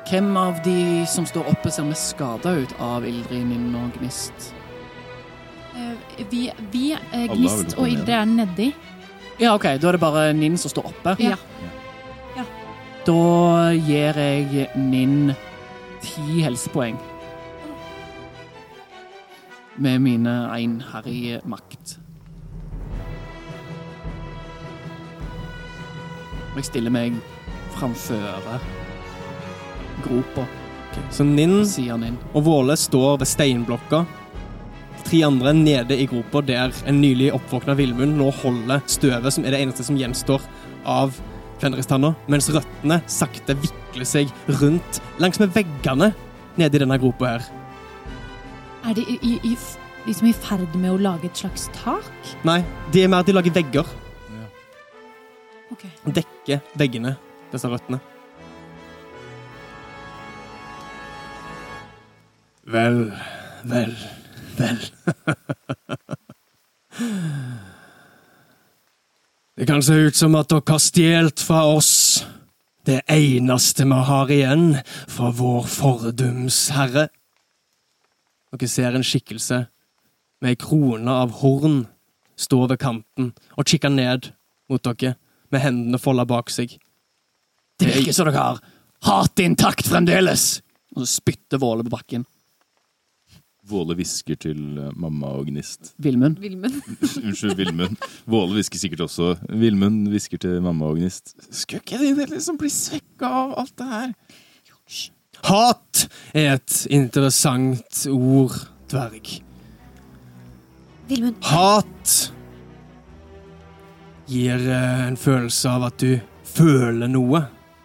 [0.09, 4.51] hvem av de som står oppe, ser mest skada ut av Ildrid, Ninn og Gnist?
[5.75, 8.71] Eh, Vi, vi eh, Gnist og Ildrid er nedi.
[9.39, 11.15] Ja, OK, da er det bare Ninn som står oppe.
[11.23, 11.37] Ja.
[13.03, 15.33] Da gir jeg Ninn
[16.03, 16.95] ti helsepoeng.
[19.77, 21.97] Med mine einherrige makt.
[26.53, 27.15] Jeg stiller meg
[27.73, 28.21] framfor
[30.03, 30.45] gropa,
[31.09, 32.17] Så Ninn Nin.
[32.33, 34.03] Og Våle står ved steinblokka.
[35.03, 39.51] Tre andre nede i gropa der en nylig oppvåkna villmunn nå holder støvet, som er
[39.51, 40.41] det eneste som gjenstår
[40.85, 41.17] av
[41.59, 44.29] Fenristanna, mens røttene sakte vikler seg
[44.61, 46.13] rundt langs med veggene
[46.57, 47.62] nede i denne gropa her.
[48.83, 49.57] Er de i, i,
[50.05, 52.31] liksom i ferd med å lage et slags tak?
[52.43, 52.59] Nei,
[52.91, 53.87] de er mer at de lager vegger.
[55.71, 55.85] Ok.
[56.15, 57.15] Dekker veggene,
[57.53, 57.99] disse røttene.
[62.73, 62.99] Vel,
[63.63, 63.95] vel,
[64.59, 64.83] vel.
[69.53, 72.23] Det kan se ut som at dere har stjålet fra oss
[72.89, 74.65] det eneste vi har igjen
[75.07, 77.07] fra vår fordumsherre.
[78.53, 79.63] Dere ser en skikkelse
[80.43, 81.83] med ei krone av horn
[82.39, 84.29] stå ved kanten og kikke ned
[84.69, 85.15] mot dere
[85.53, 86.75] med hendene folda bak seg.
[87.79, 88.61] Det virker som dere har
[89.07, 90.61] hatet intakt fremdeles!
[90.93, 92.27] Og så spytter Våle på bakken.
[93.65, 95.93] Våle hvisker til eh, mamma og Gnist.
[96.03, 96.37] Vilmund.
[97.23, 97.95] Unnskyld, Vilmund.
[98.29, 99.31] Våle hvisker sikkert også.
[99.49, 101.33] Vilmund hvisker til mamma og Gnist.
[101.47, 104.13] Skulle ikke de liksom bli svekka av alt det her?
[105.43, 108.55] Hat er et interessant ord,
[108.91, 109.33] dverg.
[111.09, 111.35] Vilmund.
[111.43, 112.33] Hat
[114.29, 116.15] gir eh, en følelse av at du
[116.47, 117.43] føler noe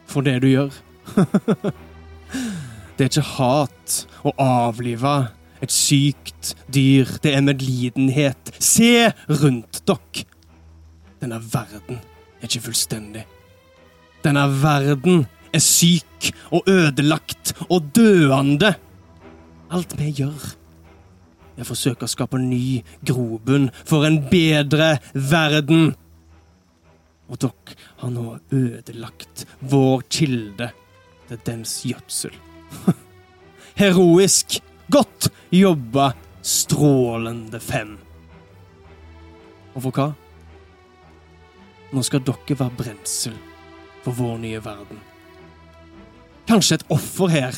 [0.09, 0.76] for det du gjør.
[2.97, 5.16] det er ikke hat å avlive
[5.64, 7.10] et sykt dyr.
[7.22, 8.55] Det er medlidenhet.
[8.62, 10.26] Se rundt dere!
[11.18, 11.98] Denne verden
[12.39, 13.24] er ikke fullstendig.
[14.22, 18.75] Denne verden er syk og ødelagt og døende.
[19.70, 20.55] Alt vi gjør,
[21.59, 25.89] Jeg forsøker å skape ny grobunn for en bedre verden.
[27.27, 30.70] Og dere har nå ødelagt vår kilde
[31.27, 32.39] til dens gjødsel.
[33.83, 34.61] Heroisk!
[34.89, 37.99] Godt jobba, strålende fem.
[39.75, 40.07] Og for hva?
[41.93, 43.37] Nå skal dere være brensel
[44.05, 45.03] for vår nye verden.
[46.49, 47.57] Kanskje et offer her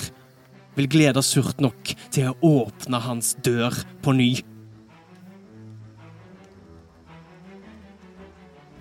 [0.75, 4.31] vil glede surt nok til å åpne hans dør på ny.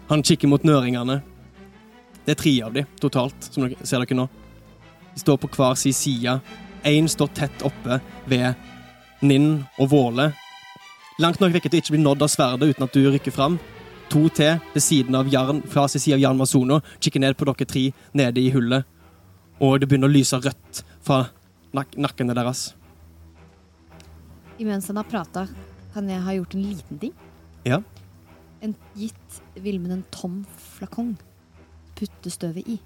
[0.09, 1.19] Han kikker mot nøringene.
[2.25, 4.25] Det er tre av dem totalt, som dere ser dere nå.
[5.13, 6.39] De står på hver sin side.
[6.89, 8.57] Én står tett oppe ved
[9.21, 10.31] Ninn og Våle.
[11.21, 13.61] Langt nok vekk til ikke bli nådd av sverdet uten at du rykker fram.
[14.09, 17.45] To til ved siden av Jarn, fra sin side av Jarn Masono, kikker ned på
[17.45, 18.89] dere tre nede i hullet.
[19.59, 21.25] Og det begynner å lyse rødt fra
[21.75, 22.73] nak nakkene deres.
[24.59, 25.45] Imens han har prata,
[25.93, 27.13] kan jeg ha gjort en liten ting.
[27.67, 27.81] Ja.
[28.63, 30.41] En, gitt Vilmen en tom
[30.77, 31.13] flakong.
[31.99, 32.77] Putte støvet i.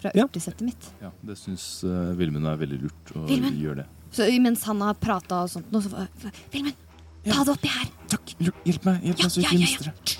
[0.00, 0.24] Fra Ja.
[0.24, 0.90] urtesettet mitt.
[1.02, 3.56] Ja, det syns uh, Vilmund er veldig lurt å Vilmen?
[3.60, 3.86] gjøre det.
[4.16, 6.72] Så imens han har prata og sånt, noe, så Vilmen,
[7.26, 7.90] ta det oppi her!
[8.10, 9.92] Takk, hjelp meg, hjelp Ja, meg så ja, ikke ja, mister ja.
[9.92, 10.16] det.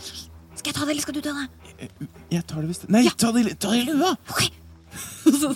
[0.61, 1.89] Skal jeg ta det, eller skal du ta det?
[2.31, 3.15] Jeg tar det hvis det Nei, Ja.
[3.17, 4.13] ta det, i- lua!
[4.39, 4.51] det
[5.25, 5.55] lua!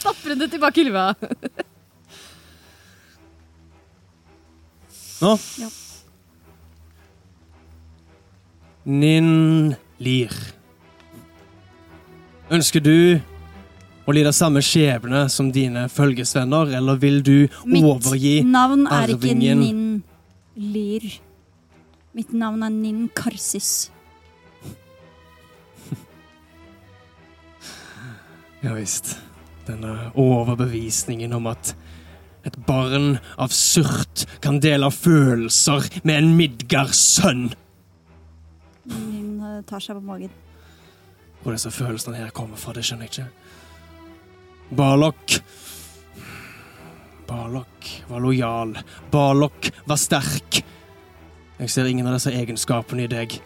[0.00, 1.10] Stapper hun det tilbake i lua.
[5.20, 5.34] Nå.
[5.60, 5.68] Ja.
[8.88, 10.32] Ninn Lir.
[12.50, 13.20] Ønsker du
[14.08, 17.34] å lide samme skjebne som dine følgesvenner, eller vil du
[17.68, 20.00] Mitt overgi navn er ikke Nin
[20.56, 21.04] Lir.
[22.16, 23.90] Mitt navn er Ninn Karsis.
[28.60, 29.14] Ja visst.
[29.66, 31.74] Denne overbevisningen om at
[32.44, 37.50] et barn av surt kan dele følelser med en Midgard-sønn.
[38.90, 40.32] Ninn eh, tar seg på magen.
[41.40, 43.28] Hvor disse følelsene her kommer fra, det skjønner jeg ikke.
[44.76, 45.40] Barlok
[47.30, 48.74] Barlok var lojal.
[49.10, 50.64] Barlok var sterk.
[51.60, 53.36] Jeg ser ingen av disse egenskapene i deg.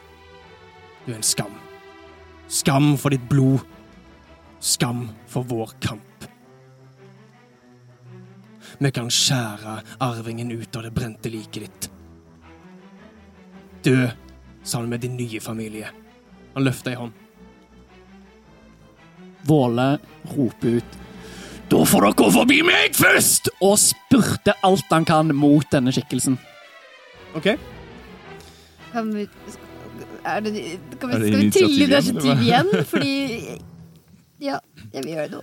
[1.05, 1.53] Du er en skam.
[2.49, 3.61] Skam for ditt blod.
[4.65, 6.25] Skam for vår kamp.
[8.79, 11.89] Vi kan skjære arvingen ut av det brente liket ditt.
[13.85, 14.07] Dø
[14.63, 15.91] sammen med din nye familie.
[16.55, 17.13] Han løfter ei hånd.
[19.45, 19.99] Våle
[20.33, 20.97] roper ut
[21.69, 23.51] Da får dere gå forbi meg først!
[23.61, 26.39] Og spurter alt han kan mot denne skikkelsen.
[27.37, 27.53] OK?
[28.95, 29.29] Kan vi
[30.25, 30.57] er det,
[31.01, 32.85] kan vi, Skal vi trille initiativ initiativ igjen, igjen?
[32.89, 33.15] Fordi
[34.95, 35.43] Ja, jeg vil gjøre det nå.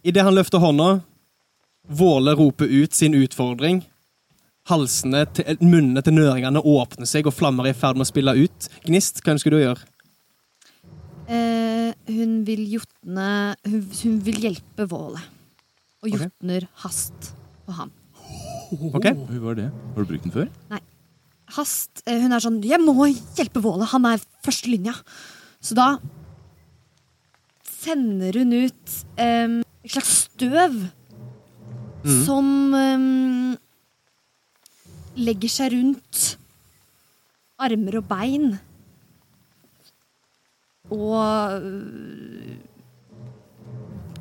[0.00, 0.90] Idet han løfter hånda,
[1.90, 3.82] Våle roper ut sin utfordring.
[4.70, 8.32] Halsene til, munnene til nøringene åpner seg, og flammer er i ferd med å spille
[8.38, 8.68] ut.
[8.86, 9.88] Gnist, hva ønsker du å gjøre?
[11.26, 13.26] Eh, hun vil jotne
[13.66, 15.20] hun, hun vil hjelpe Våle.
[16.00, 17.32] Og jotner jotner hast
[17.66, 17.92] på ham.
[18.94, 19.10] Ok?
[19.10, 19.68] Hvor var det?
[19.68, 20.48] Har du brukt den før?
[21.50, 22.94] Hast eh, Hun er sånn 'Jeg må
[23.36, 25.02] hjelpe Våle, han er førstelinja'.
[25.60, 25.98] Så da
[27.80, 30.74] sender hun ut um, et slags støv
[32.04, 32.18] mm.
[32.26, 33.54] som um,
[35.20, 36.34] legger seg rundt
[37.60, 38.52] armer og bein.
[40.90, 42.56] Og øh,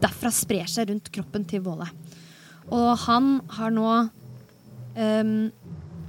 [0.03, 1.87] derfra sprer seg rundt kroppen til Våle.
[2.69, 3.93] Og han har nå
[4.99, 5.31] um,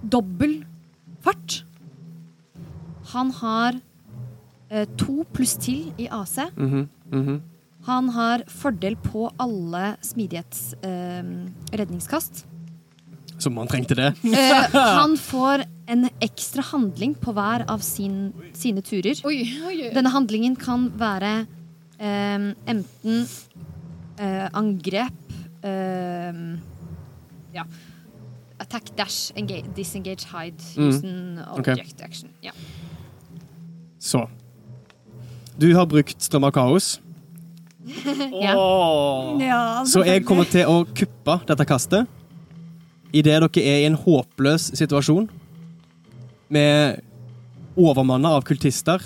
[0.05, 0.59] dobbel
[1.24, 1.62] fart.
[3.14, 6.36] Han har uh, to pluss til i AC.
[7.12, 7.41] Mhm, -hmm.
[7.87, 11.24] Han har fordel på alle smidighets eh,
[11.73, 12.47] redningskast.
[13.39, 14.15] Som han trengte det.
[14.24, 19.15] Eh, han får en ekstra handling på hver av sin, sine turer.
[19.24, 19.95] Oi, oi, oi.
[19.95, 21.47] Denne handlingen kan være
[21.99, 23.27] eh, enten
[24.19, 25.32] eh, angrep
[25.62, 26.59] eh,
[27.55, 27.65] Ja.
[28.61, 30.89] Attack, dash, engage, disengage, hide, Mm.
[30.89, 32.28] use an object object action.
[32.43, 32.51] Ja.
[33.99, 34.28] Så.
[35.61, 36.95] Du har brukt strøm av kaos,
[38.45, 38.55] Ja.
[39.41, 42.09] Ja, så jeg kommer til å kuppe dette kastet.
[43.11, 45.27] Idet dere er i en håpløs situasjon,
[46.51, 47.01] med
[47.78, 49.03] overmanna av kultister,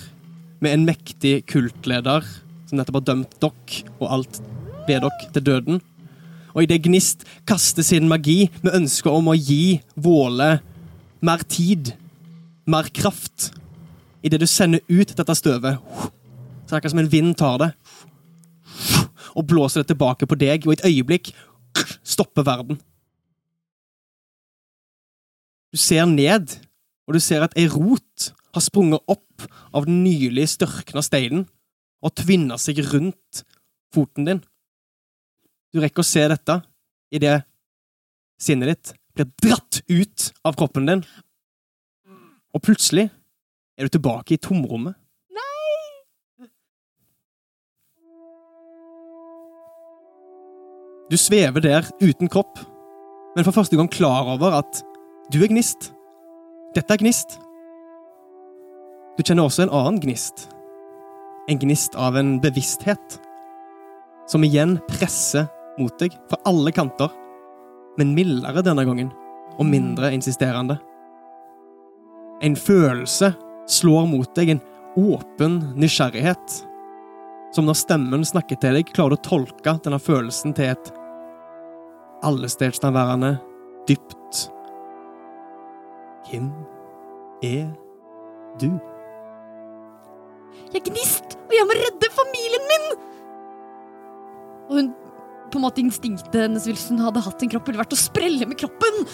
[0.60, 2.26] med en mektig kultleder
[2.68, 4.40] som nettopp har dømt dere og alt
[4.88, 5.82] ved dere til døden.
[6.54, 10.58] Og idet Gnist kaster sin magi med ønske om å gi Våle
[11.24, 11.94] mer tid,
[12.70, 13.50] mer kraft
[14.24, 15.82] Idet du sender ut dette støvet,
[16.64, 17.70] så det er akkurat som en vind tar det
[19.34, 21.32] og blåser det tilbake på deg, og i et øyeblikk
[22.06, 22.78] stopper verden.
[25.74, 26.54] Du ser ned,
[27.06, 31.48] og du ser at ei rot har sprunget opp av den nylig størkna steinen
[32.04, 33.42] og tvinna seg rundt
[33.94, 34.42] foten din.
[35.74, 36.60] Du rekker å se dette
[37.14, 37.40] idet
[38.38, 41.02] sinnet ditt blir dratt ut av kroppen din,
[42.54, 43.08] og plutselig
[43.74, 44.94] er du tilbake i tomrommet.
[51.14, 52.58] Du svever der uten kropp,
[53.36, 54.80] men for første gang klar over at
[55.30, 55.92] du er gnist.
[56.74, 57.36] Dette er gnist.
[59.14, 60.48] Du kjenner også en annen gnist.
[61.46, 63.20] En gnist av en bevissthet.
[64.26, 65.46] Som igjen presser
[65.78, 67.14] mot deg fra alle kanter,
[67.94, 69.14] men mildere denne gangen,
[69.54, 70.80] og mindre insisterende.
[72.42, 73.30] En følelse
[73.70, 74.64] slår mot deg, en
[74.98, 76.58] åpen nysgjerrighet.
[77.54, 80.94] Som når stemmen snakker til deg, klarer du å tolke denne følelsen til et
[82.24, 83.36] allestedsnærværende,
[83.88, 84.50] dypt
[86.30, 86.50] Hvem
[87.44, 87.68] er
[88.60, 88.70] du?
[90.72, 92.86] Jeg er gnist, og jeg må redde familien min!
[94.64, 94.92] Og hun
[95.52, 98.48] på en måte instinktet hennes hvis hun hadde hatt en kropp, ville vært å sprelle
[98.48, 99.04] med kroppen.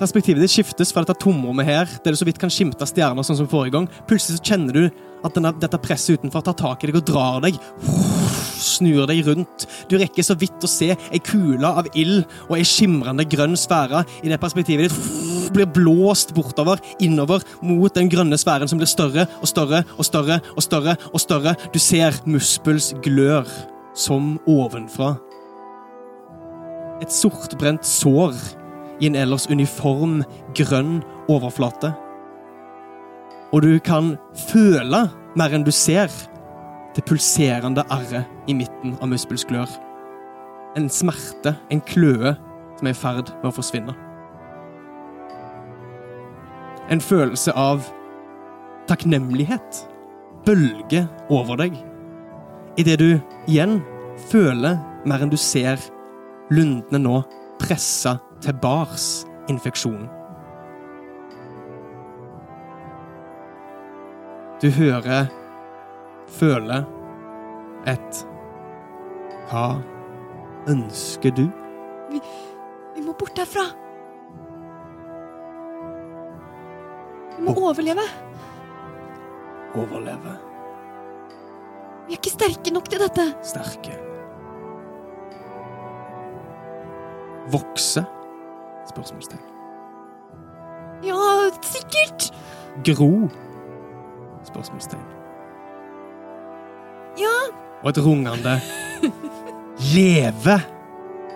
[0.00, 3.38] Perspektivet ditt skiftes fra dette tomrommet her, der du så vidt kan skimte stjerner, sånn
[3.38, 3.86] som forrige gang.
[4.08, 4.82] Plutselig så kjenner du
[5.24, 7.60] at denne, dette presset utenfor tar tak i deg og drar deg.
[8.56, 9.66] Snur deg rundt.
[9.90, 14.04] Du rekker så vidt å se ei kule av ild og ei skimrende grønn sfære
[14.24, 19.26] i det perspektivet ditt blir blåst bortover, innover, mot den grønne sfæren som blir større
[19.40, 20.96] og større og større og større.
[21.12, 21.54] og større.
[21.72, 23.46] Du ser Muspels glør
[23.94, 25.16] som ovenfra.
[27.02, 28.34] Et sortbrent sår
[29.00, 30.22] i en ellers uniform
[30.54, 31.92] grønn overflate.
[33.52, 34.16] Og du kan
[34.48, 35.06] føle,
[35.36, 36.10] mer enn du ser,
[36.96, 39.68] det pulserende arret i midten av muskelsklør.
[40.76, 42.34] En smerte, en kløe,
[42.76, 43.94] som er i ferd med å forsvinne.
[46.92, 47.84] En følelse av
[48.86, 49.82] takknemlighet
[50.46, 51.76] bølger over deg
[52.78, 53.08] idet du
[53.48, 53.80] igjen
[54.28, 54.76] føler
[55.08, 55.80] mer enn du ser
[56.52, 57.16] lundene nå
[57.58, 60.06] pressa til bars infeksjonen.
[64.62, 65.26] Du hører,
[66.26, 66.86] føler
[67.86, 68.22] et
[69.50, 69.66] Hva
[70.68, 71.44] ønsker du?
[72.10, 73.66] Vi må bort herfra.
[77.36, 78.06] Vi må overleve.
[79.76, 80.34] Overleve.
[82.06, 83.26] Vi er ikke sterke nok til dette.
[83.46, 83.98] Sterke.
[87.52, 88.02] Vokse?
[88.90, 89.42] Spørsmålstegn.
[91.04, 92.30] Ja, sikkert.
[92.86, 93.28] Gro?
[94.46, 95.15] Spørsmålstegn.
[97.16, 97.36] Ja,
[97.82, 98.56] Og et rungende
[99.94, 100.56] Leve?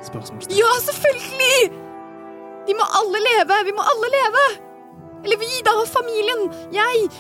[0.04, 0.56] Spørsmålstegn.
[0.56, 1.70] ja, selvfølgelig!
[2.66, 3.56] Vi må alle leve.
[3.66, 4.44] Vi må alle leve.
[5.24, 5.74] Eller vi, da.
[5.88, 6.46] Familien.
[6.72, 7.10] Jeg.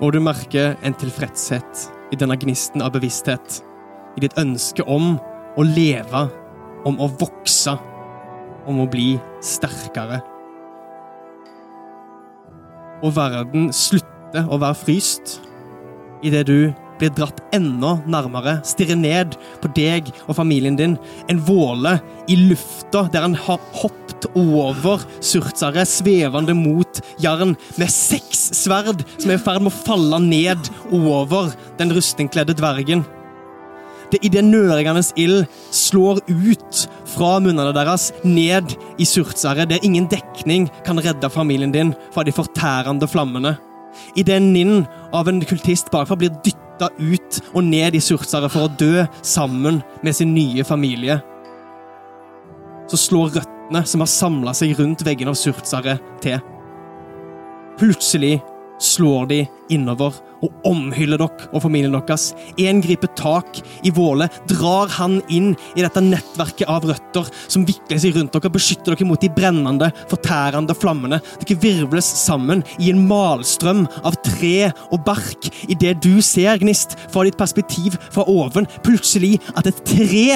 [0.00, 3.60] Og du merker en tilfredshet i denne gnisten av bevissthet.
[4.16, 5.16] I ditt ønske om
[5.56, 6.26] å leve,
[6.88, 7.76] om å vokse,
[8.68, 9.14] om å bli
[9.44, 10.20] sterkere.
[13.02, 15.38] Og verden slutter å være fryst
[16.24, 16.72] idet du
[17.02, 20.96] blir dratt enda nærmere, stirrer ned på deg og familien din.
[21.30, 21.96] En våle
[22.30, 29.32] i lufta der han har hoppet over surtsaret, svevende mot Jarn, med seks sverd som
[29.32, 31.50] er i ferd med å falle ned over
[31.80, 33.04] den rustningkledde dvergen.
[34.12, 40.06] Det i det nøringende ild slår ut fra munnene deres, ned i surtsaret, der ingen
[40.12, 43.56] dekning kan redde familien din fra de fortærende flammene.
[44.16, 44.84] Idet Ninn
[45.16, 49.82] av en kultist bakfra blir dytta ut og ned i Surtsare for å dø sammen
[50.02, 51.20] med sin nye familie,
[52.90, 56.40] så slår røttene som har samla seg rundt veggene av Surtsare, til.
[57.80, 58.40] Plutselig
[58.80, 59.40] slår de
[59.72, 62.30] innover og omhyller dere og familien deres.
[62.60, 68.00] En griper tak i Våle, drar han inn i dette nettverket av røtter som vikler
[68.02, 71.20] seg rundt dere beskytter dere mot de brennende, fortærende flammene.
[71.42, 77.24] Dere virvles sammen i en malstrøm av tre og bark idet du ser, Gnist, fra
[77.26, 80.26] ditt perspektiv fra oven, plutselig at et tre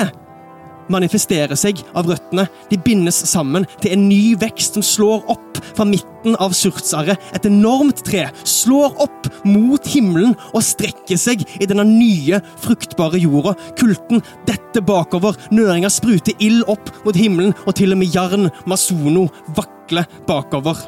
[0.92, 2.46] manifesterer seg av røttene.
[2.70, 7.20] De bindes sammen til en ny vekst som slår opp fra midten av Surtsarret.
[7.36, 13.56] Et enormt tre slår opp mot himmelen og strekker seg i denne nye, fruktbare jorda.
[13.78, 19.26] Kulten detter bakover, nøringa spruter ild opp mot himmelen, og til og med Jarn Masono
[19.56, 20.84] vakler bakover.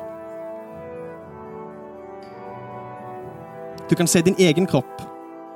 [3.88, 5.00] Du kan se din egen kropp.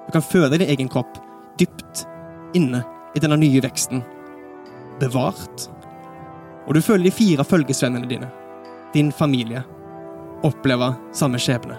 [0.06, 1.20] Du kan føde din egen kropp
[1.60, 2.06] dypt
[2.56, 2.80] inne
[3.16, 4.00] i denne nye veksten
[5.02, 5.68] bevart,
[6.62, 8.28] Og du føler de fire følgesvennene dine,
[8.94, 9.64] din familie,
[10.46, 11.74] oppleve samme skjebne.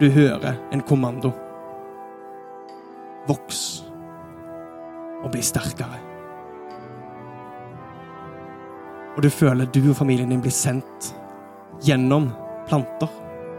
[0.00, 1.30] Du hører en kommando.
[3.28, 3.62] Voks
[5.22, 6.02] og bli sterkere.
[9.16, 11.12] Og du føler du og familien din blir sendt
[11.86, 12.32] gjennom
[12.68, 13.10] planter,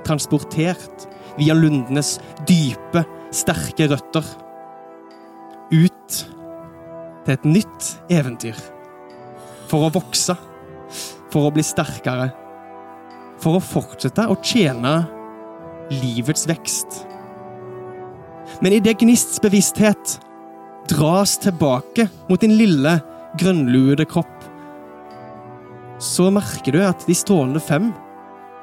[0.06, 1.08] transportert
[1.40, 2.18] via lundenes
[2.48, 4.28] dype, sterke røtter,
[5.72, 6.37] ut
[7.28, 8.56] til et nytt eventyr.
[9.68, 10.38] For å vokse,
[11.28, 12.30] for å bli sterkere,
[13.44, 14.94] for å fortsette å tjene
[15.92, 17.04] livets vekst.
[18.64, 20.18] Men i det gnists bevissthet
[20.88, 22.96] dras tilbake mot din lille,
[23.38, 24.34] grønnluede kropp,
[26.00, 27.92] så merker du at de strålende fem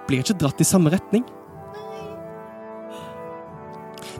[0.09, 1.24] blir ikke dratt i samme retning.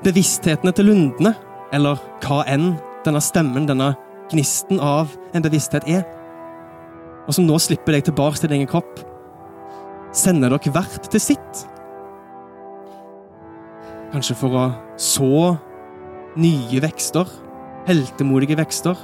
[0.05, 1.33] Bevissthetene til lundene,
[1.73, 2.75] eller hva enn
[3.07, 3.95] denne stemmen, denne
[4.35, 6.05] gnisten av en bevissthet er,
[7.25, 9.01] og som nå slipper deg tilbake til din egen kropp,
[10.15, 11.63] sender dere hvert til sitt.
[14.13, 14.67] Kanskje for å
[15.01, 15.55] så
[16.39, 17.31] nye vekster,
[17.89, 18.99] heltemodige vekster,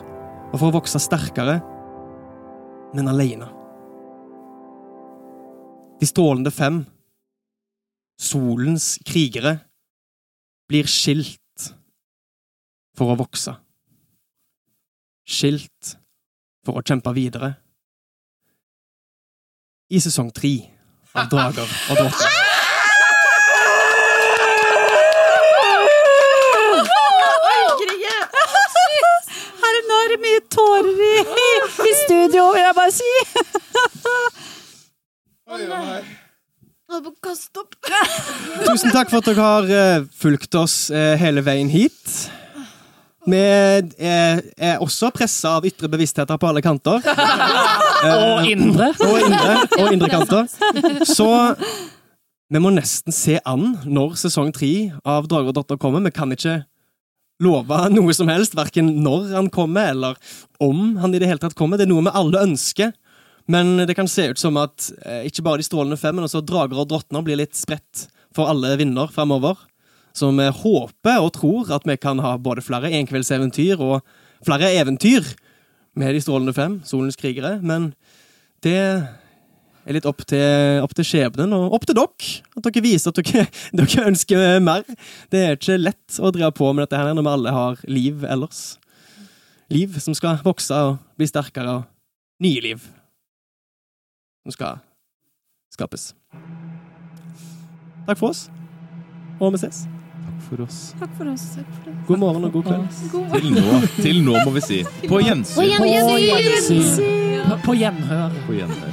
[0.50, 1.60] og for å vokse sterkere,
[2.94, 3.48] men alene.
[6.00, 6.82] De strålende fem,
[8.20, 9.58] solens krigere,
[10.70, 11.70] blir skilt
[12.96, 13.54] for å vokse.
[15.30, 15.94] Skilt
[16.66, 17.54] for å kjempe videre.
[19.90, 20.54] I sesong tre
[21.14, 22.36] av Drager og drotter.
[30.10, 31.10] Er mye tårer i,
[31.86, 33.10] i studio, vil jeg bare si.
[35.54, 36.00] Oi, oi.
[38.66, 42.02] Tusen takk for at dere har eh, fulgt oss eh, hele veien hit.
[43.28, 47.04] Vi er, er også pressa av ytre bevisstheter på alle kanter.
[48.10, 48.90] Og indre.
[49.04, 50.46] Og indre, og indre kanter.
[51.04, 51.28] Så
[52.50, 54.70] vi må nesten se an når sesong tre
[55.04, 56.02] av Drager og Dotter kommer.
[56.08, 56.62] Vi kan ikke
[57.44, 61.56] love noe som helst, verken når han kommer, eller om han i det hele tatt
[61.58, 61.78] kommer.
[61.80, 62.94] Det er noe vi alle ønsker.
[63.50, 66.42] Men det kan se ut som at eh, ikke bare de strålende fem, men også
[66.46, 68.06] drager og drottner blir litt spredt
[68.36, 69.58] for alle vinner fremover.
[70.20, 74.02] Så vi håper og tror at vi kan ha både flere enkveldseventyr og
[74.44, 75.24] flere eventyr
[75.96, 77.90] med de strålende fem, Solens krigere, men
[78.64, 82.34] det er litt opp til, opp til skjebnen og opp til dere.
[82.56, 83.46] At dere viser at dere,
[83.80, 84.84] dere ønsker mer.
[85.32, 88.26] Det er ikke lett å drive på med dette her når vi alle har liv
[88.28, 88.64] ellers.
[89.72, 92.84] Liv som skal vokse og bli sterkere, og nye liv
[94.44, 94.82] som skal
[95.72, 96.10] skapes.
[98.08, 98.48] Takk for oss,
[99.38, 99.86] og vi ses.
[100.50, 100.94] For oss.
[100.98, 101.44] Takk for oss.
[101.54, 102.06] Takk for oss.
[102.08, 102.86] God morgen og god kveld.
[103.34, 104.78] Til nå, til nå må vi si.
[105.06, 105.76] På gjensyn.
[105.78, 107.06] På gjensyn.
[107.50, 108.34] På- På gjenhør.
[108.46, 108.92] På gjenhør.